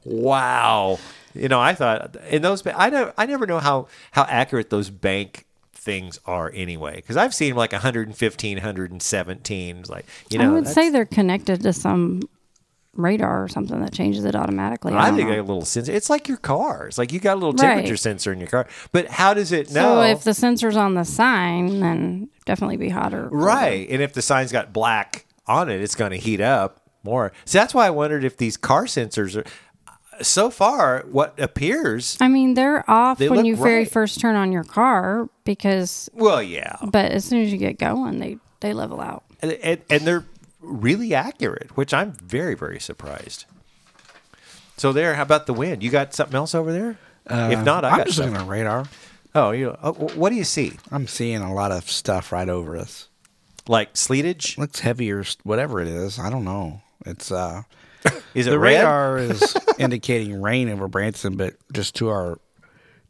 Wow. 0.04 0.98
You 1.34 1.48
know, 1.48 1.60
I 1.60 1.74
thought 1.74 2.16
in 2.28 2.42
those 2.42 2.66
I 2.66 2.90
never 2.90 3.14
I 3.16 3.26
never 3.26 3.46
know 3.46 3.58
how 3.58 3.88
how 4.10 4.24
accurate 4.24 4.70
those 4.70 4.90
bank 4.90 5.46
things 5.82 6.18
are 6.26 6.50
anyway 6.54 6.94
because 6.96 7.16
I've 7.16 7.34
seen 7.34 7.56
like 7.56 7.72
115 7.72 8.56
117 8.58 9.76
It's 9.78 9.90
like 9.90 10.06
you 10.30 10.38
know 10.38 10.50
I 10.50 10.52
would 10.54 10.68
say 10.68 10.90
they're 10.90 11.04
connected 11.04 11.62
to 11.64 11.72
some 11.72 12.22
radar 12.94 13.42
or 13.44 13.48
something 13.48 13.80
that 13.80 13.92
changes 13.92 14.24
it 14.24 14.36
automatically. 14.36 14.92
I, 14.92 15.08
I 15.08 15.10
think 15.12 15.28
know. 15.30 15.36
a 15.36 15.40
little 15.40 15.64
sensor. 15.64 15.92
It's 15.92 16.10
like 16.10 16.28
your 16.28 16.36
car. 16.36 16.88
It's 16.88 16.98
like 16.98 17.10
you 17.12 17.20
got 17.20 17.34
a 17.34 17.40
little 17.40 17.54
temperature 17.54 17.92
Right. 17.92 17.98
sensor 17.98 18.32
in 18.32 18.38
your 18.38 18.48
car. 18.48 18.66
But 18.92 19.06
how 19.08 19.32
does 19.34 19.50
it 19.50 19.70
know? 19.72 19.94
So 19.96 20.02
if 20.02 20.24
the 20.24 20.34
sensor's 20.34 20.76
on 20.76 20.94
the 20.94 21.04
sign, 21.04 21.80
then 21.80 22.28
definitely 22.44 22.76
be 22.76 22.90
hotter. 22.90 23.28
colder. 23.30 23.36
right, 23.44 23.88
and 23.88 24.02
if 24.02 24.12
the 24.12 24.20
sign's 24.22 24.52
got 24.52 24.72
black 24.74 25.24
on 25.46 25.70
it, 25.70 25.80
it's 25.80 25.94
going 25.94 26.10
to 26.10 26.18
heat 26.18 26.40
up 26.42 26.82
more. 27.02 27.32
So 27.46 27.58
that's 27.58 27.72
why 27.74 27.86
I 27.86 27.90
wondered 27.90 28.24
if 28.24 28.36
these 28.36 28.56
car 28.58 28.84
sensors 28.84 29.36
are. 29.36 29.44
So 30.20 30.50
far, 30.50 31.04
what 31.10 31.38
appears, 31.40 32.16
I 32.20 32.28
mean, 32.28 32.54
they're 32.54 32.88
off 32.88 33.18
They 33.18 33.28
when 33.28 33.38
look 33.38 33.46
you 33.46 33.56
very 33.56 33.84
first 33.86 34.20
turn 34.20 34.36
on 34.36 34.52
your 34.52 34.64
car 34.64 35.28
because, 35.44 36.10
well, 36.12 36.42
yeah, 36.42 36.76
but 36.82 37.10
as 37.12 37.24
soon 37.24 37.42
as 37.42 37.50
you 37.50 37.58
get 37.58 37.78
going, 37.78 38.18
they 38.18 38.38
they 38.60 38.72
level 38.74 39.00
out. 39.00 39.24
and, 39.40 39.52
and, 39.52 39.80
and 39.88 40.02
they're 40.02 40.24
really 40.60 41.14
accurate, 41.14 41.76
which 41.76 41.92
I'm 41.94 42.12
very, 42.12 42.54
very 42.54 42.78
surprised. 42.78 43.46
So 44.76 44.92
there, 44.92 45.14
how 45.14 45.22
about 45.22 45.46
the 45.46 45.54
wind? 45.54 45.82
You 45.82 45.90
got 45.90 46.14
something 46.14 46.36
else 46.36 46.54
over 46.54 46.72
there? 46.72 46.98
if 47.26 47.64
not, 47.64 47.84
I 47.84 47.88
Uh, 47.88 47.90
I'm 47.92 47.98
got 47.98 48.06
just 48.06 48.18
looking 48.18 48.36
at 48.36 48.46
radar. 48.46 48.86
Oh, 49.34 49.50
you. 49.52 49.76
Oh, 49.82 49.92
what 49.92 50.30
do 50.30 50.36
you 50.36 50.44
see? 50.44 50.72
I'm 50.90 51.06
seeing 51.06 51.40
a 51.40 51.54
lot 51.54 51.72
of 51.72 51.90
stuff 51.90 52.32
right 52.32 52.48
over 52.48 52.76
us. 52.76 53.08
Like 53.66 53.96
sleetage? 53.96 54.58
Looks 54.58 54.80
heavier, 54.80 55.24
whatever 55.44 55.80
it 55.80 55.88
is. 55.88 56.18
I 56.18 56.30
don't 56.30 56.44
know. 56.44 56.82
It's 57.06 57.30
uh, 57.32 57.62
Is 58.34 58.46
it 58.46 58.50
the 58.50 58.58
red? 58.58 58.78
radar 58.78 59.18
is 59.18 59.56
indicating 59.78 60.40
rain 60.40 60.70
over 60.70 60.88
Branson, 60.88 61.36
but 61.36 61.54
just 61.72 61.94
to 61.96 62.08
our 62.08 62.38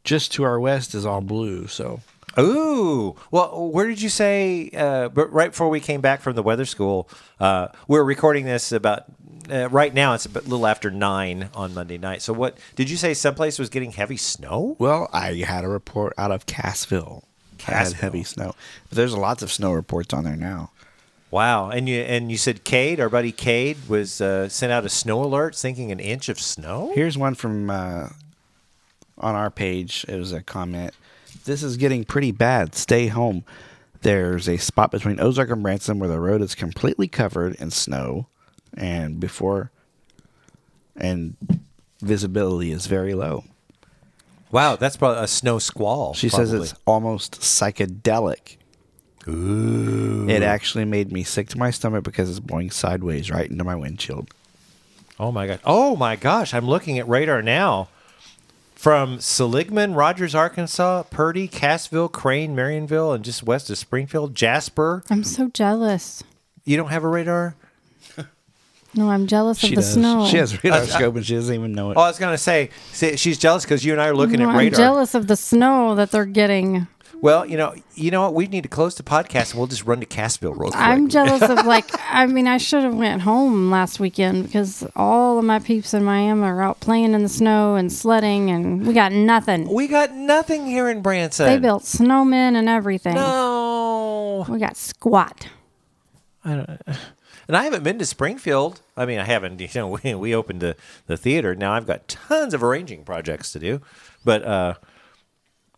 just 0.03 0.33
to 0.33 0.43
our 0.43 0.59
west 0.59 0.93
is 0.93 1.05
all 1.05 1.21
blue. 1.21 1.67
So 1.67 2.01
Ooh, 2.39 3.15
well, 3.31 3.69
where 3.69 3.87
did 3.87 4.01
you 4.01 4.09
say? 4.09 4.69
Uh, 4.75 5.09
but 5.09 5.31
right 5.31 5.51
before 5.51 5.69
we 5.69 5.79
came 5.79 6.01
back 6.01 6.21
from 6.21 6.35
the 6.35 6.43
weather 6.43 6.65
school, 6.65 7.07
uh, 7.39 7.67
we're 7.87 8.03
recording 8.03 8.45
this 8.45 8.71
about 8.71 9.05
uh, 9.51 9.69
right 9.69 9.93
now. 9.93 10.13
It's 10.13 10.25
a 10.25 10.29
little 10.29 10.65
after 10.65 10.89
nine 10.89 11.49
on 11.53 11.73
Monday 11.73 11.97
night. 11.97 12.21
So, 12.21 12.33
what 12.33 12.57
did 12.75 12.89
you 12.89 12.97
say? 12.97 13.13
Someplace 13.13 13.59
was 13.59 13.69
getting 13.69 13.91
heavy 13.91 14.17
snow. 14.17 14.75
well, 14.79 15.09
I 15.13 15.33
had 15.33 15.63
a 15.63 15.67
report 15.67 16.13
out 16.17 16.31
of 16.31 16.45
Cassville. 16.47 17.23
had 17.61 17.93
heavy 17.93 18.23
snow. 18.23 18.55
But 18.89 18.95
there's 18.95 19.15
lots 19.15 19.43
of 19.43 19.51
snow 19.51 19.71
reports 19.71 20.13
on 20.13 20.23
there 20.23 20.35
now. 20.35 20.71
Wow, 21.33 21.71
and 21.71 21.89
you 21.89 21.99
and 21.99 22.31
you 22.31 22.37
said 22.37 22.63
Cade, 22.63 22.99
our 22.99 23.09
buddy 23.09 23.31
Cade, 23.31 23.89
was 23.89 24.21
uh, 24.21 24.47
sent 24.49 24.71
out 24.71 24.85
a 24.85 24.89
snow 24.89 25.23
alert, 25.23 25.55
thinking 25.55 25.91
an 25.91 25.99
inch 25.99 26.29
of 26.29 26.39
snow. 26.39 26.91
Here's 26.93 27.17
one 27.17 27.33
from 27.33 27.71
uh, 27.71 28.09
on 29.17 29.33
our 29.33 29.49
page. 29.49 30.05
It 30.07 30.15
was 30.19 30.31
a 30.31 30.43
comment. 30.43 30.93
This 31.45 31.63
is 31.63 31.75
getting 31.75 32.03
pretty 32.03 32.31
bad. 32.31 32.75
Stay 32.75 33.07
home. 33.07 33.45
There's 34.03 34.47
a 34.47 34.57
spot 34.57 34.91
between 34.91 35.19
Ozark 35.19 35.49
and 35.49 35.63
Branson 35.63 35.97
where 35.97 36.07
the 36.07 36.19
road 36.19 36.43
is 36.43 36.53
completely 36.53 37.07
covered 37.07 37.55
in 37.55 37.71
snow, 37.71 38.27
and 38.77 39.19
before, 39.19 39.71
and 40.95 41.35
visibility 41.99 42.71
is 42.71 42.85
very 42.85 43.15
low. 43.15 43.43
Wow, 44.51 44.75
that's 44.75 44.97
probably 44.97 45.23
a 45.23 45.27
snow 45.27 45.57
squall. 45.57 46.13
She 46.13 46.29
says 46.29 46.53
it's 46.53 46.75
almost 46.85 47.41
psychedelic. 47.41 48.57
Ooh. 49.27 50.27
It 50.29 50.43
actually 50.43 50.85
made 50.85 51.11
me 51.11 51.23
sick 51.23 51.49
to 51.49 51.57
my 51.57 51.71
stomach 51.71 52.03
because 52.03 52.29
it's 52.29 52.39
blowing 52.39 52.71
sideways 52.71 53.29
right 53.31 53.49
into 53.49 53.63
my 53.63 53.75
windshield. 53.75 54.29
Oh 55.19 55.31
my 55.31 55.47
god! 55.47 55.59
Oh 55.65 55.95
my 55.95 56.15
gosh! 56.15 56.53
I'm 56.53 56.67
looking 56.67 56.97
at 56.99 57.07
radar 57.07 57.41
now. 57.41 57.89
From 58.75 59.21
Seligman, 59.21 59.93
Rogers, 59.93 60.35
Arkansas, 60.35 61.03
Purdy, 61.03 61.47
Cassville, 61.47 62.11
Crane, 62.11 62.53
Marionville, 62.53 63.15
and 63.15 63.23
just 63.23 63.41
west 63.41 63.69
of 63.69 63.77
Springfield, 63.77 64.35
Jasper. 64.35 65.03
I'm 65.09 65.23
so 65.23 65.47
jealous. 65.47 66.21
You 66.65 66.75
don't 66.75 66.89
have 66.89 67.03
a 67.03 67.07
radar? 67.07 67.55
No, 68.95 69.09
I'm 69.09 69.25
jealous 69.25 69.63
of 69.63 69.71
the 69.71 69.77
does. 69.77 69.93
snow. 69.93 70.27
She 70.27 70.37
has 70.37 70.53
a 70.53 70.59
radar 70.63 70.85
scope 70.85 71.15
and 71.15 71.25
she 71.25 71.33
doesn't 71.33 71.55
even 71.55 71.71
know 71.73 71.89
it. 71.89 71.97
Oh, 71.97 72.01
I 72.01 72.07
was 72.09 72.19
gonna 72.19 72.37
say, 72.37 72.69
see, 72.91 73.15
she's 73.17 73.39
jealous 73.39 73.63
because 73.63 73.83
you 73.83 73.91
and 73.91 73.99
I 73.99 74.09
are 74.09 74.15
looking 74.15 74.37
No, 74.37 74.49
at 74.49 74.51
I'm 74.51 74.57
radar. 74.57 74.77
jealous 74.77 75.15
of 75.15 75.25
the 75.25 75.35
snow 75.35 75.95
that 75.95 76.11
they're 76.11 76.25
getting. 76.27 76.85
Well, 77.23 77.45
you 77.45 77.55
know, 77.55 77.73
you 77.95 78.11
know 78.11 78.23
what? 78.23 78.33
We 78.33 78.47
need 78.47 78.63
to 78.63 78.69
close 78.69 78.95
the 78.95 79.03
podcast 79.03 79.51
and 79.51 79.59
we'll 79.59 79.67
just 79.67 79.85
run 79.85 80.01
to 80.01 80.05
Cassville 80.05 80.59
real 80.59 80.71
quick. 80.71 80.75
I'm 80.75 81.07
jealous 81.07 81.41
of 81.41 81.65
like 81.65 81.89
I 82.11 82.25
mean 82.25 82.49
I 82.49 82.57
should 82.57 82.83
have 82.83 82.93
went 82.93 83.21
home 83.21 83.71
last 83.71 83.97
weekend 83.97 84.43
because 84.43 84.85
all 84.93 85.39
of 85.39 85.45
my 85.45 85.59
peeps 85.59 85.93
in 85.93 86.03
Miami 86.03 86.43
are 86.43 86.61
out 86.61 86.81
playing 86.81 87.13
in 87.13 87.23
the 87.23 87.29
snow 87.29 87.75
and 87.75 87.93
sledding 87.93 88.51
and 88.51 88.85
we 88.85 88.93
got 88.93 89.13
nothing. 89.13 89.69
we 89.69 89.87
got 89.87 90.13
nothing 90.13 90.65
here 90.65 90.89
in 90.89 91.01
Branson. 91.01 91.45
They 91.45 91.59
built 91.59 91.83
snowmen 91.83 92.57
and 92.57 92.67
everything. 92.67 93.15
No. 93.15 94.45
We 94.49 94.59
got 94.59 94.75
squat. 94.75 95.47
I 96.43 96.55
don't 96.55 96.81
And 97.47 97.57
I 97.57 97.63
haven't 97.63 97.83
been 97.83 97.99
to 97.99 98.05
Springfield. 98.05 98.81
I 98.97 99.05
mean, 99.05 99.19
I 99.19 99.23
haven't. 99.23 99.61
You 99.61 99.69
know, 99.75 99.87
we, 100.03 100.13
we 100.13 100.35
opened 100.35 100.59
the, 100.59 100.75
the 101.07 101.15
theater. 101.15 101.55
Now 101.55 101.71
I've 101.71 101.87
got 101.87 102.09
tons 102.09 102.53
of 102.53 102.63
arranging 102.63 103.05
projects 103.05 103.53
to 103.53 103.59
do. 103.59 103.81
But 104.25 104.43
uh, 104.43 104.73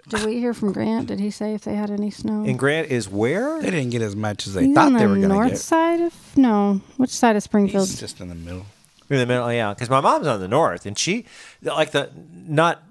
Did 0.08 0.24
we 0.26 0.40
hear 0.40 0.54
from 0.54 0.72
Grant? 0.72 1.08
Did 1.08 1.20
he 1.20 1.32
say 1.32 1.54
if 1.56 1.64
they 1.64 1.74
had 1.76 1.90
any 1.90 2.12
snow? 2.12 2.44
and 2.44 2.60
Grant 2.60 2.90
is 2.92 3.10
where? 3.10 3.60
They 3.62 3.72
didn't 3.72 3.90
get 3.90 4.02
as 4.04 4.16
much 4.16 4.46
as 4.46 4.54
they 4.54 4.66
He's 4.68 4.76
thought 4.76 4.88
on 4.88 4.94
the 4.94 5.00
they 5.00 5.08
were 5.08 5.16
going 5.16 5.30
north 5.30 5.38
to 5.48 5.50
get. 5.50 5.52
North 5.54 5.62
side 5.62 6.02
of 6.02 6.14
no. 6.38 6.82
Which 6.98 7.10
side 7.10 7.36
of 7.36 7.42
Springfield? 7.44 7.88
He's 7.88 8.00
just 8.00 8.22
in 8.22 8.30
the 8.30 8.36
middle. 8.36 8.66
In 9.10 9.18
the 9.18 9.26
middle, 9.26 9.52
yeah. 9.52 9.74
Because 9.74 9.90
my 9.90 10.02
mom's 10.02 10.28
on 10.28 10.40
the 10.40 10.48
north, 10.48 10.86
and 10.86 10.98
she 10.98 11.26
like 11.64 11.92
the 11.92 12.10
not 12.48 12.84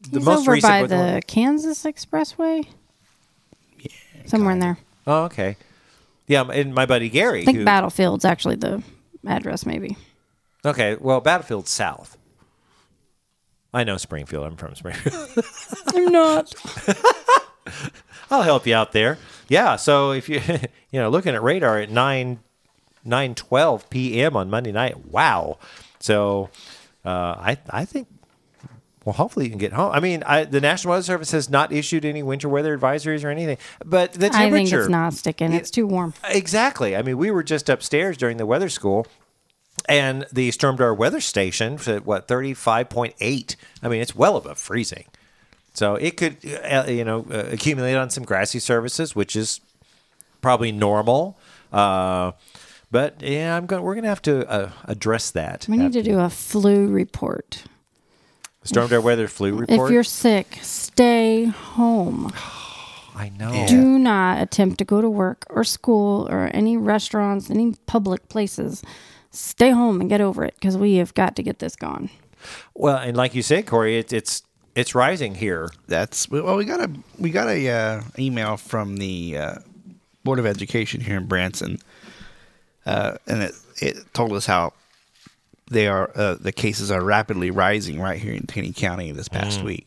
the 0.00 0.18
He's 0.18 0.24
most 0.26 0.40
over 0.40 0.52
recent. 0.52 0.70
by 0.70 0.82
but 0.82 0.88
the 0.88 1.22
Kansas 1.26 1.84
Expressway. 1.84 2.66
Somewhere 4.26 4.52
in 4.52 4.58
there. 4.58 4.78
oh, 5.06 5.24
okay. 5.24 5.56
Yeah, 6.26 6.42
and 6.42 6.74
my 6.74 6.86
buddy 6.86 7.08
Gary. 7.08 7.42
I 7.42 7.44
think 7.44 7.58
who- 7.58 7.64
Battlefield's 7.64 8.24
actually 8.24 8.56
the 8.56 8.82
address, 9.24 9.64
maybe. 9.64 9.96
Okay, 10.64 10.96
well, 11.00 11.20
Battlefield's 11.20 11.70
south. 11.70 12.16
I 13.76 13.84
know 13.84 13.98
Springfield. 13.98 14.46
I'm 14.46 14.56
from 14.56 14.74
Springfield. 14.74 15.44
I'm 15.94 16.10
not. 16.10 16.54
I'll 18.30 18.40
help 18.40 18.66
you 18.66 18.74
out 18.74 18.92
there. 18.92 19.18
Yeah. 19.48 19.76
So 19.76 20.12
if 20.12 20.30
you 20.30 20.40
you 20.90 20.98
know 20.98 21.10
looking 21.10 21.34
at 21.34 21.42
radar 21.42 21.78
at 21.78 21.90
nine 21.90 22.40
nine 23.04 23.34
twelve 23.34 23.90
p.m. 23.90 24.34
on 24.34 24.48
Monday 24.48 24.72
night, 24.72 25.04
wow. 25.08 25.58
So 25.98 26.48
uh, 27.04 27.34
I 27.38 27.58
I 27.68 27.84
think 27.84 28.08
well 29.04 29.12
hopefully 29.12 29.44
you 29.44 29.50
can 29.50 29.58
get 29.58 29.74
home. 29.74 29.92
I 29.92 30.00
mean 30.00 30.22
I, 30.22 30.44
the 30.44 30.62
National 30.62 30.92
Weather 30.92 31.02
Service 31.02 31.32
has 31.32 31.50
not 31.50 31.70
issued 31.70 32.06
any 32.06 32.22
winter 32.22 32.48
weather 32.48 32.76
advisories 32.78 33.24
or 33.24 33.28
anything, 33.28 33.58
but 33.84 34.14
the 34.14 34.30
temperature. 34.30 34.46
I 34.46 34.50
think 34.50 34.72
it's 34.72 34.88
not 34.88 35.12
sticking. 35.12 35.52
It's 35.52 35.70
too 35.70 35.86
warm. 35.86 36.14
Exactly. 36.30 36.96
I 36.96 37.02
mean, 37.02 37.18
we 37.18 37.30
were 37.30 37.42
just 37.42 37.68
upstairs 37.68 38.16
during 38.16 38.38
the 38.38 38.46
weather 38.46 38.70
school, 38.70 39.06
and 39.88 40.26
the 40.32 40.50
Stormdar 40.50 40.96
weather 40.96 41.20
station 41.20 41.78
said 41.78 42.04
what 42.04 42.28
thirty 42.28 42.54
five 42.54 42.88
point 42.88 43.14
eight. 43.20 43.56
I 43.82 43.88
mean, 43.88 44.00
it's 44.00 44.14
well 44.14 44.36
above 44.36 44.58
freezing. 44.58 45.04
So 45.74 45.96
it 45.96 46.16
could, 46.16 46.38
uh, 46.64 46.86
you 46.88 47.04
know, 47.04 47.26
uh, 47.30 47.48
accumulate 47.52 47.96
on 47.96 48.08
some 48.08 48.24
grassy 48.24 48.58
surfaces, 48.58 49.14
which 49.14 49.36
is 49.36 49.60
probably 50.40 50.72
normal. 50.72 51.38
Uh, 51.70 52.32
but 52.90 53.20
yeah, 53.20 53.56
I'm 53.56 53.66
going. 53.66 53.82
We're 53.82 53.94
going 53.94 54.04
to 54.04 54.08
have 54.08 54.22
to 54.22 54.48
uh, 54.48 54.70
address 54.84 55.30
that. 55.32 55.66
We 55.68 55.76
need 55.76 55.92
to 55.92 56.02
do 56.02 56.18
a 56.18 56.30
flu 56.30 56.88
report. 56.88 57.64
Stormdar 58.64 59.02
weather 59.02 59.28
flu 59.28 59.54
report. 59.54 59.90
If 59.90 59.92
you're 59.92 60.02
sick, 60.02 60.58
stay 60.62 61.44
home. 61.44 62.32
I 63.16 63.30
know. 63.30 63.66
Do 63.66 63.98
not 63.98 64.42
attempt 64.42 64.78
to 64.78 64.84
go 64.84 65.00
to 65.00 65.08
work 65.08 65.46
or 65.48 65.64
school 65.64 66.28
or 66.30 66.50
any 66.52 66.76
restaurants, 66.76 67.50
any 67.50 67.74
public 67.86 68.28
places. 68.28 68.82
Stay 69.36 69.70
home 69.70 70.00
and 70.00 70.08
get 70.08 70.20
over 70.20 70.44
it 70.44 70.54
because 70.54 70.76
we 70.76 70.96
have 70.96 71.14
got 71.14 71.36
to 71.36 71.42
get 71.42 71.58
this 71.58 71.76
gone. 71.76 72.10
Well, 72.74 72.96
and 72.96 73.16
like 73.16 73.34
you 73.34 73.42
said, 73.42 73.66
Corey, 73.66 73.98
it, 73.98 74.12
it's 74.12 74.42
it's 74.74 74.94
rising 74.94 75.34
here. 75.34 75.70
That's 75.88 76.28
well, 76.28 76.56
we 76.56 76.64
got 76.64 76.80
a 76.80 76.90
we 77.18 77.30
got 77.30 77.48
a 77.48 77.68
uh, 77.68 78.02
email 78.18 78.56
from 78.56 78.98
the 78.98 79.36
uh, 79.36 79.54
Board 80.24 80.38
of 80.38 80.46
Education 80.46 81.00
here 81.00 81.16
in 81.16 81.26
Branson, 81.26 81.78
uh, 82.84 83.16
and 83.26 83.42
it 83.42 83.54
it 83.80 83.96
told 84.14 84.32
us 84.32 84.46
how 84.46 84.72
they 85.70 85.86
are 85.86 86.10
uh, 86.14 86.34
the 86.34 86.52
cases 86.52 86.90
are 86.90 87.02
rapidly 87.02 87.50
rising 87.50 88.00
right 88.00 88.20
here 88.20 88.34
in 88.34 88.46
Taney 88.46 88.72
County 88.72 89.12
this 89.12 89.28
past 89.28 89.62
week. 89.62 89.86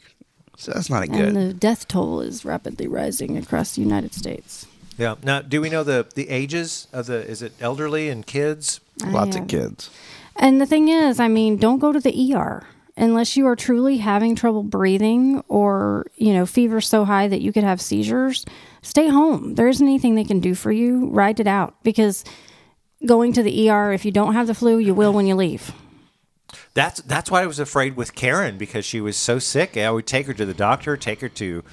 So 0.58 0.74
that's 0.74 0.90
not 0.90 1.04
a 1.04 1.08
good. 1.08 1.30
And 1.30 1.38
the 1.38 1.54
death 1.54 1.88
toll 1.88 2.20
is 2.20 2.44
rapidly 2.44 2.88
rising 2.88 3.38
across 3.38 3.76
the 3.76 3.82
United 3.82 4.14
States. 4.14 4.68
Yeah. 4.98 5.16
Now, 5.24 5.42
do 5.42 5.62
we 5.62 5.70
know 5.70 5.84
the 5.84 6.08
the 6.14 6.30
ages 6.30 6.88
of 6.92 7.06
the? 7.06 7.26
Is 7.26 7.42
it 7.42 7.54
elderly 7.62 8.10
and 8.10 8.26
kids? 8.26 8.82
Lots 9.08 9.36
I 9.36 9.40
of 9.40 9.48
kids. 9.48 9.90
And 10.36 10.60
the 10.62 10.66
thing 10.66 10.88
is, 10.88 11.20
I 11.20 11.28
mean, 11.28 11.58
don't 11.58 11.80
go 11.80 11.92
to 11.92 12.00
the 12.00 12.34
ER 12.34 12.66
unless 12.96 13.38
you 13.38 13.48
are 13.48 13.56
truly 13.56 13.98
having 13.98 14.36
trouble 14.36 14.64
breathing 14.64 15.44
or, 15.48 16.06
you 16.16 16.34
know, 16.34 16.46
fever 16.46 16.82
so 16.82 17.06
high 17.06 17.28
that 17.28 17.42
you 17.42 17.52
could 17.52 17.64
have 17.64 17.82
seizures. 17.82 18.46
Stay 18.82 19.08
home. 19.08 19.56
There 19.56 19.68
isn't 19.68 19.86
anything 19.86 20.16
they 20.16 20.24
can 20.24 20.40
do 20.40 20.54
for 20.54 20.72
you. 20.72 21.08
Ride 21.10 21.40
it 21.40 21.48
out 21.48 21.82
because 21.84 22.24
going 23.06 23.34
to 23.34 23.44
the 23.44 23.70
ER, 23.70 23.94
if 23.94 24.06
you 24.06 24.12
don't 24.12 24.34
have 24.34 24.48
the 24.48 24.54
flu, 24.54 24.78
you 24.78 24.94
will 24.94 25.14
when 25.14 25.28
you 25.28 25.36
leave. 25.36 25.72
That's 26.74 27.02
that's 27.02 27.30
why 27.30 27.44
I 27.44 27.46
was 27.46 27.60
afraid 27.60 27.96
with 27.96 28.16
Karen 28.16 28.58
because 28.58 28.86
she 28.86 29.02
was 29.02 29.18
so 29.18 29.40
sick. 29.40 29.78
I 29.78 29.92
would 29.92 30.08
take 30.08 30.26
her 30.28 30.34
to 30.34 30.46
the 30.46 30.54
doctor, 30.54 30.98
take 30.98 31.22
her 31.22 31.30
to 31.30 31.64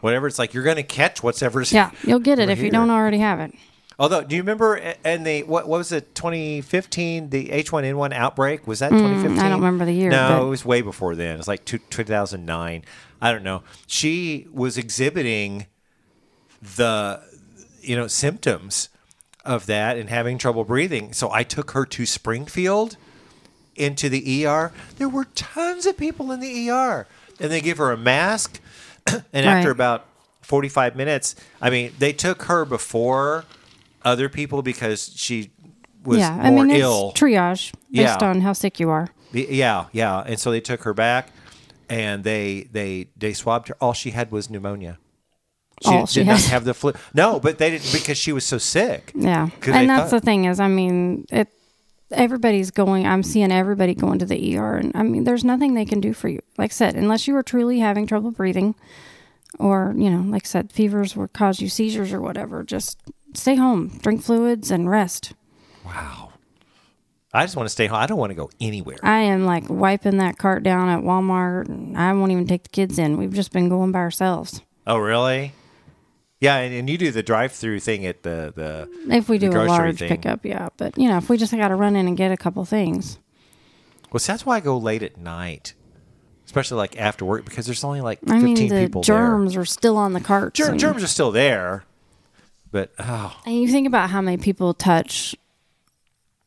whatever. 0.00 0.26
It's 0.26 0.38
like 0.38 0.54
you're 0.54 0.64
going 0.64 0.76
to 0.76 0.82
catch 0.82 1.22
whatever's. 1.22 1.72
Yeah, 1.72 1.90
you'll 2.02 2.18
get 2.18 2.38
it 2.38 2.44
over 2.44 2.52
if 2.52 2.60
you 2.60 2.70
don't 2.70 2.90
already 2.90 3.18
have 3.18 3.40
it. 3.40 3.54
Although, 4.02 4.24
do 4.24 4.34
you 4.34 4.42
remember 4.42 4.74
in 5.04 5.22
the 5.22 5.44
what, 5.44 5.68
what 5.68 5.78
was 5.78 5.92
it 5.92 6.12
2015 6.16 7.30
the 7.30 7.50
H1N1 7.50 8.12
outbreak? 8.12 8.66
Was 8.66 8.80
that 8.80 8.88
2015? 8.88 9.38
Mm, 9.38 9.40
I 9.40 9.48
don't 9.48 9.60
remember 9.60 9.84
the 9.84 9.92
year, 9.92 10.10
No, 10.10 10.40
but- 10.40 10.46
it 10.46 10.48
was 10.50 10.64
way 10.64 10.82
before 10.82 11.14
then. 11.14 11.38
It's 11.38 11.46
like 11.46 11.64
two, 11.64 11.78
2009. 11.78 12.84
I 13.20 13.32
don't 13.32 13.44
know. 13.44 13.62
She 13.86 14.48
was 14.52 14.76
exhibiting 14.76 15.66
the 16.60 17.22
you 17.80 17.94
know 17.94 18.08
symptoms 18.08 18.88
of 19.44 19.66
that 19.66 19.96
and 19.96 20.10
having 20.10 20.36
trouble 20.36 20.64
breathing. 20.64 21.12
So 21.12 21.30
I 21.30 21.44
took 21.44 21.70
her 21.70 21.86
to 21.86 22.04
Springfield 22.04 22.96
into 23.76 24.08
the 24.08 24.44
ER. 24.44 24.72
There 24.98 25.08
were 25.08 25.26
tons 25.26 25.86
of 25.86 25.96
people 25.96 26.32
in 26.32 26.40
the 26.40 26.70
ER, 26.70 27.06
and 27.38 27.52
they 27.52 27.60
give 27.60 27.78
her 27.78 27.92
a 27.92 27.96
mask. 27.96 28.60
and 29.06 29.46
after 29.46 29.70
about 29.70 30.06
45 30.40 30.96
minutes, 30.96 31.36
I 31.60 31.70
mean, 31.70 31.92
they 32.00 32.12
took 32.12 32.42
her 32.44 32.64
before 32.64 33.44
other 34.04 34.28
people 34.28 34.62
because 34.62 35.12
she 35.16 35.50
was 36.04 36.18
yeah, 36.18 36.34
more 36.50 36.64
I 36.64 36.66
mean, 36.68 36.70
ill. 36.70 37.10
it's 37.10 37.20
triage 37.20 37.72
based 37.90 38.20
Yeah. 38.20 38.28
on 38.28 38.40
how 38.40 38.52
sick 38.52 38.80
you 38.80 38.90
are. 38.90 39.08
Yeah, 39.32 39.86
yeah, 39.92 40.18
and 40.26 40.38
so 40.38 40.50
they 40.50 40.60
took 40.60 40.82
her 40.82 40.92
back, 40.94 41.28
and 41.88 42.22
they 42.24 42.68
they 42.70 43.08
they 43.16 43.32
swabbed 43.32 43.68
her. 43.68 43.76
All 43.80 43.92
she 43.94 44.10
had 44.10 44.30
was 44.30 44.50
pneumonia. 44.50 44.98
She 45.82 45.88
All 45.88 46.00
did 46.00 46.08
she 46.10 46.24
not 46.24 46.40
had. 46.40 46.50
have 46.50 46.64
the 46.64 46.74
flu. 46.74 46.92
No, 47.14 47.40
but 47.40 47.58
they 47.58 47.70
didn't 47.70 47.92
because 47.92 48.18
she 48.18 48.32
was 48.32 48.44
so 48.44 48.58
sick. 48.58 49.10
Yeah. 49.14 49.48
and 49.66 49.88
that's 49.90 50.10
thought- 50.10 50.20
the 50.20 50.24
thing 50.24 50.44
is, 50.44 50.60
I 50.60 50.68
mean, 50.68 51.26
it. 51.30 51.48
Everybody's 52.10 52.70
going. 52.70 53.06
I'm 53.06 53.22
seeing 53.22 53.50
everybody 53.50 53.94
going 53.94 54.18
to 54.18 54.26
the 54.26 54.58
ER, 54.58 54.74
and 54.76 54.92
I 54.94 55.02
mean, 55.02 55.24
there's 55.24 55.44
nothing 55.44 55.72
they 55.72 55.86
can 55.86 55.98
do 56.00 56.12
for 56.12 56.28
you. 56.28 56.40
Like 56.58 56.70
I 56.72 56.74
said, 56.74 56.94
unless 56.94 57.26
you 57.26 57.34
are 57.36 57.42
truly 57.42 57.78
having 57.78 58.06
trouble 58.06 58.30
breathing, 58.32 58.74
or 59.58 59.94
you 59.96 60.10
know, 60.10 60.20
like 60.30 60.44
I 60.44 60.46
said, 60.46 60.72
fevers 60.72 61.16
will 61.16 61.28
cause 61.28 61.60
you 61.62 61.70
seizures 61.70 62.12
or 62.12 62.20
whatever. 62.20 62.62
Just 62.64 62.98
stay 63.34 63.54
home, 63.56 63.88
drink 64.02 64.22
fluids, 64.22 64.70
and 64.70 64.88
rest. 64.90 65.32
Wow. 65.84 66.30
I 67.34 67.44
just 67.44 67.56
want 67.56 67.66
to 67.66 67.70
stay 67.70 67.86
home. 67.86 67.98
I 67.98 68.06
don't 68.06 68.18
want 68.18 68.30
to 68.30 68.34
go 68.34 68.50
anywhere. 68.60 68.98
I 69.02 69.20
am 69.20 69.44
like 69.46 69.64
wiping 69.68 70.18
that 70.18 70.36
cart 70.38 70.62
down 70.62 70.88
at 70.90 71.00
Walmart, 71.00 71.68
and 71.68 71.96
I 71.96 72.12
won't 72.12 72.30
even 72.32 72.46
take 72.46 72.64
the 72.64 72.68
kids 72.68 72.98
in. 72.98 73.16
We've 73.16 73.32
just 73.32 73.52
been 73.52 73.68
going 73.70 73.90
by 73.92 74.00
ourselves. 74.00 74.60
oh, 74.86 74.98
really? 74.98 75.52
Yeah, 76.40 76.56
and, 76.56 76.74
and 76.74 76.90
you 76.90 76.98
do 76.98 77.12
the 77.12 77.22
drive-through 77.22 77.78
thing 77.80 78.04
at 78.04 78.22
the 78.24 78.52
the. 78.54 78.88
If 79.14 79.28
we 79.28 79.38
the 79.38 79.48
do 79.48 79.60
a 79.60 79.62
large 79.62 80.00
thing. 80.00 80.08
pickup, 80.08 80.44
yeah. 80.44 80.70
But 80.76 80.98
you 80.98 81.08
know, 81.08 81.16
if 81.16 81.30
we 81.30 81.36
just 81.36 81.52
got 81.56 81.68
to 81.68 81.76
run 81.76 81.94
in 81.96 82.06
and 82.08 82.16
get 82.16 82.32
a 82.32 82.36
couple 82.36 82.64
things, 82.64 83.18
Well, 84.12 84.18
see, 84.18 84.32
that's 84.32 84.44
why 84.44 84.56
I 84.56 84.60
go 84.60 84.76
late 84.76 85.04
at 85.04 85.16
night, 85.16 85.74
especially 86.44 86.78
like 86.78 86.98
after 87.00 87.24
work 87.24 87.44
because 87.44 87.64
there's 87.66 87.84
only 87.84 88.00
like 88.00 88.18
fifteen 88.20 88.36
I 88.36 88.42
mean, 88.42 88.68
the 88.68 88.82
people 88.86 89.02
germs 89.02 89.54
are 89.56 89.64
still 89.64 89.96
on 89.96 90.14
the 90.14 90.20
carts. 90.20 90.58
there. 90.58 90.66
Germ, 90.66 90.72
and- 90.72 90.80
germs 90.80 91.04
are 91.04 91.06
still 91.08 91.30
there, 91.30 91.84
but 92.72 92.90
oh, 92.98 93.36
And 93.46 93.54
you 93.54 93.68
think 93.68 93.86
about 93.86 94.10
how 94.10 94.20
many 94.20 94.36
people 94.38 94.74
touch, 94.74 95.36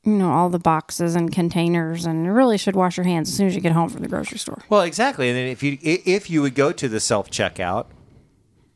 you 0.03 0.11
know, 0.11 0.31
all 0.31 0.49
the 0.49 0.59
boxes 0.59 1.15
and 1.15 1.31
containers, 1.31 2.05
and 2.05 2.25
you 2.25 2.31
really 2.33 2.57
should 2.57 2.75
wash 2.75 2.97
your 2.97 3.05
hands 3.05 3.29
as 3.29 3.35
soon 3.37 3.47
as 3.47 3.55
you 3.55 3.61
get 3.61 3.71
home 3.71 3.87
from 3.87 4.01
the 4.01 4.09
grocery 4.09 4.37
store. 4.39 4.61
well, 4.69 4.81
exactly. 4.81 5.29
And 5.29 5.37
then 5.37 5.47
if 5.47 5.63
you 5.63 5.77
if 5.81 6.29
you 6.29 6.41
would 6.41 6.55
go 6.55 6.71
to 6.73 6.89
the 6.89 6.99
self 6.99 7.29
checkout, 7.31 7.85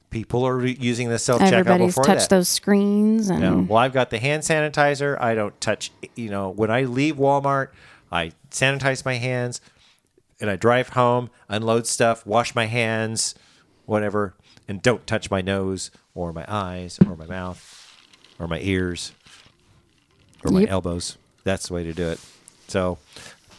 people 0.10 0.44
are 0.44 0.56
re- 0.58 0.78
using 0.80 1.10
the 1.10 1.20
self 1.20 1.42
checkout 1.42 1.52
Everybody's 1.52 1.88
before 1.94 2.04
touched 2.06 2.30
that. 2.30 2.36
those 2.38 2.48
screens, 2.50 3.30
and 3.30 3.42
No. 3.42 3.66
Well, 3.68 3.78
I've 3.78 3.94
got 3.94 4.10
the 4.12 4.20
hand 4.20 4.44
sanitizer. 4.44 5.20
I 5.22 5.36
don't 5.36 5.60
touch. 5.60 5.92
You 6.16 6.30
know, 6.30 6.50
when 6.50 6.72
I 6.72 6.84
leave 6.84 7.18
Walmart, 7.18 7.70
I 8.12 8.32
sanitize 8.52 9.06
my 9.06 9.16
hands, 9.16 9.62
and 10.40 10.50
I 10.50 10.56
drive 10.56 10.90
home, 10.90 11.30
unload 11.48 11.86
stuff, 11.86 12.26
wash 12.26 12.56
my 12.56 12.66
hands, 12.66 13.36
whatever, 13.86 14.34
and 14.70 14.82
don't 14.82 15.06
touch 15.08 15.30
my 15.30 15.42
nose 15.42 15.92
or 16.16 16.32
my 16.32 16.46
eyes 16.48 17.00
or 17.06 17.16
my 17.18 17.26
mouth 17.26 17.92
or 18.40 18.48
my 18.48 18.60
ears 18.62 19.12
or 20.46 20.52
my 20.52 20.62
Yep. 20.62 20.70
elbows. 20.70 21.18
That's 21.44 21.68
the 21.68 21.74
way 21.74 21.84
to 21.84 21.94
do 21.94 22.08
it. 22.08 22.20
So, 22.68 23.00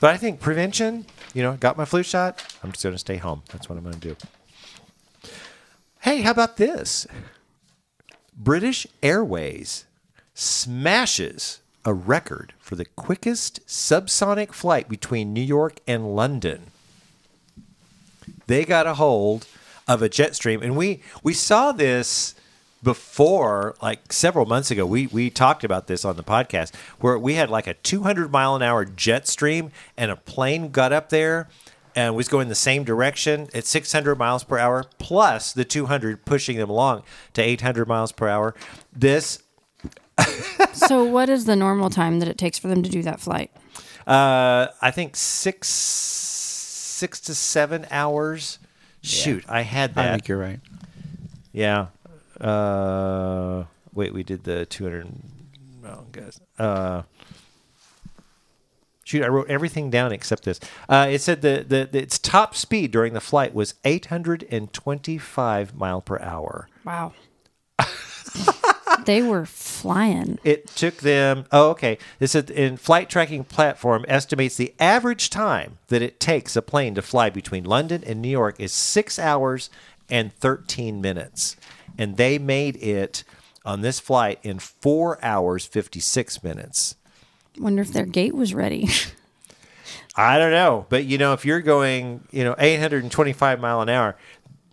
but 0.00 0.10
I 0.14 0.16
think 0.16 0.40
prevention. 0.40 1.04
You 1.34 1.42
know, 1.42 1.56
got 1.56 1.76
my 1.76 1.84
flu 1.84 2.02
shot. 2.02 2.40
I'm 2.62 2.72
just 2.72 2.82
going 2.82 2.94
to 2.94 2.98
stay 2.98 3.16
home. 3.16 3.42
That's 3.52 3.68
what 3.68 3.76
I'm 3.76 3.84
going 3.84 3.98
to 4.00 4.08
do. 4.14 4.16
Hey, 6.00 6.22
how 6.22 6.30
about 6.30 6.56
this? 6.56 7.06
British 8.36 8.86
Airways 9.02 9.84
smashes 10.34 11.60
a 11.84 11.92
record 11.92 12.52
for 12.58 12.74
the 12.76 12.84
quickest 12.84 13.66
subsonic 13.66 14.52
flight 14.52 14.88
between 14.88 15.32
New 15.32 15.42
York 15.42 15.78
and 15.86 16.14
London. 16.16 16.62
They 18.46 18.64
got 18.64 18.86
a 18.86 18.94
hold 18.94 19.46
of 19.90 20.02
a 20.02 20.08
jet 20.08 20.36
stream, 20.36 20.62
and 20.62 20.76
we 20.76 21.02
we 21.24 21.34
saw 21.34 21.72
this 21.72 22.36
before, 22.80 23.74
like 23.82 24.12
several 24.12 24.46
months 24.46 24.70
ago. 24.70 24.86
We 24.86 25.08
we 25.08 25.30
talked 25.30 25.64
about 25.64 25.88
this 25.88 26.04
on 26.04 26.16
the 26.16 26.22
podcast 26.22 26.72
where 27.00 27.18
we 27.18 27.34
had 27.34 27.50
like 27.50 27.66
a 27.66 27.74
200 27.74 28.30
mile 28.30 28.54
an 28.54 28.62
hour 28.62 28.84
jet 28.84 29.26
stream, 29.26 29.72
and 29.96 30.12
a 30.12 30.16
plane 30.16 30.70
got 30.70 30.92
up 30.92 31.08
there 31.08 31.48
and 31.96 32.14
was 32.14 32.28
going 32.28 32.46
the 32.46 32.54
same 32.54 32.84
direction 32.84 33.48
at 33.52 33.64
600 33.64 34.14
miles 34.14 34.44
per 34.44 34.58
hour, 34.58 34.84
plus 34.98 35.52
the 35.52 35.64
200 35.64 36.24
pushing 36.24 36.56
them 36.56 36.70
along 36.70 37.02
to 37.32 37.42
800 37.42 37.88
miles 37.88 38.12
per 38.12 38.28
hour. 38.28 38.54
This 38.92 39.42
so 40.72 41.02
what 41.02 41.28
is 41.28 41.46
the 41.46 41.56
normal 41.56 41.90
time 41.90 42.20
that 42.20 42.28
it 42.28 42.38
takes 42.38 42.60
for 42.60 42.68
them 42.68 42.84
to 42.84 42.88
do 42.88 43.02
that 43.02 43.18
flight? 43.18 43.50
Uh, 44.06 44.68
I 44.80 44.92
think 44.92 45.16
six 45.16 45.66
six 45.66 47.18
to 47.22 47.34
seven 47.34 47.88
hours. 47.90 48.60
Shoot, 49.02 49.44
I 49.48 49.62
had 49.62 49.94
that. 49.94 50.08
I 50.08 50.12
think 50.12 50.28
you're 50.28 50.38
right. 50.38 50.60
yeah. 51.52 51.86
Uh, 52.40 53.64
wait, 53.92 54.12
we 54.14 54.22
did 54.22 54.44
the 54.44 54.66
two 54.66 54.84
hundred. 54.84 55.08
Oh, 55.84 56.04
guys. 56.12 56.40
Uh, 56.58 57.02
shoot, 59.04 59.22
I 59.22 59.28
wrote 59.28 59.48
everything 59.48 59.90
down 59.90 60.12
except 60.12 60.44
this. 60.44 60.60
Uh, 60.88 61.08
it 61.10 61.20
said 61.20 61.42
the, 61.42 61.64
the, 61.66 61.88
the 61.90 61.98
its 62.02 62.18
top 62.18 62.54
speed 62.54 62.90
during 62.90 63.12
the 63.14 63.20
flight 63.20 63.54
was 63.54 63.74
eight 63.84 64.06
hundred 64.06 64.46
and 64.50 64.72
twenty 64.72 65.18
five 65.18 65.74
mile 65.74 66.00
per 66.00 66.18
hour. 66.20 66.68
Wow. 66.84 67.12
they 69.04 69.22
were 69.22 69.46
flying. 69.46 70.38
It 70.44 70.66
took 70.68 70.98
them. 70.98 71.44
Oh, 71.52 71.70
okay. 71.70 71.98
This 72.18 72.34
is 72.34 72.50
in 72.50 72.76
flight 72.76 73.08
tracking 73.08 73.44
platform 73.44 74.04
estimates 74.08 74.56
the 74.56 74.74
average 74.78 75.30
time 75.30 75.78
that 75.88 76.02
it 76.02 76.20
takes 76.20 76.56
a 76.56 76.62
plane 76.62 76.94
to 76.94 77.02
fly 77.02 77.30
between 77.30 77.64
London 77.64 78.02
and 78.04 78.20
New 78.20 78.28
York 78.28 78.58
is 78.58 78.72
six 78.72 79.18
hours 79.18 79.70
and 80.08 80.32
thirteen 80.34 81.00
minutes, 81.00 81.56
and 81.96 82.16
they 82.16 82.38
made 82.38 82.76
it 82.82 83.24
on 83.64 83.80
this 83.80 84.00
flight 84.00 84.38
in 84.42 84.58
four 84.58 85.22
hours 85.24 85.66
fifty 85.66 86.00
six 86.00 86.42
minutes. 86.42 86.96
Wonder 87.58 87.82
if 87.82 87.92
their 87.92 88.06
gate 88.06 88.34
was 88.34 88.54
ready. 88.54 88.88
I 90.16 90.38
don't 90.38 90.50
know, 90.50 90.86
but 90.88 91.04
you 91.04 91.18
know, 91.18 91.32
if 91.32 91.44
you're 91.44 91.60
going, 91.60 92.24
you 92.32 92.42
know, 92.42 92.54
eight 92.58 92.78
hundred 92.78 93.04
and 93.04 93.12
twenty 93.12 93.32
five 93.32 93.60
mile 93.60 93.80
an 93.80 93.88
hour, 93.88 94.16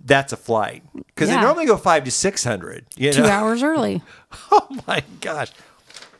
that's 0.04 0.32
a 0.34 0.38
flight 0.38 0.84
because 0.94 1.30
they 1.30 1.36
normally 1.40 1.66
go 1.66 1.78
five 1.78 2.04
to 2.06 2.12
six 2.12 2.44
hundred. 2.44 2.86
You 2.96 3.12
Two 3.14 3.26
hours 3.26 3.64
early. 3.64 4.02
Oh 4.52 4.68
my 4.88 5.04
gosh. 5.22 5.52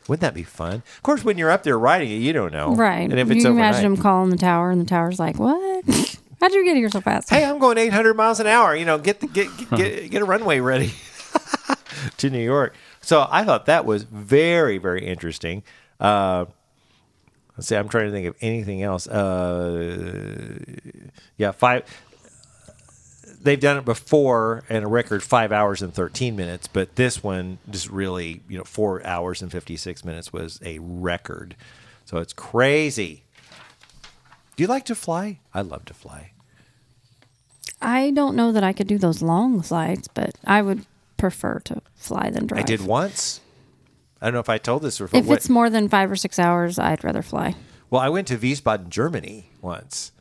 Wouldn't 0.08 0.22
that 0.22 0.34
be 0.34 0.44
fun? 0.44 0.76
Of 0.76 1.04
course, 1.04 1.24
when 1.26 1.38
you're 1.38 1.50
up 1.52 1.64
there 1.64 1.78
riding 1.78 2.10
it, 2.10 2.16
you 2.16 2.32
don't 2.32 2.54
know. 2.54 2.74
Right. 2.74 3.02
And 3.10 3.20
if 3.20 3.30
it's 3.30 3.44
you 3.44 3.50
imagine 3.52 3.84
them 3.84 3.98
calling 3.98 4.30
the 4.30 4.38
tower, 4.38 4.72
and 4.72 4.80
the 4.80 4.86
tower's 4.86 5.20
like, 5.20 5.38
"What? 5.38 5.84
How'd 6.40 6.54
you 6.54 6.64
get 6.64 6.78
here 6.78 6.90
so 6.90 7.02
fast?" 7.02 7.30
hey, 7.30 7.44
I'm 7.44 7.60
going 7.60 7.78
800 7.78 8.14
miles 8.16 8.40
an 8.40 8.48
hour. 8.48 8.76
You 8.76 8.86
know, 8.86 8.98
get 8.98 9.20
the, 9.20 9.28
get, 9.28 9.50
get 9.58 9.70
get 9.72 10.12
get 10.12 10.22
a 10.22 10.26
runway 10.26 10.60
ready 10.62 10.94
to 12.18 12.30
New 12.30 12.40
York. 12.44 12.74
So 13.02 13.28
I 13.30 13.44
thought 13.44 13.66
that 13.66 13.86
was 13.86 14.04
very 14.04 14.78
very 14.78 15.06
interesting. 15.06 15.64
Uh, 16.00 16.46
let's 17.58 17.68
see, 17.68 17.76
I'm 17.76 17.90
trying 17.90 18.06
to 18.06 18.12
think 18.12 18.28
of 18.28 18.36
anything 18.40 18.84
else. 18.84 19.08
Uh, 19.08 20.58
yeah, 21.38 21.52
five. 21.52 21.84
They've 23.42 23.60
done 23.60 23.78
it 23.78 23.86
before 23.86 24.64
and 24.68 24.84
a 24.84 24.88
record 24.88 25.24
five 25.24 25.52
hours 25.52 25.82
and 25.82 25.94
13 25.94 26.36
minutes, 26.36 26.68
but 26.68 26.96
this 26.96 27.24
one 27.24 27.60
just 27.70 27.90
really, 27.90 28.42
you 28.50 28.58
know, 28.58 28.64
four 28.64 29.06
hours 29.06 29.42
and 29.42 29.52
56 29.52 30.04
minutes 30.04 30.34
was 30.34 30.60
a 30.66 30.80
record. 30.80 31.56
So 32.06 32.18
it's 32.18 32.34
crazy. 32.34 33.24
Do 34.56 34.64
you 34.64 34.68
like 34.68 34.86
to 34.86 34.96
fly? 34.96 35.40
I 35.54 35.62
love 35.62 35.86
to 35.86 35.94
fly. 35.94 36.32
I 37.82 38.10
don't 38.12 38.36
know 38.36 38.52
that 38.52 38.64
I 38.64 38.74
could 38.74 38.88
do 38.88 38.98
those 38.98 39.22
long 39.22 39.62
flights, 39.62 40.08
but 40.08 40.36
I 40.46 40.62
would 40.64 40.86
prefer 41.18 41.60
to 41.66 41.82
fly 41.96 42.30
than 42.32 42.48
drive. 42.48 42.62
I 42.62 42.66
did 42.66 42.82
once. 42.82 43.40
I 44.20 44.26
don't 44.26 44.34
know 44.34 44.40
if 44.40 44.50
I 44.50 44.58
told 44.58 44.82
this 44.82 44.98
before. 44.98 45.20
If 45.20 45.28
What- 45.28 45.38
it's 45.38 45.50
more 45.50 45.70
than 45.70 45.90
five 45.90 46.10
or 46.12 46.16
six 46.16 46.40
hours, 46.40 46.80
I'd 46.80 47.04
rather 47.04 47.22
fly. 47.22 47.56
well, 47.92 48.02
I 48.02 48.10
went 48.10 48.28
to 48.30 48.38
Wiesbaden, 48.38 48.90
Germany 48.90 49.52
once, 49.62 50.12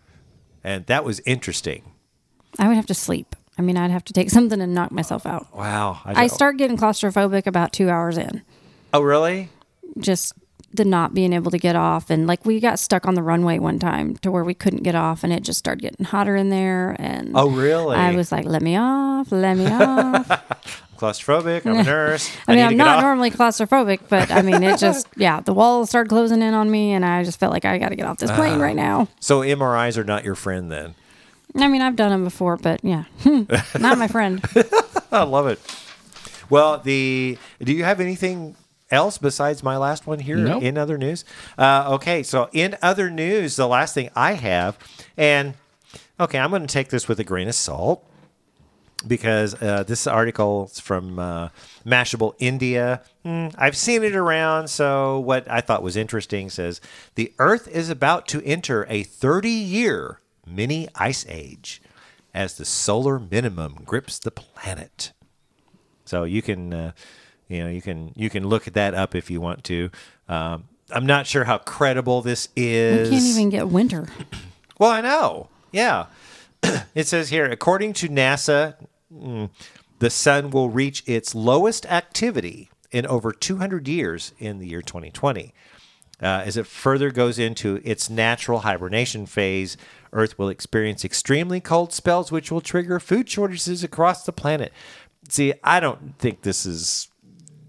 and 0.63 0.85
that 0.87 1.03
was 1.03 1.21
interesting. 1.25 1.83
I 2.59 2.69
would 2.69 2.77
have 2.77 2.87
to 2.87 2.95
sleep. 2.95 3.35
I 3.59 3.63
mean, 3.63 3.77
I'd 3.77 3.91
have 3.91 4.05
to 4.07 4.13
take 4.13 4.31
something 4.37 4.61
and 4.61 4.75
knock 4.75 4.93
myself 4.93 5.27
out. 5.27 5.55
Wow. 5.57 6.01
I 6.05 6.13
don't- 6.15 6.29
start 6.31 6.57
getting 6.57 6.77
claustrophobic 6.77 7.47
about 7.47 7.73
two 7.73 7.89
hours 7.91 8.19
in. 8.19 8.43
Oh, 8.93 9.01
really? 9.03 9.49
Just 9.99 10.33
the 10.75 10.85
not 10.85 11.15
being 11.15 11.33
able 11.33 11.51
to 11.51 11.59
get 11.59 11.75
off. 11.75 12.11
And 12.11 12.27
like 12.27 12.45
we 12.45 12.61
got 12.61 12.79
stuck 12.79 13.07
on 13.07 13.15
the 13.15 13.23
runway 13.23 13.59
one 13.59 13.79
time 13.79 14.17
to 14.19 14.31
where 14.31 14.45
we 14.45 14.53
couldn't 14.53 14.83
get 14.83 14.95
off 14.95 15.25
and 15.25 15.33
it 15.33 15.43
just 15.43 15.59
started 15.59 15.81
getting 15.81 16.05
hotter 16.05 16.37
in 16.37 16.51
there. 16.51 16.95
And 16.99 17.33
Oh, 17.35 17.49
really? 17.49 17.97
I 17.97 18.15
was 18.15 18.31
like, 18.31 18.45
let 18.45 18.61
me 18.63 18.77
off, 18.77 19.33
let 19.33 19.57
me 19.57 19.67
off. 19.67 20.29
Claustrophobic. 20.99 21.67
I'm 21.67 21.79
a 21.79 21.83
nurse. 21.85 22.31
I 22.47 22.53
mean, 22.53 22.59
need 22.59 22.65
I'm 22.73 22.77
not 22.77 22.97
off. 22.99 23.03
normally 23.03 23.31
claustrophobic, 23.31 24.01
but 24.09 24.31
I 24.31 24.43
mean, 24.43 24.63
it 24.63 24.79
just, 24.79 25.07
yeah, 25.17 25.41
the 25.41 25.53
walls 25.55 25.89
started 25.91 26.09
closing 26.09 26.43
in 26.43 26.55
on 26.55 26.71
me 26.71 26.93
and 26.93 27.05
I 27.05 27.23
just 27.25 27.39
felt 27.39 27.53
like 27.53 27.65
I 27.65 27.79
got 27.79 27.91
to 27.91 27.97
get 27.97 28.07
off 28.07 28.19
this 28.19 28.31
plane 28.33 28.59
ah. 28.61 28.63
right 28.63 28.77
now. 28.77 29.09
So 29.21 29.41
MRIs 29.41 29.97
are 29.99 30.05
not 30.05 30.25
your 30.25 30.35
friend 30.35 30.71
then. 30.71 30.95
I 31.57 31.69
mean, 31.69 31.83
I've 31.83 31.97
done 31.97 32.11
them 32.11 32.25
before, 32.25 32.57
but 32.57 32.81
yeah, 32.85 33.05
not 33.79 33.99
my 33.99 34.09
friend. 34.09 34.45
I 35.13 35.23
love 35.23 35.47
it. 35.47 35.59
Well, 36.51 36.79
the 36.79 37.39
do 37.61 37.73
you 37.73 37.85
have 37.85 38.01
anything 38.01 38.57
else 38.91 39.19
besides 39.19 39.63
my 39.63 39.77
last 39.77 40.07
one 40.07 40.19
here 40.21 40.37
Nope. 40.37 40.63
in 40.63 40.79
other 40.79 40.99
news? 40.99 41.25
Uh, 41.59 41.89
okay, 41.95 42.23
so 42.23 42.49
in 42.53 42.77
other 42.83 43.11
news, 43.11 43.57
the 43.57 43.67
last 43.67 43.95
thing 43.95 44.11
I 44.15 44.33
have, 44.35 44.79
and 45.17 45.55
okay, 46.21 46.39
I'm 46.39 46.51
going 46.51 46.63
to 46.63 46.73
take 46.73 46.89
this 46.91 47.09
with 47.09 47.19
a 47.21 47.25
grain 47.25 47.49
of 47.49 47.55
salt 47.55 48.05
because 49.07 49.61
uh, 49.63 49.83
this 49.85 50.07
article 50.07 50.69
is 50.71 50.79
from 50.81 51.19
uh, 51.19 51.49
Mashable 51.85 52.35
India. 52.39 53.03
Hmm, 53.25 53.49
I've 53.57 53.77
seen 53.77 54.03
it 54.05 54.15
around, 54.17 54.69
so 54.69 55.19
what 55.21 55.51
I 55.51 55.61
thought 55.61 55.83
was 55.83 55.97
interesting 55.97 56.51
says 56.51 56.81
the 57.15 57.33
Earth 57.39 57.67
is 57.69 57.89
about 57.91 58.27
to 58.29 58.43
enter 58.45 58.87
a 58.89 59.03
30 59.03 59.49
year 59.51 60.21
mini 60.47 60.89
ice 60.95 61.25
age 61.29 61.83
as 62.35 62.57
the 62.57 62.65
solar 62.65 63.19
minimum 63.19 63.77
grips 63.85 64.19
the 64.19 64.31
planet. 64.31 65.13
So 66.05 66.25
you 66.25 66.43
can, 66.43 66.73
uh, 66.73 66.93
you 67.49 67.63
know, 67.65 67.69
you 67.71 67.83
can 67.83 68.13
you 68.15 68.31
can 68.31 68.47
look 68.49 68.67
at 68.67 68.75
that 68.75 68.95
up 68.95 69.15
if 69.15 69.31
you 69.31 69.41
want 69.41 69.65
to. 69.65 69.91
Um, 70.29 70.65
I'm 70.91 71.07
not 71.07 71.27
sure 71.27 71.45
how 71.45 71.59
credible 71.59 72.23
this 72.23 72.49
We 72.57 72.65
is. 72.67 73.11
can't 73.11 73.25
even 73.25 73.51
get 73.51 73.69
winter. 73.69 74.09
Well, 74.79 74.91
I 74.91 75.01
know. 75.01 75.49
Yeah. 75.73 76.05
it 76.95 77.07
says 77.07 77.31
here, 77.31 77.47
according 77.47 77.95
to 77.95 78.11
NASA, 78.11 78.75
mm, 79.11 79.49
the 80.01 80.11
sun 80.11 80.51
will 80.51 80.69
reach 80.69 81.03
its 81.07 81.35
lowest 81.35 81.87
activity 81.87 82.69
in 82.91 83.07
over 83.07 83.33
200 83.33 83.89
years 83.89 84.33
in 84.39 84.59
the 84.59 84.67
year 84.69 84.83
2020. 84.83 85.55
Uh, 86.23 86.43
as 86.47 86.57
it 86.57 86.67
further 86.67 87.11
goes 87.11 87.39
into 87.39 87.81
its 87.85 88.09
natural 88.09 88.61
hibernation 88.61 89.27
phase, 89.27 89.77
Earth 90.13 90.39
will 90.39 90.49
experience 90.49 91.05
extremely 91.05 91.61
cold 91.61 91.93
spells, 91.93 92.33
which 92.33 92.51
will 92.51 92.63
trigger 92.63 92.99
food 92.99 93.29
shortages 93.29 93.85
across 93.85 94.25
the 94.25 94.33
planet. 94.33 94.73
see, 95.29 95.53
I 95.63 95.79
don't 95.79 96.19
think 96.19 96.41
this 96.43 96.65
is 96.65 97.09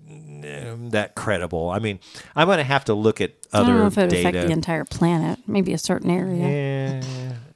um, 0.09 0.91
that 0.91 1.15
credible. 1.15 1.69
I 1.69 1.79
mean, 1.79 1.99
I'm 2.35 2.47
going 2.47 2.59
to 2.59 2.63
have 2.63 2.85
to 2.85 2.93
look 2.93 3.19
at 3.19 3.33
I 3.51 3.59
other 3.59 3.71
don't 3.71 3.79
know 3.79 3.87
if 3.87 3.97
it 3.97 4.01
would 4.01 4.09
data. 4.11 4.29
affect 4.29 4.47
the 4.47 4.53
entire 4.53 4.85
planet, 4.85 5.39
maybe 5.45 5.73
a 5.73 5.77
certain 5.77 6.09
area. 6.09 7.01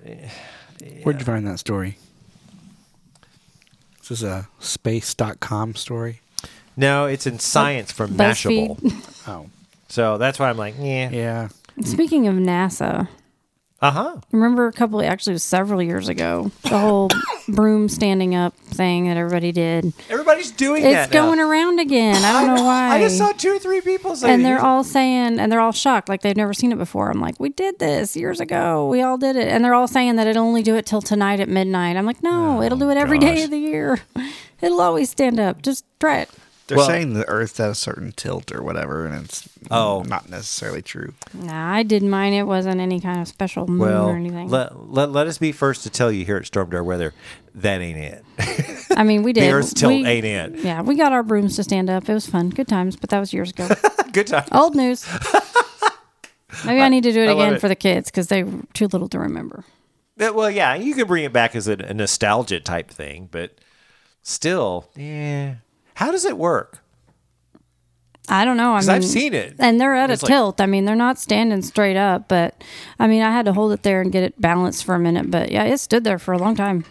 Yeah. 0.04 0.30
Where'd 1.04 1.20
you 1.20 1.26
find 1.26 1.48
that 1.48 1.60
story? 1.60 1.98
This 4.00 4.12
is 4.12 4.20
this 4.22 4.30
a 4.30 4.50
space.com 4.60 5.76
story? 5.76 6.22
No, 6.76 7.06
it's 7.06 7.28
in 7.28 7.40
science 7.40 7.92
from 7.92 8.12
BuzzFeed. 8.12 8.80
Mashable. 8.80 9.28
Oh. 9.28 9.50
So 9.92 10.18
that's 10.18 10.40
why 10.40 10.50
I'm 10.50 10.58
like, 10.58 10.76
yeah. 10.80 11.10
Yeah. 11.10 11.50
Speaking 11.84 12.28
of 12.28 12.36
NASA, 12.36 13.08
Uh 13.82 13.92
huh. 13.92 14.16
remember 14.32 14.68
a 14.68 14.72
couple, 14.74 15.02
actually, 15.02 15.32
it 15.32 15.36
was 15.36 15.44
several 15.44 15.82
years 15.82 16.08
ago, 16.08 16.52
the 16.64 16.78
whole 16.78 17.10
broom 17.48 17.90
standing 17.90 18.36
up 18.36 18.56
thing 18.56 19.08
that 19.08 19.18
everybody 19.18 19.52
did. 19.52 19.92
Everybody's 20.10 20.52
doing 20.52 20.84
it. 20.84 20.88
It's 20.88 20.94
that. 21.08 21.14
now. 21.14 21.26
going 21.26 21.40
around 21.40 21.80
again. 21.80 22.24
I 22.24 22.46
don't 22.46 22.56
know 22.56 22.64
why. 22.64 22.90
I 22.96 23.00
just 23.02 23.18
saw 23.18 23.32
two 23.32 23.50
or 23.56 23.60
three 23.60 23.82
people 23.82 24.16
say 24.16 24.32
and 24.34 24.46
they're 24.46 24.54
here's- 24.54 24.64
all 24.64 24.84
saying, 24.84 25.40
and 25.40 25.52
they're 25.52 25.60
all 25.60 25.72
shocked, 25.72 26.08
like 26.10 26.22
they've 26.22 26.38
never 26.38 26.54
seen 26.54 26.72
it 26.72 26.78
before. 26.78 27.10
I'm 27.10 27.20
like, 27.20 27.40
we 27.40 27.50
did 27.50 27.80
this 27.80 28.16
years 28.16 28.40
ago. 28.40 28.88
We 28.88 29.02
all 29.02 29.18
did 29.18 29.36
it, 29.36 29.48
and 29.48 29.66
they're 29.66 29.74
all 29.74 29.88
saying 29.88 30.16
that 30.18 30.28
it'll 30.28 30.44
only 30.46 30.62
do 30.64 30.76
it 30.76 30.86
till 30.86 31.02
tonight 31.02 31.40
at 31.40 31.50
midnight. 31.50 31.98
I'm 31.98 32.06
like, 32.06 32.22
no, 32.24 32.62
it'll 32.62 32.78
do 32.78 32.92
it 32.92 32.98
every 32.98 33.18
day 33.18 33.36
gosh. 33.36 33.44
of 33.46 33.50
the 33.52 33.60
year. 33.60 34.00
It'll 34.62 34.80
always 34.82 35.10
stand 35.10 35.40
up. 35.40 35.64
Just 35.64 35.84
try 36.00 36.20
it. 36.20 36.30
They're 36.72 36.78
Well- 36.78 36.88
saying 36.88 37.16
the 37.16 37.28
Earth's 37.28 37.60
at 37.60 37.70
a 37.70 37.76
certain 37.76 38.14
tilt 38.14 38.50
or 38.56 38.64
whatever, 38.64 39.06
and 39.06 39.26
it's 39.26 39.50
Oh. 39.70 40.04
not 40.08 40.30
necessarily 40.30 40.82
true. 40.82 41.14
Nah, 41.34 41.74
I 41.74 41.84
did 41.84 42.02
mine. 42.02 42.32
It 42.32 42.48
wasn't 42.48 42.80
any 42.80 43.02
kind 43.02 43.20
of 43.22 43.28
special 43.28 43.68
moon 43.68 43.80
Well, 43.80 44.08
or 44.08 44.16
anything. 44.16 44.48
let, 44.48 44.90
let, 44.90 45.12
let 45.12 45.28
us 45.28 45.38
be 45.38 45.52
first 45.52 45.84
to 45.84 45.90
tell 45.90 46.12
you 46.14 46.24
here 46.24 46.38
at 46.38 46.44
Stormdar 46.44 46.86
Weather 46.86 47.14
that 47.54 47.82
ain't 47.82 47.98
it. 47.98 48.24
I 48.98 49.04
mean, 49.04 49.22
we 49.24 49.34
did. 49.34 49.44
The 49.44 49.52
Earth's 49.52 49.74
tilt 49.74 49.92
we, 49.92 50.06
ain't 50.06 50.26
it. 50.26 50.60
Yeah, 50.64 50.82
we 50.82 50.96
got 50.96 51.12
our 51.12 51.24
brooms 51.24 51.58
to 51.58 51.64
stand 51.66 51.90
up. 51.90 52.08
It 52.08 52.14
was 52.14 52.26
fun. 52.26 52.50
Good 52.52 52.70
times, 52.70 52.96
but 52.96 53.10
that 53.10 53.20
was 53.20 53.34
years 53.34 53.50
ago. 53.50 53.68
Good 54.14 54.28
times. 54.28 54.48
Old 54.54 54.76
news. 54.76 55.06
Maybe 56.66 56.80
I 56.82 56.90
need 56.90 57.04
to 57.04 57.12
do 57.12 57.22
it 57.22 57.28
I 57.28 57.32
again 57.34 57.54
it. 57.56 57.60
for 57.62 57.68
the 57.68 57.76
kids 57.76 58.10
because 58.12 58.28
they're 58.28 58.48
too 58.74 58.88
little 58.88 59.08
to 59.10 59.20
remember. 59.20 59.64
Uh, 60.20 60.32
Well, 60.34 60.50
yeah, 60.52 60.76
you 60.76 60.94
can 60.94 61.08
bring 61.08 61.24
it 61.26 61.34
back 61.34 61.56
as 61.56 61.68
a, 61.68 61.74
a 61.74 61.94
nostalgia 61.94 62.60
type 62.60 62.90
thing, 62.92 63.28
but 63.32 63.56
still, 64.22 64.90
yeah. 64.96 65.56
How 66.02 66.12
does 66.12 66.26
it 66.26 66.36
work? 66.38 66.80
I 68.28 68.44
don't 68.46 68.58
know. 68.58 68.74
I 68.74 68.82
mean, 68.82 68.90
I've 68.90 69.06
seen 69.06 69.34
it. 69.34 69.56
and 69.60 69.80
they're 69.80 69.94
at 69.96 70.10
It's 70.10 70.24
a 70.24 70.26
like- 70.26 70.32
tilt. 70.32 70.62
I 70.62 70.66
mean, 70.66 70.86
they're 70.86 70.96
not 70.96 71.20
standing 71.20 71.62
straight 71.62 71.98
up, 71.98 72.28
but 72.28 72.64
I 73.00 73.06
mean, 73.08 73.22
I 73.22 73.32
had 73.32 73.46
to 73.46 73.54
hold 73.54 73.72
it 73.72 73.84
there 73.84 74.02
and 74.02 74.12
get 74.12 74.24
it 74.24 74.40
balanced 74.42 74.84
for 74.84 74.96
a 74.96 75.00
minute. 75.00 75.30
But 75.30 75.52
yeah, 75.52 75.64
it 75.64 75.78
stood 75.80 76.04
there 76.04 76.18
for 76.18 76.34
a 76.34 76.38
long 76.40 76.56
time. 76.56 76.86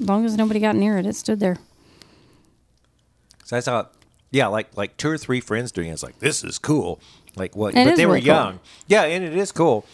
As 0.00 0.08
long 0.08 0.24
as 0.24 0.36
nobody 0.36 0.60
got 0.60 0.76
near 0.76 0.96
it, 0.98 1.04
it 1.06 1.14
stood 1.16 1.40
there. 1.40 1.58
So 3.44 3.56
I 3.56 3.60
saw, 3.60 3.86
yeah, 4.30 4.46
like 4.46 4.74
like 4.76 4.96
two 4.96 5.10
or 5.10 5.18
three 5.18 5.40
friends 5.40 5.72
doing 5.72 5.88
it. 5.88 5.92
It's 5.92 6.02
like 6.02 6.18
this 6.20 6.42
is 6.44 6.58
cool. 6.58 7.00
Like 7.36 7.54
what? 7.56 7.74
It 7.74 7.84
but 7.86 7.96
they 7.96 8.06
were 8.06 8.14
really 8.14 8.26
cool. 8.26 8.34
young. 8.34 8.60
Yeah, 8.86 9.02
and 9.02 9.24
it 9.24 9.36
is 9.36 9.52
cool. 9.52 9.84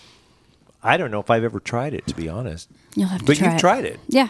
I 0.83 0.97
don't 0.97 1.11
know 1.11 1.21
if 1.21 1.29
I've 1.31 1.45
ever 1.45 1.59
tried 1.61 1.93
it 1.95 2.07
to 2.07 2.15
be 2.15 2.29
honest. 2.29 2.69
You'll 2.95 3.09
have 3.09 3.21
to 3.21 3.27
But 3.27 3.37
try 3.39 3.47
you've 3.47 3.57
it. 3.57 3.61
tried 3.61 3.85
it. 3.85 4.01
Yeah, 4.09 4.29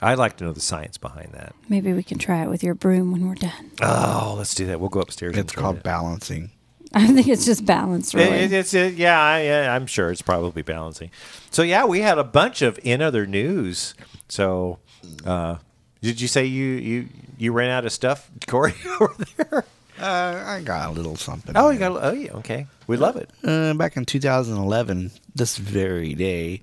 I'd 0.00 0.18
like 0.18 0.36
to 0.38 0.44
know 0.44 0.52
the 0.52 0.60
science 0.60 0.96
behind 0.98 1.32
that. 1.32 1.54
maybe 1.68 1.92
we 1.92 2.02
can 2.02 2.18
try 2.18 2.42
it 2.42 2.48
with 2.48 2.62
your 2.62 2.74
broom 2.74 3.12
when 3.12 3.28
we're 3.28 3.34
done. 3.34 3.70
Oh, 3.82 4.34
let's 4.38 4.54
do 4.54 4.66
that. 4.66 4.80
We'll 4.80 4.88
go 4.88 5.00
upstairs. 5.00 5.36
It's 5.36 5.52
try 5.52 5.62
called 5.62 5.76
it. 5.78 5.82
balancing. 5.82 6.50
I 6.92 7.06
think 7.06 7.28
it's 7.28 7.44
just 7.44 7.64
balance, 7.64 8.14
really. 8.14 8.30
It, 8.38 8.52
it, 8.52 8.52
it's 8.52 8.74
it, 8.74 8.94
yeah, 8.94 9.20
I, 9.20 9.42
yeah, 9.42 9.74
I'm 9.74 9.86
sure 9.86 10.10
it's 10.10 10.22
probably 10.22 10.62
balancing. 10.62 11.10
So 11.50 11.62
yeah, 11.62 11.84
we 11.84 12.00
had 12.00 12.18
a 12.18 12.24
bunch 12.24 12.62
of 12.62 12.80
in 12.82 13.00
other 13.00 13.26
news. 13.26 13.94
So, 14.28 14.78
uh, 15.24 15.56
did 16.02 16.20
you 16.20 16.26
say 16.26 16.46
you 16.46 16.64
you 16.66 17.08
you 17.38 17.52
ran 17.52 17.70
out 17.70 17.84
of 17.84 17.92
stuff, 17.92 18.28
Corey, 18.48 18.74
over 19.00 19.14
there? 19.36 19.64
Uh, 20.00 20.42
I 20.46 20.62
got 20.62 20.88
a 20.88 20.92
little 20.92 21.14
something. 21.14 21.56
Oh, 21.56 21.70
you 21.70 21.78
here. 21.78 21.90
got 21.90 22.02
oh 22.02 22.12
yeah, 22.12 22.32
okay, 22.32 22.66
we 22.88 22.96
love 22.96 23.16
it. 23.16 23.30
Uh, 23.44 23.74
back 23.74 23.96
in 23.96 24.04
2011, 24.04 25.12
this 25.34 25.58
very 25.58 26.14
day, 26.14 26.62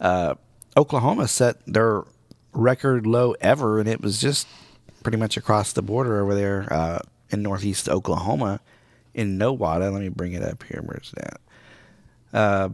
uh, 0.00 0.34
Oklahoma 0.76 1.26
set 1.26 1.56
their 1.66 2.04
record 2.56 3.06
low 3.06 3.34
ever, 3.40 3.78
and 3.78 3.88
it 3.88 4.00
was 4.00 4.20
just 4.20 4.46
pretty 5.02 5.18
much 5.18 5.36
across 5.36 5.72
the 5.72 5.82
border 5.82 6.20
over 6.20 6.34
there 6.34 6.66
uh, 6.72 6.98
in 7.30 7.42
northeast 7.42 7.88
Oklahoma, 7.88 8.60
in 9.14 9.38
Nowata. 9.38 9.92
Let 9.92 10.00
me 10.02 10.08
bring 10.08 10.32
it 10.32 10.42
up 10.42 10.62
here. 10.64 10.82
Where's 10.84 11.12
that? 11.16 11.40
Uh, 12.32 12.68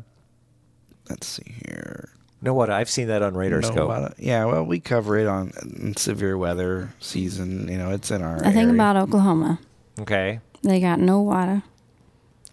let's 1.10 1.26
see 1.26 1.54
here. 1.66 2.08
know 2.40 2.54
what? 2.54 2.70
I've 2.70 2.88
seen 2.88 3.08
that 3.08 3.22
on 3.22 3.34
RadarScope. 3.34 3.74
Nowata. 3.74 4.14
Yeah, 4.18 4.44
well, 4.46 4.64
we 4.64 4.80
cover 4.80 5.18
it 5.18 5.26
on 5.26 5.52
in 5.62 5.96
severe 5.96 6.38
weather 6.38 6.90
season. 7.00 7.68
You 7.68 7.78
know, 7.78 7.90
it's 7.90 8.10
in 8.10 8.22
our. 8.22 8.38
the 8.38 8.44
thing 8.50 8.56
area. 8.68 8.74
about 8.74 8.96
Oklahoma, 8.96 9.58
Okay, 10.00 10.40
they 10.62 10.80
got 10.80 10.98
no 11.00 11.20
water. 11.20 11.62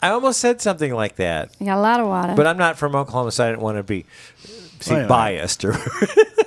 I 0.02 0.10
almost 0.12 0.40
said 0.40 0.62
something 0.62 0.94
like 0.94 1.18
that, 1.18 1.52
They 1.60 1.66
got 1.66 1.78
a 1.78 1.82
lot 1.82 2.00
of 2.00 2.08
water. 2.08 2.34
but 2.36 2.48
I'm 2.48 2.58
not 2.58 2.78
from 2.78 2.96
Oklahoma, 2.96 3.32
so 3.32 3.46
I 3.46 3.50
didn't 3.50 3.62
want 3.62 3.78
to 3.78 3.84
be 3.84 4.06
see, 4.80 4.94
Wait, 4.94 5.00
wait. 5.02 5.08
biased 5.10 5.66
or. 5.66 5.74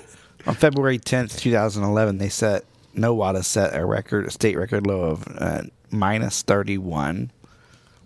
On 0.47 0.55
February 0.55 0.99
10th, 0.99 1.39
2011, 1.39 2.19
they 2.19 2.29
set 2.29 2.65
Nowata 2.97 3.45
set 3.45 3.75
a 3.75 3.85
record, 3.87 4.27
a 4.27 4.31
state 4.31 4.57
record 4.57 4.87
low 4.87 5.03
of 5.03 5.25
uh, 5.39 5.63
minus 5.91 6.43
31. 6.43 7.31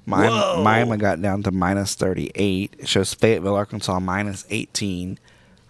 Miami, 0.08 0.28
Whoa. 0.34 0.62
Miami 0.62 0.96
got 0.98 1.20
down 1.20 1.42
to 1.44 1.50
minus 1.50 1.94
38. 1.96 2.76
It 2.78 2.88
shows 2.88 3.12
Fayetteville, 3.14 3.54
Arkansas, 3.56 3.98
minus 3.98 4.44
18. 4.50 5.18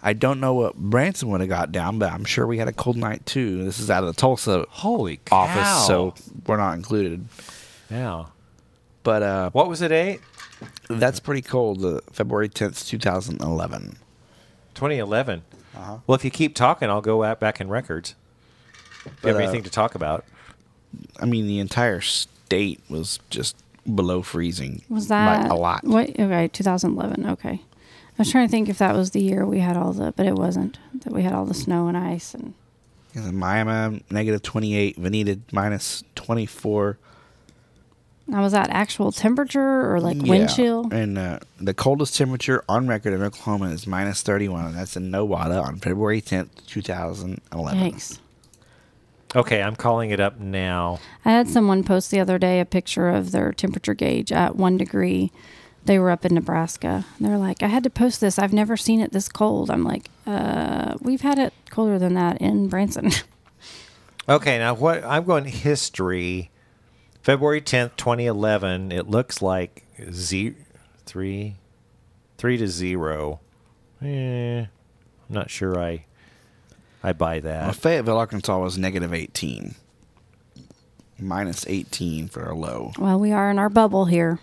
I 0.03 0.13
don't 0.13 0.39
know 0.39 0.53
what 0.53 0.75
Branson 0.75 1.29
would 1.29 1.39
have 1.41 1.49
got 1.49 1.71
down, 1.71 1.97
but 1.97 2.11
I'm 2.11 2.23
sure 2.23 2.45
we 2.45 2.59
had 2.59 2.67
a 2.67 2.73
cold 2.73 2.97
night 2.97 3.25
too. 3.25 3.63
This 3.63 3.79
is 3.79 3.89
out 3.89 4.03
of 4.03 4.07
the 4.15 4.19
Tulsa 4.19 4.65
Holy 4.69 5.17
cow. 5.25 5.37
office, 5.37 5.87
so 5.87 6.13
we're 6.45 6.57
not 6.57 6.73
included. 6.73 7.25
yeah. 7.89 8.25
But 9.03 9.23
uh, 9.23 9.49
What 9.51 9.69
was 9.69 9.81
it? 9.81 9.91
Eight. 9.91 10.19
that's 10.89 11.19
pretty 11.19 11.41
cold. 11.41 11.83
Uh, 11.83 12.01
February 12.11 12.49
10th, 12.49 12.85
2011. 12.87 13.97
2011. 14.75 15.41
Uh-huh. 15.77 15.97
Well, 16.07 16.15
if 16.15 16.25
you 16.25 16.31
keep 16.31 16.55
talking, 16.55 16.89
I'll 16.89 17.01
go 17.01 17.23
out 17.23 17.39
back 17.39 17.61
in 17.61 17.69
records. 17.69 18.15
If 18.99 19.05
you 19.05 19.11
But, 19.21 19.27
have 19.29 19.37
uh, 19.37 19.43
anything 19.43 19.63
to 19.63 19.69
talk 19.69 19.95
about? 19.95 20.25
I 21.19 21.25
mean, 21.25 21.47
the 21.47 21.59
entire 21.59 22.01
state 22.01 22.81
was 22.89 23.19
just 23.29 23.55
below 23.93 24.21
freezing. 24.21 24.81
was 24.89 25.07
by 25.07 25.15
that 25.25 25.51
a 25.51 25.55
lot? 25.55 25.83
What? 25.83 26.09
Okay, 26.09 26.47
2011. 26.49 27.25
Okay, 27.25 27.49
I 27.49 27.59
was 28.17 28.31
trying 28.31 28.47
to 28.47 28.51
think 28.51 28.69
if 28.69 28.77
that 28.79 28.95
was 28.95 29.11
the 29.11 29.21
year 29.21 29.45
we 29.45 29.59
had 29.59 29.77
all 29.77 29.93
the, 29.93 30.11
but 30.13 30.25
it 30.25 30.35
wasn't. 30.35 30.79
That 31.03 31.13
we 31.13 31.23
had 31.23 31.33
all 31.33 31.45
the 31.45 31.53
snow 31.53 31.87
and 31.87 31.95
ice 31.97 32.33
and. 32.33 32.53
In 33.13 33.35
Miami, 33.35 34.03
negative 34.11 34.43
28. 34.43 34.97
Vinita, 34.97 35.39
minus 35.51 36.03
24. 36.15 36.97
Now, 38.27 38.41
was 38.41 38.51
that 38.51 38.69
actual 38.71 39.11
temperature 39.13 39.91
or 39.93 40.01
like 40.01 40.17
wind 40.17 40.49
Yeah. 40.49 40.55
chill? 40.55 40.89
And 40.91 41.17
uh, 41.17 41.39
the 41.59 41.73
coldest 41.73 42.15
temperature 42.17 42.63
on 42.67 42.87
record 42.87 43.13
in 43.13 43.21
Oklahoma 43.23 43.69
is 43.69 43.87
minus 43.87 44.21
31. 44.21 44.65
And 44.65 44.75
that's 44.75 44.97
in 44.97 45.09
Nowata 45.11 45.63
on 45.63 45.77
February 45.79 46.21
10th, 46.21 46.65
2011. 46.67 47.79
Yikes. 47.79 48.19
Okay, 49.35 49.61
I'm 49.61 49.75
calling 49.75 50.09
it 50.11 50.19
up 50.19 50.39
now. 50.39 50.99
I 51.25 51.31
had 51.31 51.47
someone 51.47 51.83
post 51.83 52.11
the 52.11 52.19
other 52.19 52.37
day 52.37 52.59
a 52.59 52.65
picture 52.65 53.09
of 53.09 53.31
their 53.31 53.51
temperature 53.53 53.93
gauge 53.93 54.31
at 54.31 54.55
one 54.55 54.77
degree. 54.77 55.31
They 55.85 55.99
were 55.99 56.11
up 56.11 56.25
in 56.25 56.33
Nebraska. 56.33 57.05
They're 57.19 57.37
like, 57.37 57.63
I 57.63 57.67
had 57.67 57.83
to 57.83 57.89
post 57.89 58.19
this. 58.19 58.37
I've 58.37 58.51
never 58.53 58.75
seen 58.75 58.99
it 58.99 59.13
this 59.13 59.29
cold. 59.29 59.69
I'm 59.71 59.83
like, 59.85 60.09
uh, 60.25 60.95
we've 61.01 61.21
had 61.21 61.39
it 61.39 61.53
colder 61.69 61.97
than 61.97 62.13
that 62.15 62.41
in 62.41 62.67
Branson. 62.67 63.11
Okay, 64.29 64.57
now 64.57 64.73
what? 64.73 65.05
I'm 65.05 65.23
going 65.23 65.45
history. 65.45 66.51
February 67.27 67.59
10th, 67.59 67.97
2011. 67.97 68.89
It 68.93 69.09
looks 69.09 69.41
like 69.41 69.83
z 70.13 70.55
three, 71.05 71.55
three 72.37 72.55
to 72.55 72.69
zero. 72.69 73.41
Eh, 74.01 74.59
I'm 74.61 74.67
not 75.27 75.49
sure. 75.49 75.77
I 75.77 76.05
I 77.03 77.11
buy 77.11 77.41
Well, 77.41 77.67
that. 77.67 77.75
Fayetteville, 77.75 78.15
Arkansas 78.17 78.57
was 78.57 78.77
negative 78.77 79.13
18. 79.13 79.75
Minus 81.19 81.67
18 81.67 82.29
for 82.29 82.45
a 82.45 82.55
low. 82.55 82.93
well, 82.97 83.19
we 83.19 83.33
are 83.33 83.51
in 83.51 83.59
our 83.59 83.67
bubble 83.69 84.05
here. 84.05 84.39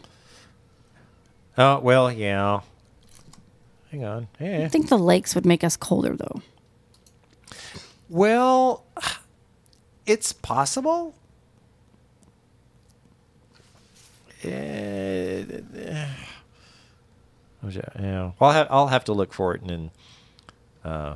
Oh 1.56 1.78
well, 1.78 2.12
yeah. 2.12 2.60
Hang 3.92 4.04
on. 4.04 4.28
I 4.38 4.44
Eh. 4.44 4.68
think 4.68 4.90
the 4.90 4.98
lakes 4.98 5.34
would 5.34 5.46
make 5.46 5.64
us 5.64 5.78
colder, 5.78 6.14
though. 6.14 6.42
Well, 8.10 8.84
it's 10.04 10.34
possible. 10.34 11.14
Yeah, 17.98 18.32
I'll 18.40 18.52
have 18.52 18.66
I'll 18.70 18.88
have 18.88 19.04
to 19.04 19.12
look 19.12 19.32
for 19.32 19.54
it 19.54 19.62
and 19.62 19.70
then. 19.70 19.90
Uh, 20.84 21.14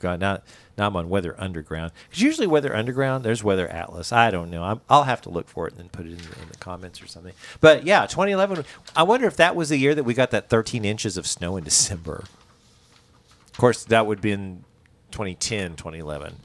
God, 0.00 0.18
now 0.18 0.40
now 0.76 0.86
I'm 0.86 0.96
on 0.96 1.08
Weather 1.08 1.34
Underground. 1.38 1.92
Because 2.08 2.22
usually 2.22 2.46
Weather 2.46 2.74
Underground, 2.74 3.22
there's 3.22 3.44
Weather 3.44 3.68
Atlas. 3.68 4.12
I 4.12 4.30
don't 4.30 4.50
know. 4.50 4.64
I'm, 4.64 4.80
I'll 4.88 5.04
have 5.04 5.20
to 5.22 5.30
look 5.30 5.46
for 5.46 5.66
it 5.66 5.74
and 5.74 5.80
then 5.80 5.88
put 5.90 6.06
it 6.06 6.12
in 6.12 6.16
the, 6.16 6.40
in 6.42 6.48
the 6.50 6.58
comments 6.58 7.02
or 7.02 7.06
something. 7.06 7.34
But 7.60 7.84
yeah, 7.84 8.06
2011. 8.06 8.64
I 8.96 9.02
wonder 9.02 9.26
if 9.26 9.36
that 9.36 9.54
was 9.54 9.68
the 9.68 9.76
year 9.76 9.94
that 9.94 10.04
we 10.04 10.14
got 10.14 10.30
that 10.30 10.48
13 10.48 10.84
inches 10.86 11.16
of 11.16 11.26
snow 11.26 11.56
in 11.58 11.64
December. 11.64 12.24
Of 13.52 13.58
course, 13.58 13.84
that 13.84 14.06
would 14.06 14.18
have 14.18 14.22
been 14.22 14.64
2010, 15.10 15.76
2011. 15.76 16.36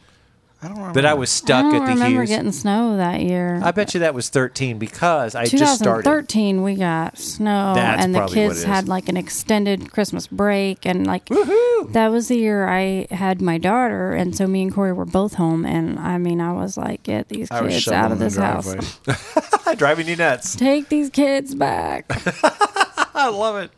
I 0.63 0.67
don't 0.67 0.77
remember. 0.77 0.93
But 0.95 1.05
I 1.05 1.13
was 1.13 1.29
stuck 1.29 1.65
I 1.65 1.71
don't 1.71 1.75
at 1.75 1.85
the 1.85 1.93
remember 1.93 2.19
Hughes. 2.21 2.29
getting 2.29 2.51
snow 2.51 2.97
that 2.97 3.21
year. 3.21 3.59
I 3.63 3.71
bet 3.71 3.93
you 3.93 3.99
that 3.99 4.13
was 4.15 4.29
13 4.29 4.79
because 4.79 5.35
I 5.35 5.45
just 5.45 5.75
started. 5.79 6.03
2013, 6.05 6.63
we 6.63 6.75
got 6.75 7.17
snow, 7.19 7.73
That's 7.75 8.03
and 8.03 8.15
the 8.15 8.19
probably 8.19 8.35
what 8.41 8.47
kids 8.49 8.57
it 8.59 8.61
is. 8.61 8.65
had 8.65 8.87
like 8.87 9.07
an 9.09 9.17
extended 9.17 9.91
Christmas 9.91 10.25
break, 10.27 10.85
and 10.85 11.05
like 11.05 11.27
that 11.89 12.07
was 12.09 12.29
the 12.29 12.37
year 12.37 12.67
I 12.67 13.05
had 13.11 13.41
my 13.41 13.57
daughter, 13.59 14.13
and 14.13 14.35
so 14.35 14.47
me 14.47 14.63
and 14.63 14.73
Corey 14.73 14.93
were 14.93 15.05
both 15.05 15.35
home, 15.35 15.65
and 15.65 15.99
I 15.99 16.17
mean, 16.17 16.41
I 16.41 16.53
was 16.53 16.77
like, 16.77 17.03
get 17.03 17.27
these 17.29 17.51
I 17.51 17.61
was 17.61 17.73
kids 17.73 17.83
shoveling 17.83 18.03
out 18.03 18.11
of 18.13 18.19
the 18.19 18.25
this 18.25 18.35
house, 18.37 18.73
driveway. 19.03 19.75
driving 19.75 20.07
you 20.07 20.15
nuts. 20.15 20.55
take 20.55 20.89
these 20.89 21.09
kids 21.11 21.53
back. 21.53 22.05
I 23.13 23.29
love 23.29 23.57
it. 23.57 23.71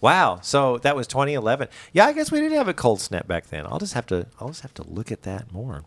Wow. 0.00 0.40
So 0.42 0.78
that 0.78 0.96
was 0.96 1.06
2011. 1.06 1.68
Yeah, 1.92 2.06
I 2.06 2.12
guess 2.12 2.32
we 2.32 2.40
didn't 2.40 2.56
have 2.56 2.68
a 2.68 2.74
cold 2.74 3.00
snap 3.00 3.26
back 3.26 3.48
then. 3.48 3.66
I'll 3.66 3.78
just 3.78 3.94
have 3.94 4.06
to 4.06 4.26
I'll 4.38 4.48
just 4.48 4.62
have 4.62 4.74
to 4.74 4.82
look 4.82 5.12
at 5.12 5.22
that 5.22 5.52
more. 5.52 5.84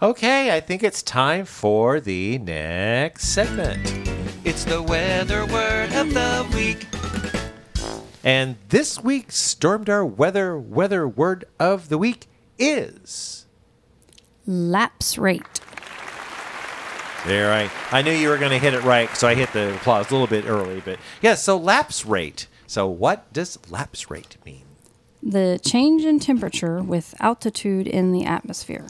Okay, 0.00 0.54
I 0.54 0.60
think 0.60 0.82
it's 0.82 1.02
time 1.02 1.44
for 1.44 2.00
the 2.00 2.38
next 2.38 3.28
segment. 3.28 3.80
It's 4.44 4.64
the 4.64 4.82
weather 4.82 5.46
word 5.46 5.92
of 5.92 6.12
the 6.12 6.48
week. 6.54 6.86
And 8.24 8.56
this 8.68 9.02
week's 9.02 9.36
Stormdar 9.36 10.16
weather 10.16 10.58
weather 10.58 11.08
word 11.08 11.44
of 11.58 11.88
the 11.88 11.98
week 11.98 12.26
is 12.58 13.46
Lapse 14.46 15.18
rate. 15.18 15.60
There, 17.26 17.52
I, 17.52 17.70
I 17.92 18.02
knew 18.02 18.10
you 18.10 18.28
were 18.28 18.38
going 18.38 18.50
to 18.50 18.58
hit 18.58 18.74
it 18.74 18.82
right, 18.82 19.08
so 19.16 19.28
I 19.28 19.36
hit 19.36 19.52
the 19.52 19.76
applause 19.76 20.10
a 20.10 20.12
little 20.12 20.26
bit 20.26 20.44
early. 20.44 20.82
But 20.84 20.98
yeah, 21.20 21.36
so 21.36 21.56
lapse 21.56 22.04
rate. 22.04 22.48
So 22.72 22.86
what 22.86 23.30
does 23.34 23.58
lapse 23.68 24.10
rate 24.10 24.38
mean? 24.46 24.64
The 25.22 25.60
change 25.62 26.06
in 26.06 26.18
temperature 26.18 26.82
with 26.82 27.14
altitude 27.20 27.86
in 27.86 28.12
the 28.12 28.24
atmosphere. 28.24 28.86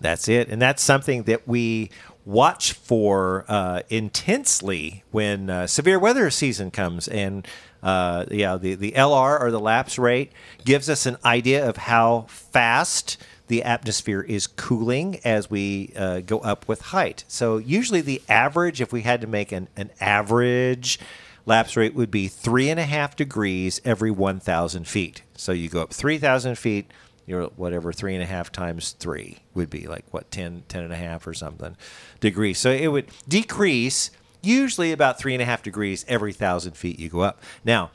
That's 0.00 0.26
it, 0.26 0.48
and 0.48 0.62
that's 0.62 0.82
something 0.82 1.24
that 1.24 1.46
we 1.46 1.90
watch 2.24 2.72
for 2.72 3.44
uh, 3.46 3.82
intensely 3.90 5.04
when 5.10 5.50
uh, 5.50 5.66
severe 5.66 5.98
weather 5.98 6.30
season 6.30 6.70
comes. 6.70 7.08
And 7.08 7.46
uh, 7.82 8.24
yeah, 8.30 8.56
the 8.56 8.74
the 8.74 8.92
LR 8.92 9.38
or 9.38 9.50
the 9.50 9.60
lapse 9.60 9.98
rate 9.98 10.32
gives 10.64 10.88
us 10.88 11.04
an 11.04 11.18
idea 11.22 11.68
of 11.68 11.76
how 11.76 12.22
fast 12.30 13.18
the 13.48 13.62
atmosphere 13.64 14.22
is 14.22 14.46
cooling 14.46 15.20
as 15.24 15.50
we 15.50 15.92
uh, 15.94 16.20
go 16.20 16.38
up 16.38 16.66
with 16.66 16.80
height. 16.80 17.24
So 17.28 17.58
usually 17.58 18.00
the 18.00 18.22
average, 18.30 18.80
if 18.80 18.94
we 18.94 19.02
had 19.02 19.20
to 19.20 19.26
make 19.26 19.52
an, 19.52 19.68
an 19.76 19.90
average 20.00 20.98
lapse 21.46 21.76
rate, 21.76 21.94
would 21.94 22.10
be 22.10 22.28
three 22.28 22.68
and 22.68 22.78
a 22.78 22.84
half 22.84 23.16
degrees 23.16 23.80
every 23.84 24.10
1,000 24.10 24.86
feet. 24.86 25.22
So 25.36 25.52
you 25.52 25.68
go 25.68 25.80
up 25.80 25.92
3,000 25.92 26.58
feet, 26.58 26.92
you're 27.26 27.46
whatever 27.56 27.92
three 27.92 28.14
and 28.14 28.22
a 28.22 28.26
half 28.26 28.52
times 28.52 28.92
three 28.92 29.38
would 29.54 29.68
be 29.68 29.86
like 29.88 30.04
what 30.12 30.30
10 30.30 30.62
10 30.68 30.84
and 30.84 30.92
a 30.92 30.96
half 30.96 31.26
or 31.26 31.34
something 31.34 31.76
degrees. 32.20 32.58
So 32.58 32.70
it 32.70 32.86
would 32.86 33.10
decrease 33.26 34.10
usually 34.42 34.92
about 34.92 35.18
three 35.18 35.34
and 35.34 35.42
a 35.42 35.44
half 35.44 35.62
degrees 35.62 36.04
every 36.08 36.32
thousand 36.32 36.76
feet 36.76 36.98
you 36.98 37.08
go 37.08 37.20
up. 37.20 37.42
Now 37.64 37.90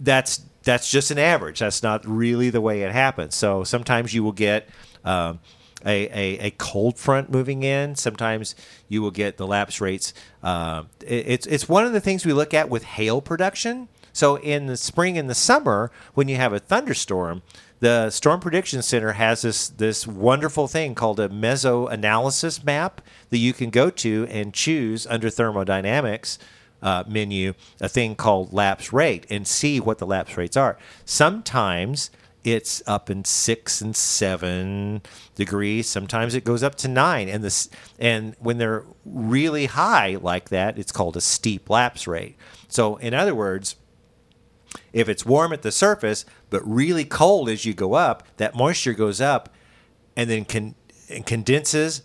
that's 0.00 0.42
that's 0.64 0.90
just 0.90 1.10
an 1.10 1.18
average. 1.18 1.60
That's 1.60 1.82
not 1.82 2.04
really 2.06 2.50
the 2.50 2.60
way 2.60 2.82
it 2.82 2.92
happens. 2.92 3.34
So 3.34 3.64
sometimes 3.64 4.12
you 4.12 4.24
will 4.24 4.32
get 4.32 4.68
um, 5.04 5.38
a, 5.84 6.06
a, 6.08 6.38
a 6.46 6.50
cold 6.52 6.98
front 6.98 7.30
moving 7.30 7.62
in. 7.62 7.94
Sometimes 7.96 8.54
you 8.88 9.02
will 9.02 9.10
get 9.10 9.36
the 9.36 9.46
lapse 9.46 9.80
rates. 9.80 10.14
Uh, 10.42 10.84
it- 11.06 11.26
it's 11.28 11.46
it's 11.46 11.68
one 11.68 11.84
of 11.84 11.92
the 11.92 12.00
things 12.00 12.24
we 12.24 12.32
look 12.32 12.54
at 12.54 12.68
with 12.68 12.84
hail 12.84 13.20
production. 13.20 13.88
So 14.12 14.36
in 14.36 14.66
the 14.66 14.76
spring 14.76 15.18
and 15.18 15.28
the 15.28 15.34
summer, 15.34 15.90
when 16.14 16.28
you 16.28 16.36
have 16.36 16.52
a 16.52 16.60
thunderstorm, 16.60 17.42
the 17.80 18.10
Storm 18.10 18.38
Prediction 18.40 18.80
Center 18.80 19.12
has 19.12 19.42
this 19.42 19.68
this 19.68 20.06
wonderful 20.06 20.68
thing 20.68 20.94
called 20.94 21.18
a 21.18 21.28
meso 21.28 21.90
analysis 21.92 22.62
map 22.64 23.00
that 23.30 23.38
you 23.38 23.52
can 23.52 23.70
go 23.70 23.90
to 23.90 24.26
and 24.30 24.54
choose 24.54 25.06
under 25.08 25.28
thermodynamics 25.30 26.38
uh, 26.80 27.02
menu 27.08 27.54
a 27.80 27.88
thing 27.88 28.14
called 28.14 28.52
lapse 28.52 28.92
rate 28.92 29.26
and 29.30 29.46
see 29.48 29.80
what 29.80 29.98
the 29.98 30.06
lapse 30.06 30.36
rates 30.36 30.56
are. 30.56 30.78
Sometimes 31.04 32.10
it's 32.44 32.82
up 32.86 33.08
in 33.08 33.24
six 33.24 33.80
and 33.80 33.96
seven 33.96 35.02
degrees. 35.34 35.88
Sometimes 35.88 36.34
it 36.34 36.44
goes 36.44 36.62
up 36.62 36.74
to 36.76 36.88
nine, 36.88 37.28
and 37.28 37.42
this 37.42 37.70
and 37.98 38.36
when 38.38 38.58
they're 38.58 38.84
really 39.04 39.66
high 39.66 40.16
like 40.20 40.50
that, 40.50 40.78
it's 40.78 40.92
called 40.92 41.16
a 41.16 41.20
steep 41.20 41.70
lapse 41.70 42.06
rate. 42.06 42.36
So, 42.68 42.96
in 42.96 43.14
other 43.14 43.34
words, 43.34 43.76
if 44.92 45.08
it's 45.08 45.24
warm 45.24 45.52
at 45.52 45.62
the 45.62 45.72
surface 45.72 46.24
but 46.50 46.62
really 46.68 47.04
cold 47.04 47.48
as 47.48 47.64
you 47.64 47.72
go 47.72 47.94
up, 47.94 48.24
that 48.36 48.54
moisture 48.54 48.92
goes 48.92 49.20
up 49.20 49.48
and 50.16 50.28
then 50.28 50.44
con- 50.44 50.74
and 51.08 51.26
condenses, 51.26 52.02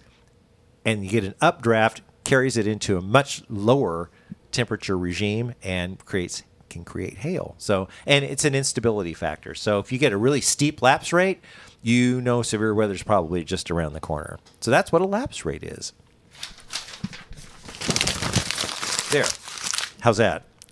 and 0.85 1.03
you 1.03 1.09
get 1.09 1.23
an 1.23 1.35
updraft, 1.41 2.01
carries 2.23 2.57
it 2.57 2.67
into 2.67 2.97
a 2.97 3.01
much 3.01 3.43
lower 3.49 4.09
temperature 4.51 4.97
regime 4.97 5.53
and 5.63 6.03
creates 6.05 6.43
can 6.69 6.83
create 6.83 7.19
hail. 7.19 7.55
So, 7.57 7.87
and 8.05 8.23
it's 8.23 8.45
an 8.45 8.55
instability 8.55 9.13
factor. 9.13 9.55
So, 9.55 9.79
if 9.79 9.91
you 9.91 9.97
get 9.97 10.13
a 10.13 10.17
really 10.17 10.41
steep 10.41 10.81
lapse 10.81 11.11
rate, 11.11 11.41
you 11.81 12.21
know 12.21 12.41
severe 12.41 12.73
weather 12.73 12.93
is 12.93 13.03
probably 13.03 13.43
just 13.43 13.71
around 13.71 13.93
the 13.93 13.99
corner. 13.99 14.37
So 14.59 14.71
that's 14.71 14.91
what 14.91 15.01
a 15.01 15.05
lapse 15.05 15.45
rate 15.45 15.63
is. 15.63 15.93
There. 19.11 19.25
How's 20.01 20.17
that? 20.17 20.43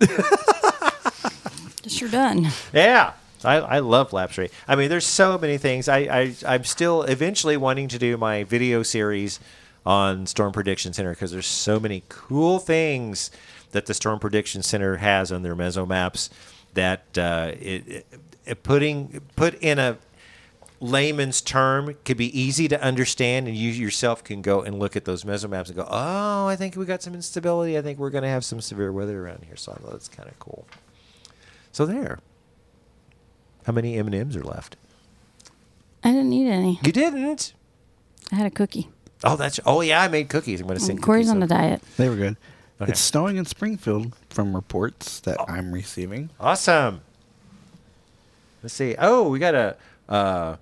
Just 1.82 2.00
you're 2.00 2.10
done. 2.10 2.48
Yeah. 2.72 3.14
I, 3.44 3.56
I 3.56 3.78
love 3.80 4.12
lapse 4.12 4.36
rate. 4.36 4.52
I 4.66 4.76
mean, 4.76 4.88
there's 4.88 5.06
so 5.06 5.38
many 5.38 5.58
things. 5.58 5.88
I, 5.88 5.98
I 5.98 6.34
I'm 6.46 6.64
still 6.64 7.02
eventually 7.02 7.56
wanting 7.56 7.88
to 7.88 7.98
do 7.98 8.16
my 8.16 8.44
video 8.44 8.82
series 8.82 9.38
on 9.86 10.26
Storm 10.26 10.52
Prediction 10.52 10.92
Center 10.92 11.10
because 11.10 11.30
there's 11.30 11.46
so 11.46 11.80
many 11.80 12.02
cool 12.08 12.58
things 12.58 13.30
that 13.72 13.86
the 13.86 13.94
Storm 13.94 14.18
Prediction 14.18 14.62
Center 14.62 14.96
has 14.96 15.30
on 15.32 15.42
their 15.42 15.54
meso 15.54 15.86
maps 15.86 16.30
that 16.74 17.16
uh, 17.18 17.52
it, 17.60 17.88
it, 17.88 18.06
it 18.46 18.62
putting 18.62 19.20
put 19.36 19.54
in 19.62 19.78
a 19.78 19.98
layman's 20.80 21.40
term 21.40 21.96
could 22.04 22.16
be 22.16 22.38
easy 22.40 22.68
to 22.68 22.80
understand 22.80 23.48
and 23.48 23.56
you 23.56 23.70
yourself 23.72 24.22
can 24.22 24.40
go 24.40 24.62
and 24.62 24.78
look 24.78 24.94
at 24.94 25.04
those 25.04 25.24
meso 25.24 25.50
maps 25.50 25.68
and 25.68 25.76
go 25.76 25.84
oh 25.90 26.46
i 26.46 26.54
think 26.54 26.76
we 26.76 26.84
got 26.84 27.02
some 27.02 27.14
instability 27.14 27.76
i 27.76 27.82
think 27.82 27.98
we're 27.98 28.10
going 28.10 28.22
to 28.22 28.28
have 28.28 28.44
some 28.44 28.60
severe 28.60 28.92
weather 28.92 29.24
around 29.24 29.42
here 29.44 29.56
so 29.56 29.72
i 29.72 29.74
thought 29.74 29.90
that's 29.90 30.06
kind 30.08 30.28
of 30.28 30.38
cool 30.38 30.68
so 31.72 31.84
there 31.84 32.20
how 33.66 33.72
many 33.72 33.96
m&ms 33.96 34.36
are 34.36 34.44
left 34.44 34.76
I 36.04 36.12
didn't 36.12 36.32
eat 36.32 36.48
any. 36.48 36.78
you 36.84 36.92
didn't 36.92 37.54
I 38.30 38.36
had 38.36 38.46
a 38.46 38.50
cookie. 38.50 38.88
oh 39.24 39.34
that's 39.34 39.58
oh 39.66 39.80
yeah 39.80 40.00
i 40.00 40.06
made 40.06 40.28
cookies 40.28 40.60
i'm 40.60 40.68
going 40.68 40.78
to 40.78 40.84
sing 40.84 40.98
Corey's 40.98 41.26
cookies 41.26 41.30
on 41.30 41.42
a 41.42 41.48
diet. 41.48 41.82
They 41.96 42.08
were 42.08 42.14
good. 42.14 42.36
Okay. 42.80 42.92
It's 42.92 43.00
snowing 43.00 43.36
in 43.36 43.44
Springfield 43.44 44.14
from 44.30 44.54
reports 44.54 45.18
that 45.20 45.36
I'm 45.48 45.72
receiving. 45.72 46.30
awesome 46.38 47.00
let's 48.62 48.74
see 48.74 48.94
oh 48.98 49.28
we 49.28 49.38
got 49.38 49.54
a 49.54 49.76
uh, 50.08 50.56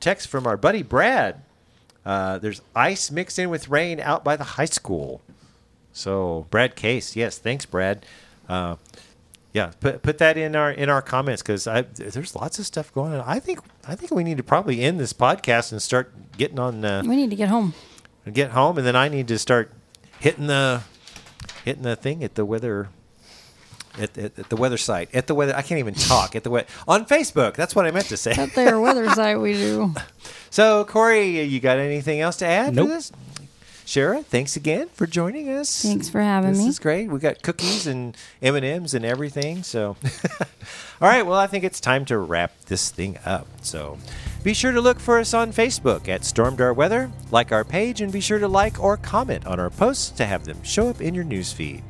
text 0.00 0.28
from 0.28 0.46
our 0.46 0.56
buddy 0.56 0.82
brad 0.82 1.42
uh, 2.04 2.38
there's 2.38 2.60
ice 2.74 3.10
mixed 3.10 3.38
in 3.38 3.50
with 3.50 3.68
rain 3.68 4.00
out 4.00 4.24
by 4.24 4.36
the 4.36 4.44
high 4.44 4.64
school 4.66 5.20
So 5.92 6.46
Brad 6.50 6.74
Case, 6.74 7.14
yes, 7.16 7.36
thanks, 7.38 7.66
Brad. 7.66 8.04
Uh, 8.48 8.76
yeah, 9.52 9.72
put 9.78 10.00
put 10.02 10.16
that 10.18 10.38
in 10.38 10.56
our 10.56 10.70
in 10.72 10.88
our 10.88 11.02
comments 11.02 11.42
because 11.42 11.66
I 11.66 11.82
there's 11.82 12.34
lots 12.34 12.58
of 12.58 12.64
stuff 12.64 12.90
going 12.94 13.12
on. 13.12 13.20
I 13.26 13.38
think 13.38 13.60
I 13.86 13.94
think 13.94 14.10
we 14.10 14.24
need 14.24 14.38
to 14.38 14.42
probably 14.42 14.80
end 14.80 14.98
this 14.98 15.12
podcast 15.12 15.70
and 15.70 15.82
start 15.82 16.10
getting 16.38 16.58
on 16.58 16.82
uh, 16.84 17.02
We 17.06 17.14
need 17.14 17.28
to 17.30 17.36
get 17.36 17.50
home. 17.50 17.74
get 18.32 18.52
home, 18.52 18.78
and 18.78 18.86
then 18.86 18.96
I 18.96 19.08
need 19.08 19.28
to 19.28 19.38
start 19.38 19.70
hitting 20.18 20.46
the 20.46 20.80
hitting 21.64 21.82
the 21.82 21.96
thing 21.96 22.22
at 22.24 22.34
the 22.34 22.44
weather. 22.44 22.88
At, 23.98 24.16
at, 24.16 24.38
at 24.38 24.48
the 24.48 24.56
weather 24.56 24.78
site, 24.78 25.14
at 25.14 25.26
the 25.26 25.34
weather, 25.34 25.54
I 25.54 25.60
can't 25.60 25.78
even 25.78 25.92
talk. 25.92 26.34
At 26.34 26.44
the 26.44 26.50
weather 26.50 26.66
on 26.88 27.04
Facebook, 27.04 27.52
that's 27.56 27.76
what 27.76 27.84
I 27.84 27.90
meant 27.90 28.06
to 28.06 28.16
say. 28.16 28.30
At 28.32 28.54
their 28.54 28.80
weather 28.80 29.06
site, 29.14 29.38
we 29.38 29.52
do. 29.52 29.92
So, 30.48 30.86
Corey, 30.86 31.42
you 31.42 31.60
got 31.60 31.76
anything 31.76 32.18
else 32.22 32.36
to 32.36 32.46
add 32.46 32.74
Nope. 32.74 32.88
to 32.88 32.94
this? 32.94 33.12
Shara, 33.92 34.24
thanks 34.24 34.56
again 34.56 34.88
for 34.94 35.06
joining 35.06 35.50
us. 35.50 35.82
Thanks 35.82 36.08
for 36.08 36.22
having 36.22 36.52
this 36.52 36.60
me. 36.60 36.64
This 36.64 36.76
is 36.76 36.78
great. 36.78 37.10
We 37.10 37.18
got 37.18 37.42
cookies 37.42 37.86
and 37.86 38.16
M 38.40 38.54
and 38.54 38.64
M's 38.64 38.94
and 38.94 39.04
everything. 39.04 39.62
So, 39.62 39.98
all 40.40 41.08
right. 41.10 41.26
Well, 41.26 41.38
I 41.38 41.46
think 41.46 41.62
it's 41.62 41.78
time 41.78 42.06
to 42.06 42.16
wrap 42.16 42.58
this 42.68 42.88
thing 42.88 43.18
up. 43.26 43.46
So, 43.60 43.98
be 44.42 44.54
sure 44.54 44.72
to 44.72 44.80
look 44.80 44.98
for 44.98 45.18
us 45.18 45.34
on 45.34 45.52
Facebook 45.52 46.08
at 46.08 46.22
Stormdar 46.22 46.74
Weather. 46.74 47.10
Like 47.30 47.52
our 47.52 47.64
page, 47.64 48.00
and 48.00 48.10
be 48.10 48.22
sure 48.22 48.38
to 48.38 48.48
like 48.48 48.82
or 48.82 48.96
comment 48.96 49.46
on 49.46 49.60
our 49.60 49.68
posts 49.68 50.08
to 50.12 50.24
have 50.24 50.46
them 50.46 50.62
show 50.62 50.88
up 50.88 51.02
in 51.02 51.12
your 51.12 51.26
newsfeed. 51.26 51.82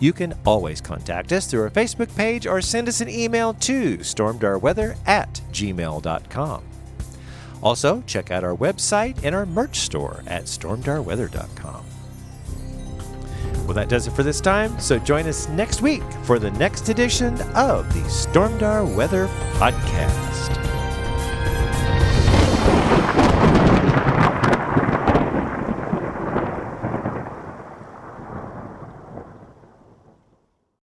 You 0.00 0.12
can 0.12 0.34
always 0.44 0.80
contact 0.80 1.30
us 1.30 1.46
through 1.46 1.62
our 1.62 1.70
Facebook 1.70 2.12
page 2.16 2.48
or 2.48 2.60
send 2.60 2.88
us 2.88 3.00
an 3.00 3.08
email 3.08 3.54
to 3.54 3.98
stormdarweather 3.98 4.98
at 5.06 5.40
gmail.com. 5.52 6.64
Also, 7.62 8.02
check 8.06 8.30
out 8.30 8.44
our 8.44 8.54
website 8.56 9.18
and 9.24 9.34
our 9.34 9.46
merch 9.46 9.80
store 9.80 10.22
at 10.26 10.44
stormdarweather.com. 10.44 11.84
Well, 13.64 13.74
that 13.74 13.90
does 13.90 14.06
it 14.06 14.12
for 14.12 14.22
this 14.22 14.40
time, 14.40 14.78
so 14.80 14.98
join 14.98 15.26
us 15.26 15.46
next 15.50 15.82
week 15.82 16.02
for 16.22 16.38
the 16.38 16.50
next 16.52 16.88
edition 16.88 17.34
of 17.54 17.92
the 17.92 18.00
Stormdar 18.08 18.94
Weather 18.96 19.26
Podcast. 19.54 20.77